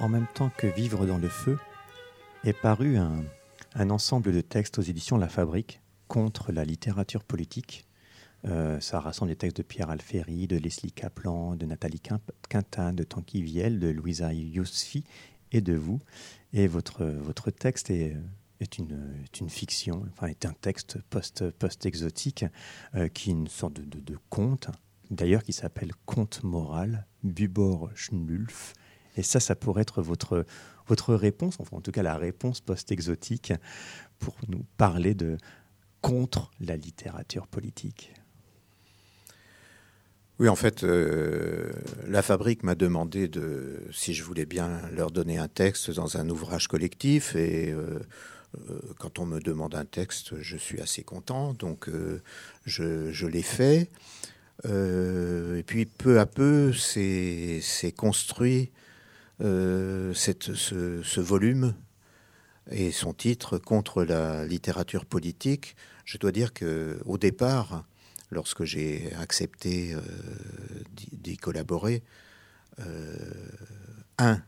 En 0.00 0.08
même 0.08 0.26
temps 0.34 0.50
que 0.56 0.66
Vivre 0.66 1.06
dans 1.06 1.18
le 1.18 1.28
feu, 1.28 1.58
est 2.44 2.52
paru 2.52 2.96
un, 2.96 3.90
ensemble 3.90 4.32
de 4.32 4.40
textes 4.40 4.78
aux 4.78 4.82
éditions 4.82 5.16
La 5.16 5.28
Fabrique 5.28 5.80
contre 6.08 6.52
la 6.52 6.64
littérature 6.64 7.24
politique. 7.24 7.86
Euh, 8.44 8.78
ça 8.80 9.00
rassemble 9.00 9.30
des 9.30 9.36
textes 9.36 9.56
de 9.56 9.62
Pierre 9.62 9.90
Alféry, 9.90 10.46
de 10.46 10.56
Leslie 10.56 10.92
Kaplan, 10.92 11.56
de 11.56 11.64
Nathalie 11.64 12.02
Quintin, 12.48 12.92
de 12.92 13.04
Tanguy 13.04 13.42
Viel, 13.42 13.78
de 13.78 13.88
Louisa 13.88 14.32
Yousfi 14.32 15.04
et 15.52 15.60
de 15.60 15.74
vous. 15.74 16.00
Et 16.52 16.66
votre, 16.66 17.04
votre 17.04 17.50
texte 17.50 17.90
est, 17.90 18.16
une, 18.78 19.48
fiction, 19.48 20.04
enfin 20.12 20.26
est 20.26 20.44
un 20.44 20.52
texte 20.52 20.98
post-exotique 21.10 22.44
euh, 22.94 23.08
qui 23.08 23.30
est 23.30 23.32
une 23.32 23.48
sorte 23.48 23.74
de 23.80 24.18
conte 24.28 24.70
d'ailleurs 25.10 25.42
qui 25.42 25.52
s'appelle 25.52 25.92
Conte 26.06 26.42
moral, 26.42 27.06
Bubor 27.24 27.90
Schnulf. 27.94 28.74
Et 29.16 29.22
ça, 29.22 29.40
ça 29.40 29.54
pourrait 29.54 29.82
être 29.82 30.02
votre, 30.02 30.44
votre 30.86 31.14
réponse, 31.14 31.56
enfin 31.58 31.76
en 31.76 31.80
tout 31.80 31.92
cas 31.92 32.02
la 32.02 32.16
réponse 32.16 32.60
post-exotique, 32.60 33.52
pour 34.18 34.36
nous 34.48 34.64
parler 34.76 35.14
de 35.14 35.36
contre 36.00 36.50
la 36.60 36.76
littérature 36.76 37.46
politique. 37.46 38.12
Oui, 40.40 40.48
en 40.48 40.56
fait, 40.56 40.82
euh, 40.82 41.70
la 42.08 42.20
fabrique 42.20 42.64
m'a 42.64 42.74
demandé 42.74 43.28
de, 43.28 43.82
si 43.92 44.14
je 44.14 44.24
voulais 44.24 44.46
bien 44.46 44.80
leur 44.92 45.12
donner 45.12 45.38
un 45.38 45.46
texte 45.46 45.92
dans 45.92 46.16
un 46.16 46.28
ouvrage 46.28 46.66
collectif. 46.66 47.36
Et 47.36 47.70
euh, 47.70 48.00
euh, 48.68 48.80
quand 48.98 49.20
on 49.20 49.26
me 49.26 49.38
demande 49.38 49.76
un 49.76 49.84
texte, 49.84 50.40
je 50.40 50.56
suis 50.56 50.80
assez 50.80 51.04
content. 51.04 51.54
Donc, 51.54 51.88
je, 52.66 53.12
je 53.12 53.26
l'ai 53.28 53.42
fait. 53.42 53.90
Euh, 54.66 55.58
et 55.58 55.62
puis 55.62 55.86
peu 55.86 56.20
à 56.20 56.26
peu, 56.26 56.72
c'est 56.72 57.92
construit 57.96 58.70
euh, 59.40 60.14
ce, 60.14 61.20
volume 61.20 61.74
et 62.70 62.92
son 62.92 63.12
titre 63.12 63.58
contre 63.58 64.04
la 64.04 64.46
littérature 64.46 65.04
politique. 65.04 65.76
Je 66.04 66.18
dois 66.18 66.32
dire 66.32 66.52
que 66.52 67.00
au 67.04 67.18
départ, 67.18 67.84
lorsque 68.30 68.64
j'ai 68.64 69.12
accepté 69.14 69.94
euh, 69.94 70.00
d'y 71.12 71.36
collaborer, 71.36 72.02
un, 74.18 74.42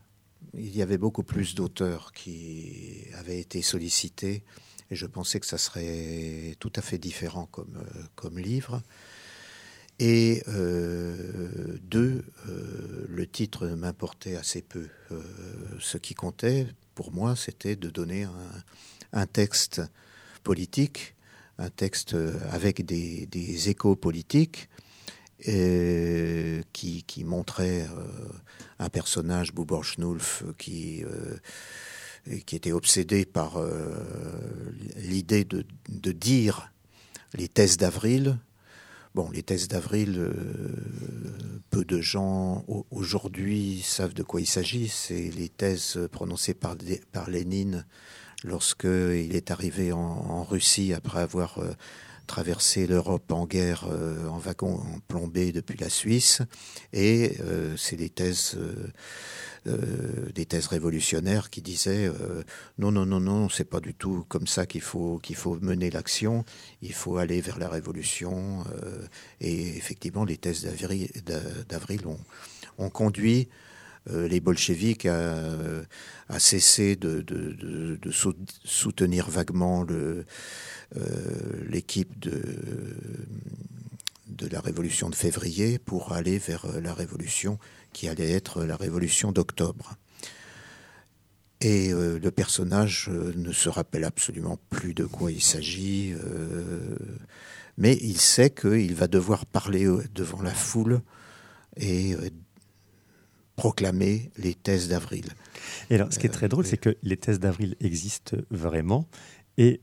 il 0.53 0.75
y 0.75 0.81
avait 0.81 0.97
beaucoup 0.97 1.23
plus 1.23 1.55
d'auteurs 1.55 2.11
qui 2.11 3.05
avaient 3.17 3.39
été 3.39 3.61
sollicités 3.61 4.43
et 4.91 4.95
je 4.95 5.05
pensais 5.05 5.39
que 5.39 5.45
ça 5.45 5.57
serait 5.57 6.55
tout 6.59 6.71
à 6.75 6.81
fait 6.81 6.97
différent 6.97 7.49
comme 8.15 8.37
livre. 8.37 8.81
Et 9.99 10.43
euh, 10.47 11.15
deux, 11.81 12.23
euh, 12.47 13.05
le 13.09 13.25
titre 13.25 13.67
m'importait 13.67 14.35
assez 14.35 14.61
peu. 14.61 14.87
Euh, 15.11 15.21
ce 15.79 15.97
qui 15.97 16.13
comptait 16.13 16.67
pour 16.93 17.11
moi, 17.11 17.35
c'était 17.35 17.75
de 17.75 17.89
donner 17.89 18.27
un, 19.11 19.25
texte 19.27 19.81
politique, 20.43 21.15
un 21.57 21.69
texte 21.69 22.15
avec 22.51 22.85
des, 22.85 23.69
échos 23.69 23.95
politiques, 23.95 24.69
qui, 25.43 27.23
montrait 27.23 27.87
un 28.79 28.89
personnage, 28.89 29.53
Bubor 29.53 29.83
Schnulf, 29.83 30.43
qui, 30.57 31.03
qui 32.47 32.55
était 32.55 32.71
obsédé 32.71 33.25
par 33.25 33.61
l'idée 34.95 35.45
de 35.45 36.11
dire 36.11 36.71
les 37.35 37.47
thèses 37.47 37.77
d'avril, 37.77 38.39
Bon, 39.17 39.31
les 39.31 39.41
thèses 39.41 39.67
d'avril, 39.67 40.13
euh, 40.19 40.31
peu 41.71 41.83
de 41.83 42.01
gens 42.01 42.63
aujourd'hui 42.91 43.81
savent 43.83 44.13
de 44.13 44.21
quoi 44.21 44.41
il 44.41 44.45
s'agit. 44.45 44.89
C'est 44.89 45.31
les 45.31 45.49
thèses 45.49 45.99
prononcées 46.11 46.53
par, 46.53 46.75
par 47.11 47.27
Lénine 47.27 47.87
lorsqu'il 48.43 49.35
est 49.35 49.49
arrivé 49.49 49.91
en, 49.91 50.43
Russie 50.43 50.93
après 50.93 51.19
avoir 51.19 51.57
euh, 51.57 51.71
traversé 52.27 52.85
l'Europe 52.87 53.31
en 53.31 53.45
guerre 53.45 53.87
euh, 53.89 54.27
en 54.27 54.37
wagon 54.37 54.83
plombé 55.07 55.51
depuis 55.51 55.77
la 55.77 55.89
Suisse. 55.89 56.41
Et 56.93 57.37
c'est 57.77 57.95
des 57.95 58.09
thèses 58.09 58.57
euh, 59.67 60.29
des 60.33 60.45
thèses 60.45 60.67
révolutionnaires 60.67 61.49
qui 61.49 61.61
disaient 61.61 62.07
euh, 62.07 62.43
non, 62.77 62.91
non, 62.91 63.05
non, 63.05 63.19
non, 63.19 63.49
c'est 63.49 63.65
pas 63.65 63.79
du 63.79 63.93
tout 63.93 64.23
comme 64.29 64.47
ça 64.47 64.65
qu'il 64.65 64.81
faut, 64.81 65.19
qu'il 65.19 65.35
faut 65.35 65.57
mener 65.59 65.89
l'action, 65.89 66.45
il 66.81 66.93
faut 66.93 67.17
aller 67.17 67.41
vers 67.41 67.57
la 67.57 67.67
révolution. 67.67 68.63
Euh, 68.71 69.05
et 69.41 69.75
effectivement, 69.75 70.23
les 70.23 70.37
thèses 70.37 70.65
d'avril 71.67 72.01
ont, 72.77 72.89
conduit 72.89 73.49
les 74.09 74.39
bolcheviks 74.39 75.05
à, 75.05 76.39
cesser 76.39 76.95
de, 76.95 77.21
de, 77.21 78.11
soutenir 78.63 79.29
vaguement 79.29 79.85
l'équipe 81.69 82.19
de, 82.19 82.95
la 84.49 84.61
révolution 84.61 85.09
de 85.09 85.15
février 85.15 85.79
pour 85.79 86.13
aller 86.13 86.37
vers 86.37 86.65
la 86.81 86.93
révolution 86.93 87.59
qui 87.93 88.07
allait 88.07 88.31
être 88.31 88.63
la 88.63 88.75
révolution 88.75 89.31
d'octobre. 89.31 89.97
Et 91.61 91.91
euh, 91.91 92.19
le 92.19 92.31
personnage 92.31 93.09
euh, 93.09 93.33
ne 93.35 93.51
se 93.51 93.69
rappelle 93.69 94.03
absolument 94.03 94.59
plus 94.69 94.93
de 94.93 95.05
quoi 95.05 95.31
il 95.31 95.41
s'agit, 95.41 96.13
euh, 96.13 96.95
mais 97.77 97.97
il 98.01 98.19
sait 98.19 98.51
qu'il 98.51 98.93
va 98.93 99.07
devoir 99.07 99.47
parler 99.47 99.87
devant 100.13 100.41
la 100.41 100.53
foule 100.53 101.01
et 101.75 102.15
proclamer 103.57 104.31
les 104.37 104.53
thèses 104.53 104.87
d'avril. 104.87 105.25
Et 105.89 105.95
alors, 105.95 106.13
ce 106.13 106.19
qui 106.19 106.27
est 106.27 106.31
très 106.31 106.47
drôle, 106.47 106.65
c'est 106.65 106.77
que 106.77 106.95
les 107.03 107.17
thèses 107.17 107.39
d'avril 107.39 107.75
existent 107.81 108.37
vraiment, 108.49 109.09
et 109.57 109.81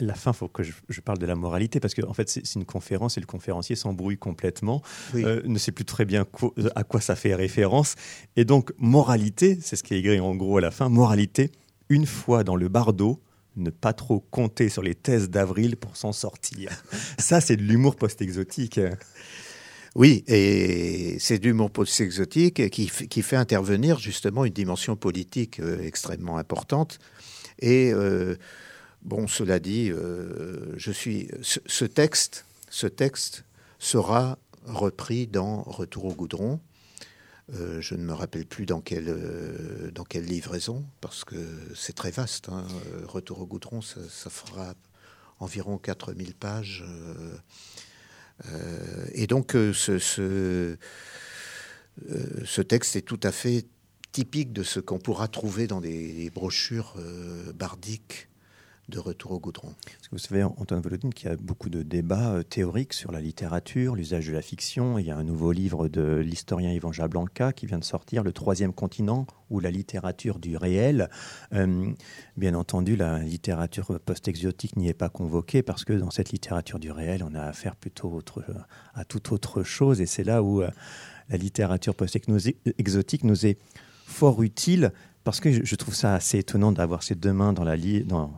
la 0.00 0.14
fin, 0.14 0.30
il 0.30 0.36
faut 0.36 0.46
que 0.46 0.62
je, 0.62 1.00
parle 1.00 1.18
de 1.18 1.26
la 1.26 1.34
moralité, 1.34 1.80
parce 1.80 1.94
qu'en 1.94 2.08
en 2.08 2.14
fait, 2.14 2.30
c'est 2.30 2.54
une 2.54 2.64
conférence 2.64 3.18
et 3.18 3.20
le 3.20 3.26
conférencier 3.26 3.74
s'embrouille 3.74 4.16
complètement, 4.16 4.80
euh, 5.16 5.42
ne 5.44 5.58
sait 5.58 5.72
plus 5.72 5.84
très 5.84 6.04
bien 6.04 6.24
à 6.76 6.84
quoi 6.84 7.00
ça 7.00 7.16
fait 7.16 7.34
référence. 7.34 7.96
Et 8.36 8.44
donc, 8.44 8.72
moralité, 8.78 9.58
c'est 9.60 9.74
ce 9.74 9.82
qui 9.82 9.94
est 9.94 9.98
écrit 9.98 10.20
en 10.20 10.36
gros 10.36 10.58
à 10.58 10.60
la 10.60 10.70
fin, 10.70 10.88
moralité, 10.88 11.50
une 11.88 12.06
fois 12.06 12.44
dans 12.44 12.54
le 12.54 12.68
bardeau, 12.68 13.20
ne 13.56 13.70
pas 13.70 13.92
trop 13.92 14.20
compter 14.20 14.68
sur 14.68 14.82
les 14.82 14.94
thèses 14.94 15.28
d'avril 15.28 15.76
pour 15.76 15.96
s'en 15.96 16.12
sortir. 16.12 16.70
ça, 17.18 17.40
c'est 17.40 17.56
de 17.56 17.62
l'humour 17.62 17.96
post-exotique. 17.96 18.78
Oui, 19.98 20.22
et 20.28 21.16
c'est 21.18 21.40
de 21.40 21.44
l'humour 21.46 21.72
post-exotique 21.72 22.70
qui, 22.70 22.86
qui, 22.86 23.22
fait 23.22 23.34
intervenir 23.34 23.98
justement 23.98 24.44
une 24.44 24.52
dimension 24.52 24.94
politique 24.94 25.58
euh, 25.58 25.82
extrêmement 25.82 26.38
importante. 26.38 27.00
Et 27.58 27.92
euh, 27.92 28.36
Bon, 29.02 29.26
cela 29.26 29.58
dit, 29.58 29.90
euh, 29.90 30.72
je 30.76 30.92
suis 30.92 31.28
ce, 31.42 31.84
texte, 31.84 32.44
ce 32.70 32.86
texte 32.86 33.42
sera 33.80 34.38
repris 34.66 35.26
dans 35.26 35.62
Retour 35.64 36.04
au 36.04 36.14
goudron. 36.14 36.60
Je 37.52 37.94
ne 37.94 38.02
me 38.04 38.12
rappelle 38.12 38.46
plus 38.46 38.66
dans 38.66 38.80
quelle, 38.80 39.90
dans 39.92 40.04
quelle 40.04 40.26
livraison, 40.26 40.84
parce 41.00 41.24
que 41.24 41.36
c'est 41.74 41.94
très 41.94 42.12
vaste. 42.12 42.50
Hein. 42.50 42.66
Retour 43.06 43.40
au 43.40 43.46
goudron, 43.46 43.80
ça, 43.80 44.30
fera 44.30 44.74
environ 45.40 45.78
4000 45.78 46.34
pages. 46.34 46.84
Et 49.12 49.26
donc, 49.26 49.52
ce, 49.52 49.98
ce, 49.98 50.76
ce, 52.44 52.62
texte 52.62 52.96
est 52.96 53.02
tout 53.02 53.20
à 53.22 53.32
fait 53.32 53.66
typique 54.12 54.52
de 54.52 54.62
ce 54.62 54.80
qu'on 54.80 54.98
pourra 54.98 55.28
trouver 55.28 55.66
dans 55.66 55.80
des, 55.80 56.30
brochures 56.30 56.94
bardiques 57.54 58.28
de 58.88 58.98
retour 58.98 59.32
au 59.32 59.38
goudron. 59.38 59.74
Vous 60.12 60.18
savez, 60.18 60.42
Antoine 60.42 60.80
Volodine, 60.80 61.12
qu'il 61.12 61.28
y 61.28 61.32
a 61.32 61.36
beaucoup 61.36 61.68
de 61.68 61.82
débats 61.82 62.32
euh, 62.32 62.42
théoriques 62.42 62.94
sur 62.94 63.12
la 63.12 63.20
littérature, 63.20 63.94
l'usage 63.94 64.26
de 64.26 64.32
la 64.32 64.40
fiction. 64.40 64.98
Il 64.98 65.06
y 65.06 65.10
a 65.10 65.16
un 65.16 65.24
nouveau 65.24 65.52
livre 65.52 65.88
de 65.88 66.16
l'historien 66.16 66.72
Yvan 66.72 66.92
Jablanca 66.92 67.52
qui 67.52 67.66
vient 67.66 67.78
de 67.78 67.84
sortir, 67.84 68.24
Le 68.24 68.32
troisième 68.32 68.72
continent 68.72 69.26
ou 69.50 69.60
la 69.60 69.70
littérature 69.70 70.38
du 70.38 70.56
réel. 70.56 71.10
Euh, 71.52 71.90
bien 72.36 72.54
entendu, 72.54 72.96
la 72.96 73.18
littérature 73.18 74.00
post-exotique 74.00 74.76
n'y 74.76 74.88
est 74.88 74.94
pas 74.94 75.10
convoquée 75.10 75.62
parce 75.62 75.84
que 75.84 75.92
dans 75.92 76.10
cette 76.10 76.30
littérature 76.30 76.78
du 76.78 76.90
réel, 76.90 77.22
on 77.28 77.34
a 77.34 77.42
affaire 77.42 77.76
plutôt 77.76 78.20
à 78.94 79.04
toute 79.04 79.32
autre 79.32 79.62
chose. 79.62 80.00
Et 80.00 80.06
c'est 80.06 80.24
là 80.24 80.42
où 80.42 80.62
euh, 80.62 80.70
la 81.28 81.36
littérature 81.36 81.94
post-exotique 81.94 83.24
nous 83.24 83.46
est 83.46 83.58
fort 84.06 84.42
utile 84.42 84.92
parce 85.28 85.40
que 85.40 85.62
je 85.62 85.76
trouve 85.76 85.94
ça 85.94 86.14
assez 86.14 86.38
étonnant 86.38 86.72
d'avoir 86.72 87.02
ces 87.02 87.14
deux 87.14 87.34
mains 87.34 87.52
dans 87.52 87.62
la 87.62 87.76
dans, 88.06 88.32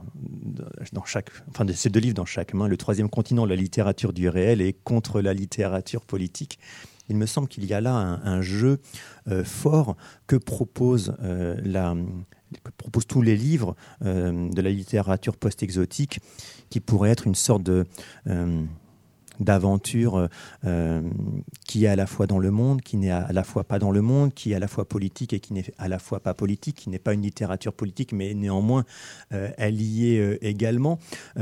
chaque, 1.04 1.30
enfin 1.48 1.64
ces 1.72 1.88
deux 1.88 2.00
livres 2.00 2.16
dans 2.16 2.24
chaque 2.24 2.52
main. 2.52 2.66
Le 2.66 2.76
troisième 2.76 3.08
continent, 3.08 3.46
la 3.46 3.54
littérature 3.54 4.12
du 4.12 4.28
réel, 4.28 4.60
et 4.60 4.72
contre 4.72 5.20
la 5.20 5.32
littérature 5.32 6.04
politique. 6.04 6.58
Il 7.08 7.14
me 7.14 7.26
semble 7.26 7.46
qu'il 7.46 7.64
y 7.64 7.74
a 7.74 7.80
là 7.80 7.92
un, 7.92 8.40
jeu 8.40 8.80
euh, 9.28 9.44
fort 9.44 9.96
que 10.26 10.34
propose 10.34 11.14
euh, 11.22 11.60
la 11.62 11.94
que 12.64 12.72
proposent 12.76 13.06
tous 13.06 13.22
les 13.22 13.36
livres 13.36 13.76
euh, 14.04 14.50
de 14.50 14.60
la 14.60 14.70
littérature 14.70 15.36
post-exotique, 15.36 16.18
qui 16.70 16.80
pourrait 16.80 17.10
être 17.10 17.28
une 17.28 17.36
sorte 17.36 17.62
de 17.62 17.86
d'aventure 19.40 20.28
euh, 20.64 21.02
qui 21.66 21.84
est 21.84 21.88
à 21.88 21.96
la 21.96 22.06
fois 22.06 22.26
dans 22.26 22.38
le 22.38 22.50
monde, 22.50 22.82
qui 22.82 22.96
n'est 22.96 23.10
à 23.10 23.32
la 23.32 23.42
fois 23.42 23.64
pas 23.64 23.78
dans 23.78 23.90
le 23.90 24.02
monde, 24.02 24.34
qui 24.34 24.52
est 24.52 24.54
à 24.54 24.58
la 24.58 24.68
fois 24.68 24.86
politique 24.86 25.32
et 25.32 25.40
qui 25.40 25.54
n'est 25.54 25.72
à 25.78 25.88
la 25.88 25.98
fois 25.98 26.20
pas 26.20 26.34
politique, 26.34 26.76
qui 26.76 26.90
n'est 26.90 26.98
pas 26.98 27.14
une 27.14 27.22
littérature 27.22 27.72
politique, 27.72 28.12
mais 28.12 28.34
néanmoins 28.34 28.84
euh, 29.32 29.50
elle 29.56 29.80
y 29.80 30.14
est 30.14 30.20
euh, 30.20 30.38
également. 30.42 30.98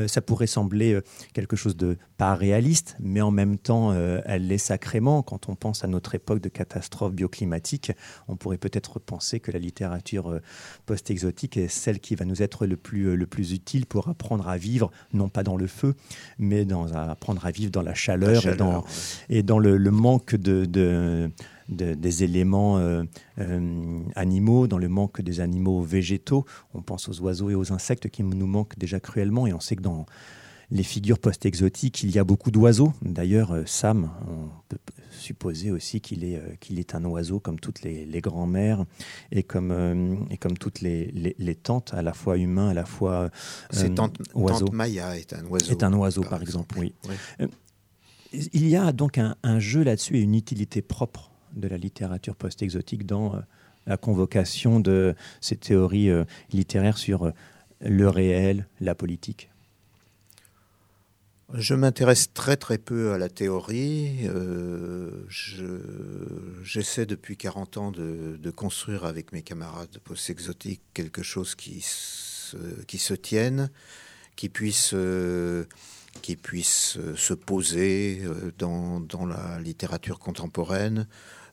ça 0.07 0.21
pourrait 0.21 0.47
sembler 0.47 1.01
quelque 1.33 1.57
chose 1.57 1.77
de 1.77 1.97
pas 2.17 2.35
réaliste, 2.35 2.97
mais 3.01 3.21
en 3.21 3.31
même 3.31 3.59
temps 3.59 3.93
elle 4.25 4.47
l'est 4.47 4.59
sacrément. 4.59 5.23
Quand 5.23 5.49
on 5.49 5.55
pense 5.55 5.85
à 5.85 5.89
notre 5.89 6.15
époque 6.15 6.41
de 6.41 6.49
catastrophe 6.49 7.13
bioclimatique, 7.13 7.93
on 8.29 8.37
pourrait 8.37 8.59
peut-être 8.59 8.99
penser 8.99 9.41
que 9.41 9.51
la 9.51 9.59
littérature 9.59 10.41
post-exotique 10.87 11.57
est 11.57 11.69
celle 11.69 12.01
qui 12.01 12.15
va 12.15 12.25
nous 12.25 12.43
être 12.43 12.67
le 12.67 12.77
plus, 12.77 13.17
le 13.17 13.27
plus 13.27 13.53
utile 13.53 13.87
pour 13.87 14.09
apprendre 14.09 14.49
à 14.49 14.57
vivre, 14.57 14.91
non 15.13 15.29
pas 15.29 15.43
dans 15.43 15.57
le 15.57 15.67
feu, 15.67 15.95
mais 16.39 16.65
dans, 16.65 16.93
apprendre 16.93 17.45
à 17.47 17.51
vivre 17.51 17.71
dans 17.71 17.83
la 17.83 17.88
chaleur, 17.95 18.47
et 18.47 18.57
dans, 18.57 18.85
et 19.29 19.43
dans 19.43 19.59
le, 19.59 19.79
manque 19.91 20.35
de, 20.35 20.65
de, 20.65 21.31
des 21.69 22.25
éléments 22.25 22.79
euh, 22.79 23.05
euh, 23.39 24.01
animaux, 24.15 24.67
dans 24.67 24.79
le 24.79 24.89
manque 24.89 25.21
des 25.21 25.41
animaux 25.41 25.83
végétaux. 25.83 26.45
On 26.75 26.83
pense 26.83 27.09
aux 27.09 27.21
oiseaux 27.21 27.51
et 27.51 27.55
aux 27.55 27.73
insectes 27.73 28.09
qui 28.09 28.23
nous 28.23 28.47
manquent 28.47 28.79
déjà 28.79 29.01
cruellement 29.01 29.47
et 29.47 29.53
on 29.53 29.61
sait 29.61 29.77
que 29.77 29.83
dans 29.83 30.07
les 30.71 30.83
figures 30.83 31.19
post-exotiques, 31.19 32.03
il 32.03 32.11
y 32.11 32.19
a 32.19 32.25
beaucoup 32.25 32.51
d'oiseaux. 32.51 32.93
D'ailleurs, 33.01 33.53
euh, 33.53 33.63
Sam, 33.65 34.11
on 34.29 34.51
peut 34.69 34.77
supposer 35.11 35.71
aussi 35.71 36.01
qu'il 36.01 36.25
est, 36.25 36.41
qu'il 36.61 36.79
est 36.79 36.95
un 36.95 37.05
oiseau 37.05 37.41
comme 37.41 37.59
toutes 37.59 37.83
les, 37.83 38.05
les 38.05 38.21
grands-mères 38.21 38.85
et 39.33 39.43
comme, 39.43 40.27
et 40.31 40.37
comme 40.37 40.57
toutes 40.59 40.81
les, 40.81 41.35
les, 41.39 41.55
tantes, 41.55 41.93
à 41.95 42.03
la 42.03 42.13
fois 42.13 42.37
humains, 42.37 42.69
à 42.69 42.75
la 42.75 42.85
fois 42.85 43.31
tante, 43.97 44.19
Tante 44.33 44.73
Maya 44.73 45.17
est 45.17 45.33
un 45.33 45.45
oiseau. 45.47 45.73
Est 45.73 45.83
un 45.83 45.93
oiseau, 45.95 46.21
par, 46.21 46.43
exemple, 46.43 46.79
oui. 46.79 46.95
Il 48.33 48.69
y 48.69 48.77
a 48.77 48.93
donc 48.93 49.19
un, 49.19 49.59
jeu 49.59 49.83
là-dessus 49.83 50.19
et 50.19 50.21
une 50.21 50.35
utilité 50.35 50.83
propre 50.83 51.31
de 51.55 51.67
la 51.67 51.79
littérature 51.79 52.37
post-exotique 52.37 53.07
dans 53.07 53.35
euh, 53.35 53.41
la 53.87 53.97
convocation 53.97 54.81
de 54.81 55.15
ces 55.41 55.57
théories 55.57 56.11
euh, 56.11 56.25
littéraires 56.53 56.99
sur 56.99 57.25
euh, 57.25 57.31
le 57.81 58.09
réel, 58.09 58.67
la 58.81 58.95
politique. 58.95 59.51
Je 61.55 61.75
m'intéresse 61.75 62.35
très 62.35 62.59
très 62.59 62.77
peu 62.77 63.13
à 63.13 63.19
la 63.19 63.31
théorie. 63.31 64.29
J'essaie 66.63 67.07
depuis 67.07 67.39
40 67.39 67.77
ans 67.79 67.91
de, 67.91 68.51
construire 68.51 69.07
avec 69.07 69.33
mes 69.33 69.41
camarades 69.41 69.97
post-exotiques 70.05 70.83
quelque 70.93 71.23
chose 71.23 71.55
qui 71.55 71.81
se, 71.81 72.59
qui 72.87 72.99
se 72.99 73.15
tienne, 73.15 73.71
qui 74.37 74.51
puisse 74.51 74.95
qui 76.21 76.37
puisse 76.37 76.97
euh, 76.99 77.17
se 77.17 77.35
poser 77.35 78.21
euh, 78.25 78.53
dans, 78.59 79.27
la 79.27 79.59
littérature 79.61 80.19
contemporaine, 80.19 81.07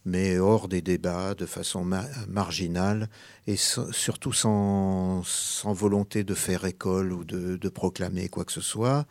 mais 0.05 0.38
hors 0.38 0.68
des 0.68 0.82
débats, 0.82 1.34
de 1.34 1.45
façon 1.45 1.84
marginale, 2.28 3.09
et 3.47 3.55
surtout 3.55 4.34
sans, 4.34 5.24
volonté 5.66 6.24
de 6.24 6.36
faire 6.36 6.66
école 6.66 7.11
ou 7.11 7.24
de, 7.24 7.70
proclamer 7.70 8.30
quoi 8.30 8.45
que 8.45 8.51
ce 8.51 8.61
soit, 8.61 9.07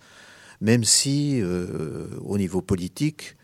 même 0.60 0.84
si, 0.84 1.40
euh, 1.42 2.06
au 2.22 2.38
niveau 2.38 2.62
politique, 2.62 3.36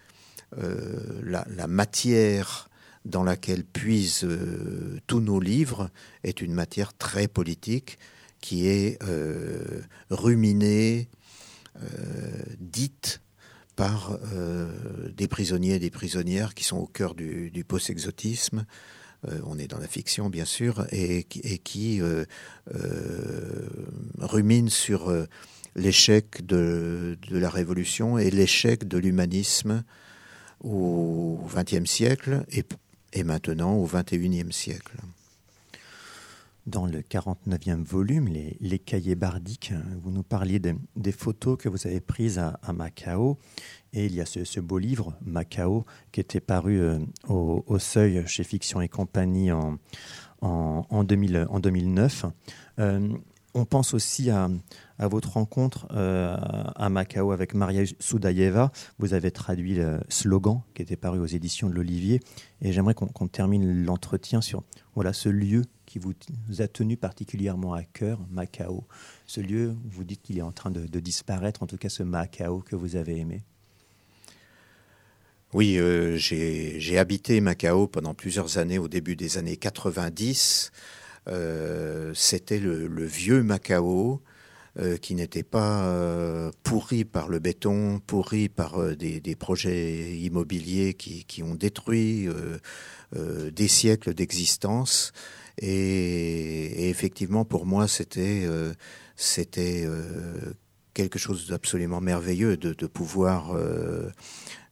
la, 1.23 1.67
matière 1.67 2.69
dans 3.05 3.25
laquelle 3.25 3.65
puisent 3.65 4.29
tous 5.09 5.21
nos 5.21 5.41
livres 5.41 5.91
est 6.23 6.41
une 6.41 6.55
matière 6.55 6.97
très 6.97 7.27
politique 7.29 7.99
qui 8.41 8.69
est 8.69 8.99
ruminée, 10.11 11.09
dites 12.59 13.21
par 13.77 14.19
euh, 14.35 14.69
des 15.17 15.29
prisonniers 15.29 15.75
et 15.75 15.79
des 15.79 15.91
prisonnières 15.91 16.55
qui 16.55 16.65
sont 16.65 16.77
au 16.77 16.87
cœur 16.87 17.15
du, 17.15 17.65
post-exotisme. 17.67 18.67
Euh, 19.29 19.41
on 19.47 19.59
est 19.59 19.69
dans 19.69 19.79
la 19.79 19.89
fiction, 19.89 20.29
bien 20.29 20.45
sûr, 20.45 20.87
et, 20.93 21.25
qui 21.25 22.01
ruminent 24.19 24.71
sur 24.71 25.11
l'échec 25.77 26.45
de, 26.45 27.17
la 27.31 27.51
Révolution 27.51 28.19
et 28.19 28.31
l'échec 28.31 28.87
de 28.87 28.99
l'humanisme 28.99 29.85
au 30.63 31.41
XXe 31.55 31.89
siècle 31.89 32.45
et, 33.13 33.25
maintenant 33.25 33.75
au 33.75 33.87
XXIe 33.87 34.53
siècle 34.53 34.97
dans 36.67 36.87
le 36.87 37.01
49e 37.01 37.83
volume, 37.85 38.29
les, 38.29 38.79
cahiers 38.79 39.15
bardiques, 39.15 39.73
vous 40.03 40.11
nous 40.11 40.23
parliez 40.23 40.61
des 40.61 41.13
photos 41.13 41.57
que 41.59 41.69
vous 41.69 41.87
avez 41.87 42.01
prises 42.01 42.39
à, 42.39 42.73
Macao. 42.73 43.39
Et 43.93 44.07
il 44.07 44.15
y 44.15 44.21
a 44.21 44.27
ce, 44.27 44.61
beau 44.61 44.79
livre, 44.79 45.17
Macao, 45.25 45.85
qui 46.13 46.21
était 46.21 46.41
paru 46.41 46.81
euh, 46.81 46.99
au, 47.29 47.79
seuil 47.79 48.25
chez 48.27 48.45
Fiction 48.45 48.81
et 48.81 48.89
compagnie 48.89 49.51
en, 49.53 49.79
en, 50.41 51.05
2009. 51.05 52.27
Euh, 52.79 53.09
on 53.55 53.65
pense 53.65 53.95
aussi 53.95 54.31
à, 54.31 54.49
votre 55.09 55.33
rencontre 55.33 55.87
euh, 55.93 56.37
à 56.77 56.89
Macao 56.91 57.33
avec 57.33 57.55
Maria 57.55 57.85
Soudaïeva. 57.99 58.71
Vous 58.99 59.15
avez 59.15 59.31
traduit 59.31 59.75
le 59.75 60.01
slogan 60.09 60.61
qui 60.75 60.83
était 60.83 60.97
paru 60.97 61.19
aux 61.19 61.27
éditions 61.27 61.69
de 61.69 61.75
l'Olivier. 61.75 62.21
Et 62.63 62.73
j'aimerais 62.73 62.95
qu'on 62.95 63.29
termine 63.29 63.85
l'entretien 63.85 64.41
sur 64.41 64.63
voilà, 64.95 65.13
ce 65.13 65.29
lieu 65.29 65.63
qui 65.87 65.99
vous 65.99 66.15
a 66.61 66.69
tenu 66.69 66.97
particulièrement 66.97 67.75
à 67.75 67.83
cœur, 67.83 68.21
Macao. 68.31 68.85
Ce 69.27 69.41
lieu, 69.41 69.75
vous 69.85 70.05
dites 70.05 70.23
qu'il 70.23 70.39
est 70.39 70.43
en 70.43 70.53
train 70.53 70.71
de, 70.71 71.01
disparaître, 71.01 71.63
en 71.63 71.67
tout 71.67 71.79
cas 71.79 71.89
ce 71.89 72.03
Macao 72.03 72.61
que 72.61 72.77
vous 72.77 72.97
avez 72.97 73.17
aimé. 73.17 73.43
Oui, 75.53 75.79
euh, 75.79 76.17
j'ai 76.17 76.99
habité 76.99 77.41
Macao 77.41 77.89
pendant 77.89 78.15
plusieurs 78.15 78.59
années 78.59 78.79
au 78.79 78.87
début 78.87 79.17
des 79.17 79.37
années 79.37 79.57
90. 79.57 80.71
Euh, 81.29 82.13
c'était 82.15 82.61
le, 82.61 83.05
vieux 83.05 83.43
Macao, 83.43 84.23
euh, 84.79 84.99
qui 84.99 85.17
n'était 85.17 85.43
pas 85.43 85.83
euh, 85.87 86.53
pourri 86.63 87.05
par 87.05 87.29
le 87.29 87.41
béton, 87.41 88.01
pourri 88.07 88.49
par 88.49 88.81
euh, 88.81 88.95
des, 88.95 89.35
projets 89.35 90.17
immobiliers 90.17 90.95
qui, 90.95 91.43
ont 91.43 91.57
détruit 91.57 92.29
des 93.13 93.69
siècles 93.69 94.15
d'existence. 94.15 95.11
Et, 95.59 96.89
effectivement, 96.89 97.45
pour 97.45 97.67
moi, 97.67 97.89
c'était 97.89 98.47
quelque 100.95 101.19
chose 101.19 101.49
d'absolument 101.49 102.01
merveilleux 102.01 102.57
de, 102.57 102.87
pouvoir 102.87 103.57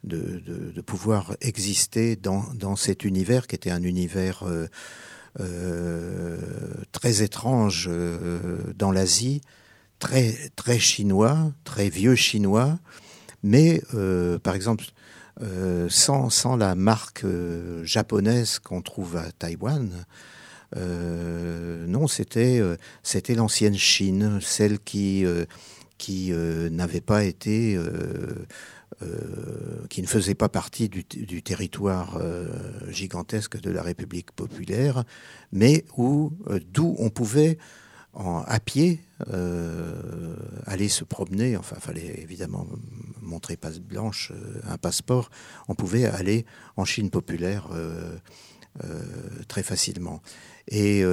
de, 0.05 0.81
pouvoir 0.87 1.37
exister 1.41 2.15
dans, 2.15 2.45
dans 2.55 2.77
cet 2.77 3.05
univers 3.05 3.49
qui 3.49 3.57
était 3.57 3.71
un 3.71 3.83
univers 3.83 4.45
très 6.93 7.23
étrange 7.23 7.91
dans 8.77 8.93
l'Asie, 8.93 9.41
très, 9.99 10.51
très 10.57 10.79
chinois, 10.79 11.53
très 11.65 11.89
vieux 11.89 12.15
chinois, 12.15 12.79
mais 13.43 13.83
euh, 13.95 14.39
par 14.39 14.55
exemple, 14.55 14.85
sans, 15.89 16.31
sans, 16.31 16.57
la 16.57 16.75
marque 16.75 17.25
japonaise 17.85 18.59
qu'on 18.59 18.83
trouve 18.83 19.17
à 19.17 19.31
Taïwan, 19.31 20.05
non, 20.77 22.09
c'était 22.09 22.61
c'était 23.05 23.37
l'ancienne 23.37 23.77
Chine, 23.77 24.41
celle 24.43 24.81
qui 24.81 25.25
qui 25.97 26.33
n'avait 26.33 27.01
pas 27.01 27.23
été 27.23 27.79
euh, 29.03 29.87
qui 29.89 30.03
ne 30.03 30.09
faisait 30.09 30.35
pas 30.35 30.49
partie 30.49 30.89
du, 30.89 31.05
du 31.05 31.41
territoire 31.41 32.19
euh, 32.21 32.49
gigantesque 32.91 33.61
de 33.61 33.71
la 33.71 33.81
République 33.81 34.33
populaire, 34.33 35.05
mais 35.53 35.85
où 35.97 36.33
euh, 36.49 36.59
d'où 36.73 36.97
on 36.99 37.09
pouvait 37.09 37.59
à 38.19 38.61
pied 38.61 39.01
aller 40.67 40.89
se 40.89 41.05
promener. 41.05 41.57
Enfin, 41.57 41.77
fallait 41.79 42.21
évidemment 42.21 42.67
montrer 43.23 43.57
passe 43.57 43.79
blanche, 43.79 44.33
un 44.65 44.77
passeport. 44.77 45.31
On 45.69 45.75
pouvait 45.75 46.07
aller 46.07 46.45
en 46.77 46.85
Chine 46.85 47.11
populaire 47.11 47.69
très 49.47 49.63
facilement. 49.63 50.21
Et 50.67 51.05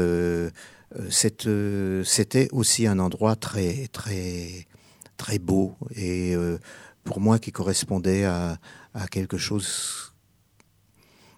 c'était 1.09 2.47
aussi 2.51 2.87
un 2.87 2.99
endroit 2.99 3.35
très 3.35 3.87
très 3.91 4.67
très 5.17 5.39
beau 5.39 5.77
et 5.95 6.35
pour 7.03 7.19
moi 7.21 7.37
qui 7.39 7.51
correspondait 7.51 8.25
à 8.25 8.57
quelque 9.11 9.37
chose 9.37 10.14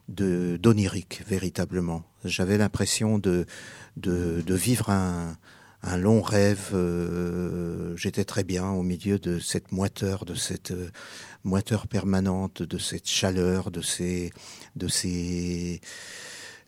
de 0.08 0.58
d'onirique 0.62 1.24
véritablement. 1.28 2.03
J'avais 2.24 2.58
l'impression 2.58 3.20
de, 3.20 3.45
de, 3.97 4.53
vivre 4.53 4.89
un, 4.89 5.38
un 5.84 5.97
long 5.97 6.22
rêve. 6.22 6.72
Euh, 6.74 7.95
J'étais 7.95 8.26
très 8.26 8.43
bien 8.43 8.70
au 8.70 8.84
milieu 8.84 9.20
de 9.20 9.39
cette 9.39 9.72
moiteur, 9.72 10.26
de 10.26 10.36
cette 10.36 10.72
euh, 10.72 10.89
moiteur 11.43 11.88
permanente, 11.88 12.62
de 12.64 12.78
cette 12.78 13.08
chaleur, 13.08 13.72
de 13.72 13.82
ces 13.82 14.32
de 14.76 14.88
ces 14.88 15.82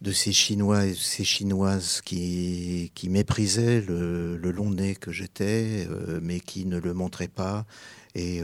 de 0.01 0.13
ces 0.13 0.31
Chinois 0.31 0.85
et 0.85 0.93
ces 0.95 1.25
Chinoises 1.25 1.99
qui, 2.01 2.91
qui 2.95 3.09
méprisaient 3.09 3.81
le, 3.81 4.37
le 4.37 4.51
long 4.51 4.69
nez 4.71 4.95
que 4.95 5.11
j'étais, 5.11 5.85
euh, 5.89 6.21
mais 6.23 6.39
qui 6.39 6.65
ne 6.65 6.77
le 6.77 6.93
montraient 6.93 7.27
pas, 7.27 7.65
et 8.15 8.41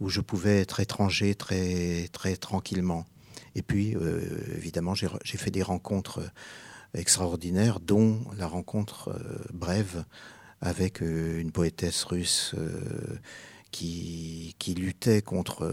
où 0.00 0.08
je 0.08 0.20
pouvais 0.20 0.60
être 0.60 0.80
étranger 0.80 1.34
très, 1.34 2.08
très 2.12 2.36
tranquillement. 2.36 3.06
Et 3.54 3.62
puis, 3.62 3.96
euh, 3.96 4.20
évidemment, 4.56 4.94
j'ai 4.94 5.38
fait 5.38 5.50
des 5.50 5.62
rencontres 5.62 6.20
extraordinaires, 6.94 7.80
dont 7.80 8.20
la 8.36 8.46
rencontre 8.46 9.08
euh, 9.08 9.44
brève 9.52 10.04
avec 10.60 11.00
une 11.02 11.52
poétesse 11.52 12.04
russe 12.04 12.54
qui, 13.70 14.54
luttait 14.78 15.20
contre, 15.20 15.70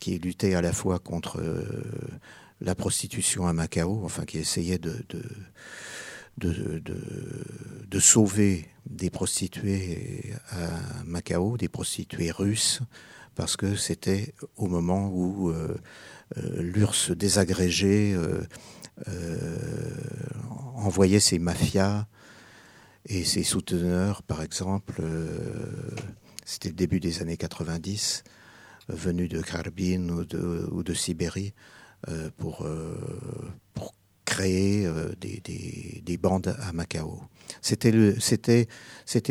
qui 0.00 0.18
luttait 0.18 0.54
à 0.54 0.60
la 0.60 0.72
fois 0.72 0.98
contre 0.98 1.40
la 2.60 2.74
prostitution 2.74 3.46
à 3.46 3.52
Macao, 3.52 4.00
enfin 4.04 4.24
qui 4.24 4.38
essayait 4.38 4.78
de, 4.78 5.04
sauver 8.00 8.66
des 8.86 9.10
prostituées 9.10 10.34
à 10.50 11.04
Macao, 11.04 11.56
des 11.56 11.68
prostituées 11.68 12.32
russes, 12.32 12.80
parce 13.34 13.56
que 13.56 13.74
c'était 13.76 14.34
au 14.56 14.66
moment 14.66 15.08
où 15.08 15.50
euh, 15.50 15.54
euh, 15.54 15.76
l'URSS 16.36 17.10
désagrégé 17.10 18.12
euh, 18.14 18.42
euh, 19.08 19.58
envoyait 20.74 21.20
ses 21.20 21.38
mafias 21.38 22.06
et 23.06 23.24
ses 23.24 23.42
souteneurs, 23.42 24.22
par 24.22 24.42
exemple, 24.42 25.00
euh, 25.00 25.90
c'était 26.44 26.68
le 26.68 26.74
début 26.74 27.00
des 27.00 27.22
années 27.22 27.36
90, 27.36 28.24
venus 28.88 29.28
de 29.28 29.40
Karbin 29.40 30.08
ou 30.08 30.82
de, 30.82 30.94
Sibérie, 30.94 31.54
pour, 32.38 32.66
pour 33.74 33.94
créer 34.30 34.86
euh, 34.86 35.10
des, 35.20 35.40
des, 35.44 36.02
des, 36.04 36.16
bandes 36.16 36.54
à 36.60 36.72
Macao. 36.72 37.20
C'était 37.60 37.90
le, 37.90 38.16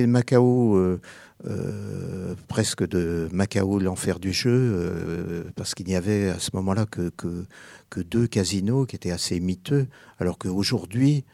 Macao 0.06 0.76
euh, 0.76 1.02
euh, 1.48 2.36
presque 2.48 2.88
de 2.88 3.30
Macao 3.32 3.80
l'enfer 3.80 4.20
du 4.20 4.34
jeu, 4.34 4.52
euh, 4.52 5.44
parce 5.56 5.74
qu'il 5.74 5.88
n'y 5.88 5.96
avait 5.96 6.30
à 6.30 6.40
ce 6.40 6.50
moment-là 6.54 6.86
que, 6.86 7.12
que, 7.18 8.02
deux 8.02 8.28
casinos 8.28 8.86
qui 8.86 8.96
étaient 8.96 9.12
assez 9.12 9.40
miteux, 9.40 9.88
alors 10.20 10.38
qu'aujourd'hui, 10.38 11.26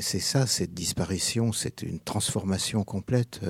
c'est 0.00 0.20
ça, 0.20 0.46
cette 0.46 0.74
disparition, 0.74 1.52
c'est 1.52 1.82
une 1.82 2.00
transformation 2.00 2.82
complète. 2.82 3.40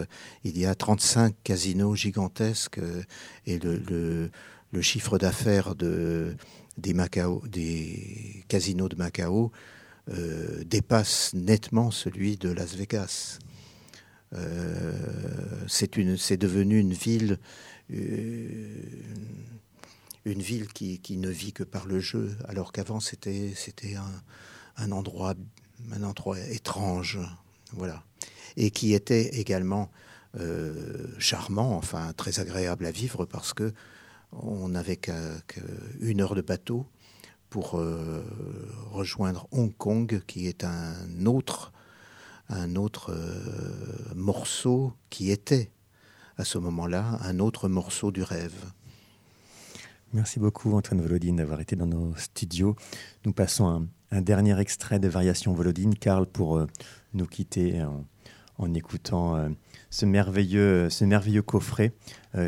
Il 0.45 0.59
y 0.59 0.67
a 0.67 0.75
35 0.75 1.35
casinos 1.45 1.95
gigantesques 1.95 2.81
et 3.47 3.59
le, 3.59 4.31
chiffre 4.81 5.19
d'affaires 5.19 5.75
de 5.75 6.35
des, 6.79 6.95
Macao, 6.95 7.43
des 7.47 8.45
casinos 8.49 8.89
de 8.89 8.97
Macao 8.97 9.53
euh, 10.11 10.65
dépasse 10.65 11.33
nettement 11.33 11.93
celui 11.93 12.37
de 12.37 12.51
Las 12.51 12.75
Vegas. 12.75 13.39
Euh, 14.35 14.93
c'est 15.69 16.37
devenu 16.37 16.79
une 16.79 16.93
ville, 16.93 17.39
euh, 17.93 18.75
une 20.25 20.41
ville 20.41 20.69
qui, 20.69 21.17
ne 21.17 21.29
vit 21.29 21.53
que 21.53 21.65
par 21.65 21.87
le 21.87 22.01
jeu, 22.01 22.37
alors 22.49 22.73
qu'avant 22.73 23.01
c'était 23.01 23.55
un, 24.77 24.93
endroit, 24.93 25.35
étrange, 26.51 27.19
voilà, 27.73 28.05
et 28.57 28.71
qui 28.71 28.95
était 28.95 29.39
également 29.39 29.91
euh, 30.39 31.07
charmant, 31.19 31.77
enfin 31.77 32.13
très 32.17 32.41
agréable 32.41 32.87
à 32.87 32.91
vivre 32.91 33.27
parce 33.27 33.53
que 33.53 33.73
on 34.33 34.71
n'avait 34.71 34.97
qu'une 34.97 36.23
heure 36.23 36.35
de 36.35 36.41
bateau 36.41 36.87
pour 37.51 37.73
rejoindre 38.93 39.47
Hong 39.51 39.77
Kong, 39.77 40.23
qui 40.27 40.47
est 40.47 40.65
un 40.65 41.27
autre, 41.27 41.71
un 42.53 42.77
autre 42.77 43.13
euh, 43.13 44.15
morceau 44.15 44.93
qui 45.11 45.31
était 45.31 45.71
à 46.37 46.45
ce 46.45 46.59
moment-là 46.59 47.19
un 47.23 47.39
autre 47.39 47.69
morceau 47.69 48.11
du 48.11 48.23
rêve. 48.23 48.55
Merci 50.13 50.39
beaucoup 50.39 50.75
Antoine 50.75 51.01
Volodine 51.01 51.37
d'avoir 51.37 51.61
été 51.61 51.77
dans 51.77 51.87
nos 51.87 52.15
studios. 52.17 52.77
Nous 53.25 53.33
passons 53.33 53.67
un, 53.69 53.87
un 54.11 54.21
dernier 54.21 54.59
extrait 54.61 54.99
de 54.99 55.09
Variation 55.09 55.55
Volodine, 55.55 55.95
Karl, 55.95 56.27
pour 56.27 56.57
euh, 56.59 56.67
nous 57.15 57.27
quitter 57.27 57.83
en, 57.83 58.05
en 58.59 58.75
écoutant 58.75 59.37
euh, 59.37 59.49
ce, 59.91 60.05
merveilleux, 60.05 60.91
ce 60.91 61.05
merveilleux 61.05 61.43
coffret 61.43 61.93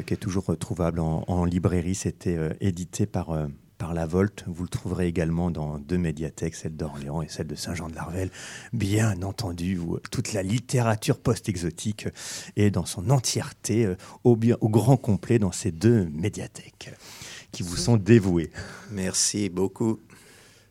qui 0.07 0.15
est 0.15 0.19
toujours 0.19 0.57
trouvable 0.59 1.01
en, 1.01 1.25
en 1.27 1.45
librairie. 1.45 1.95
C'était 1.95 2.39
édité 2.61 3.05
par, 3.05 3.49
par 3.85 3.93
La 3.93 4.07
Volte. 4.07 4.45
Vous 4.47 4.63
le 4.63 4.71
trouverez 4.71 5.09
également 5.09 5.51
dans 5.51 5.79
deux 5.79 5.99
médiathèques, 5.99 6.55
celle 6.55 6.75
d'Orléans 6.75 7.21
et 7.21 7.29
celle 7.29 7.49
de 7.49 7.55
Saint-Jean-de-Larvel. 7.55 8.31
Bien 8.73 9.21
entendu, 9.21 9.77
où 9.77 9.99
toute 10.11 10.33
la 10.33 10.43
littérature 10.43 11.19
post-exotique 11.19 12.09
est 12.57 12.71
dans 12.71 12.87
son 12.87 13.11
entièreté, 13.11 13.85
euh, 13.85 13.97
au, 14.25 14.37
bien, 14.37 14.57
au 14.63 14.71
grand 14.71 14.97
complet 14.97 15.39
dans 15.39 15.53
ces 15.53 15.71
deux 15.71 16.07
médiathèques 16.07 16.95
qui 17.53 17.63
vous 17.63 17.77
sont 17.77 17.99
dévouées. 17.99 18.51
Merci 18.91 19.51
beaucoup. 19.51 20.01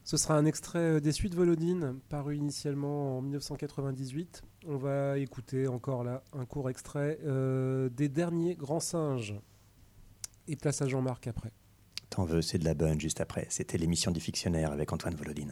Ce 0.04 0.18
sera 0.18 0.36
un 0.36 0.46
extrait 0.46 1.00
des 1.00 1.12
Suites 1.12 1.36
Volodine, 1.36 2.00
paru 2.10 2.36
initialement 2.36 3.20
en 3.20 3.22
1998. 3.22 4.42
On 4.66 4.78
va 4.78 5.20
écouter 5.20 5.68
encore 5.68 6.04
là 6.04 6.24
un 6.34 6.46
court 6.46 6.68
extrait 6.68 7.20
euh, 7.28 7.90
des 7.90 8.10
derniers 8.10 8.56
grands 8.56 8.80
singes. 8.80 9.36
Et 10.48 10.56
place 10.56 10.82
à 10.82 10.88
Jean-Marc 10.88 11.28
après. 11.28 11.52
T'en 12.14 12.26
veux, 12.26 12.44
c'est 12.44 12.60
de 12.60 12.66
la 12.66 12.76
bonne 12.76 13.02
juste 13.02 13.22
après. 13.22 13.48
C'était 13.50 13.80
l'émission 13.80 14.12
du 14.12 14.20
fictionnaire 14.20 14.72
avec 14.72 14.94
Antoine 14.94 15.16
Volodine. 15.16 15.52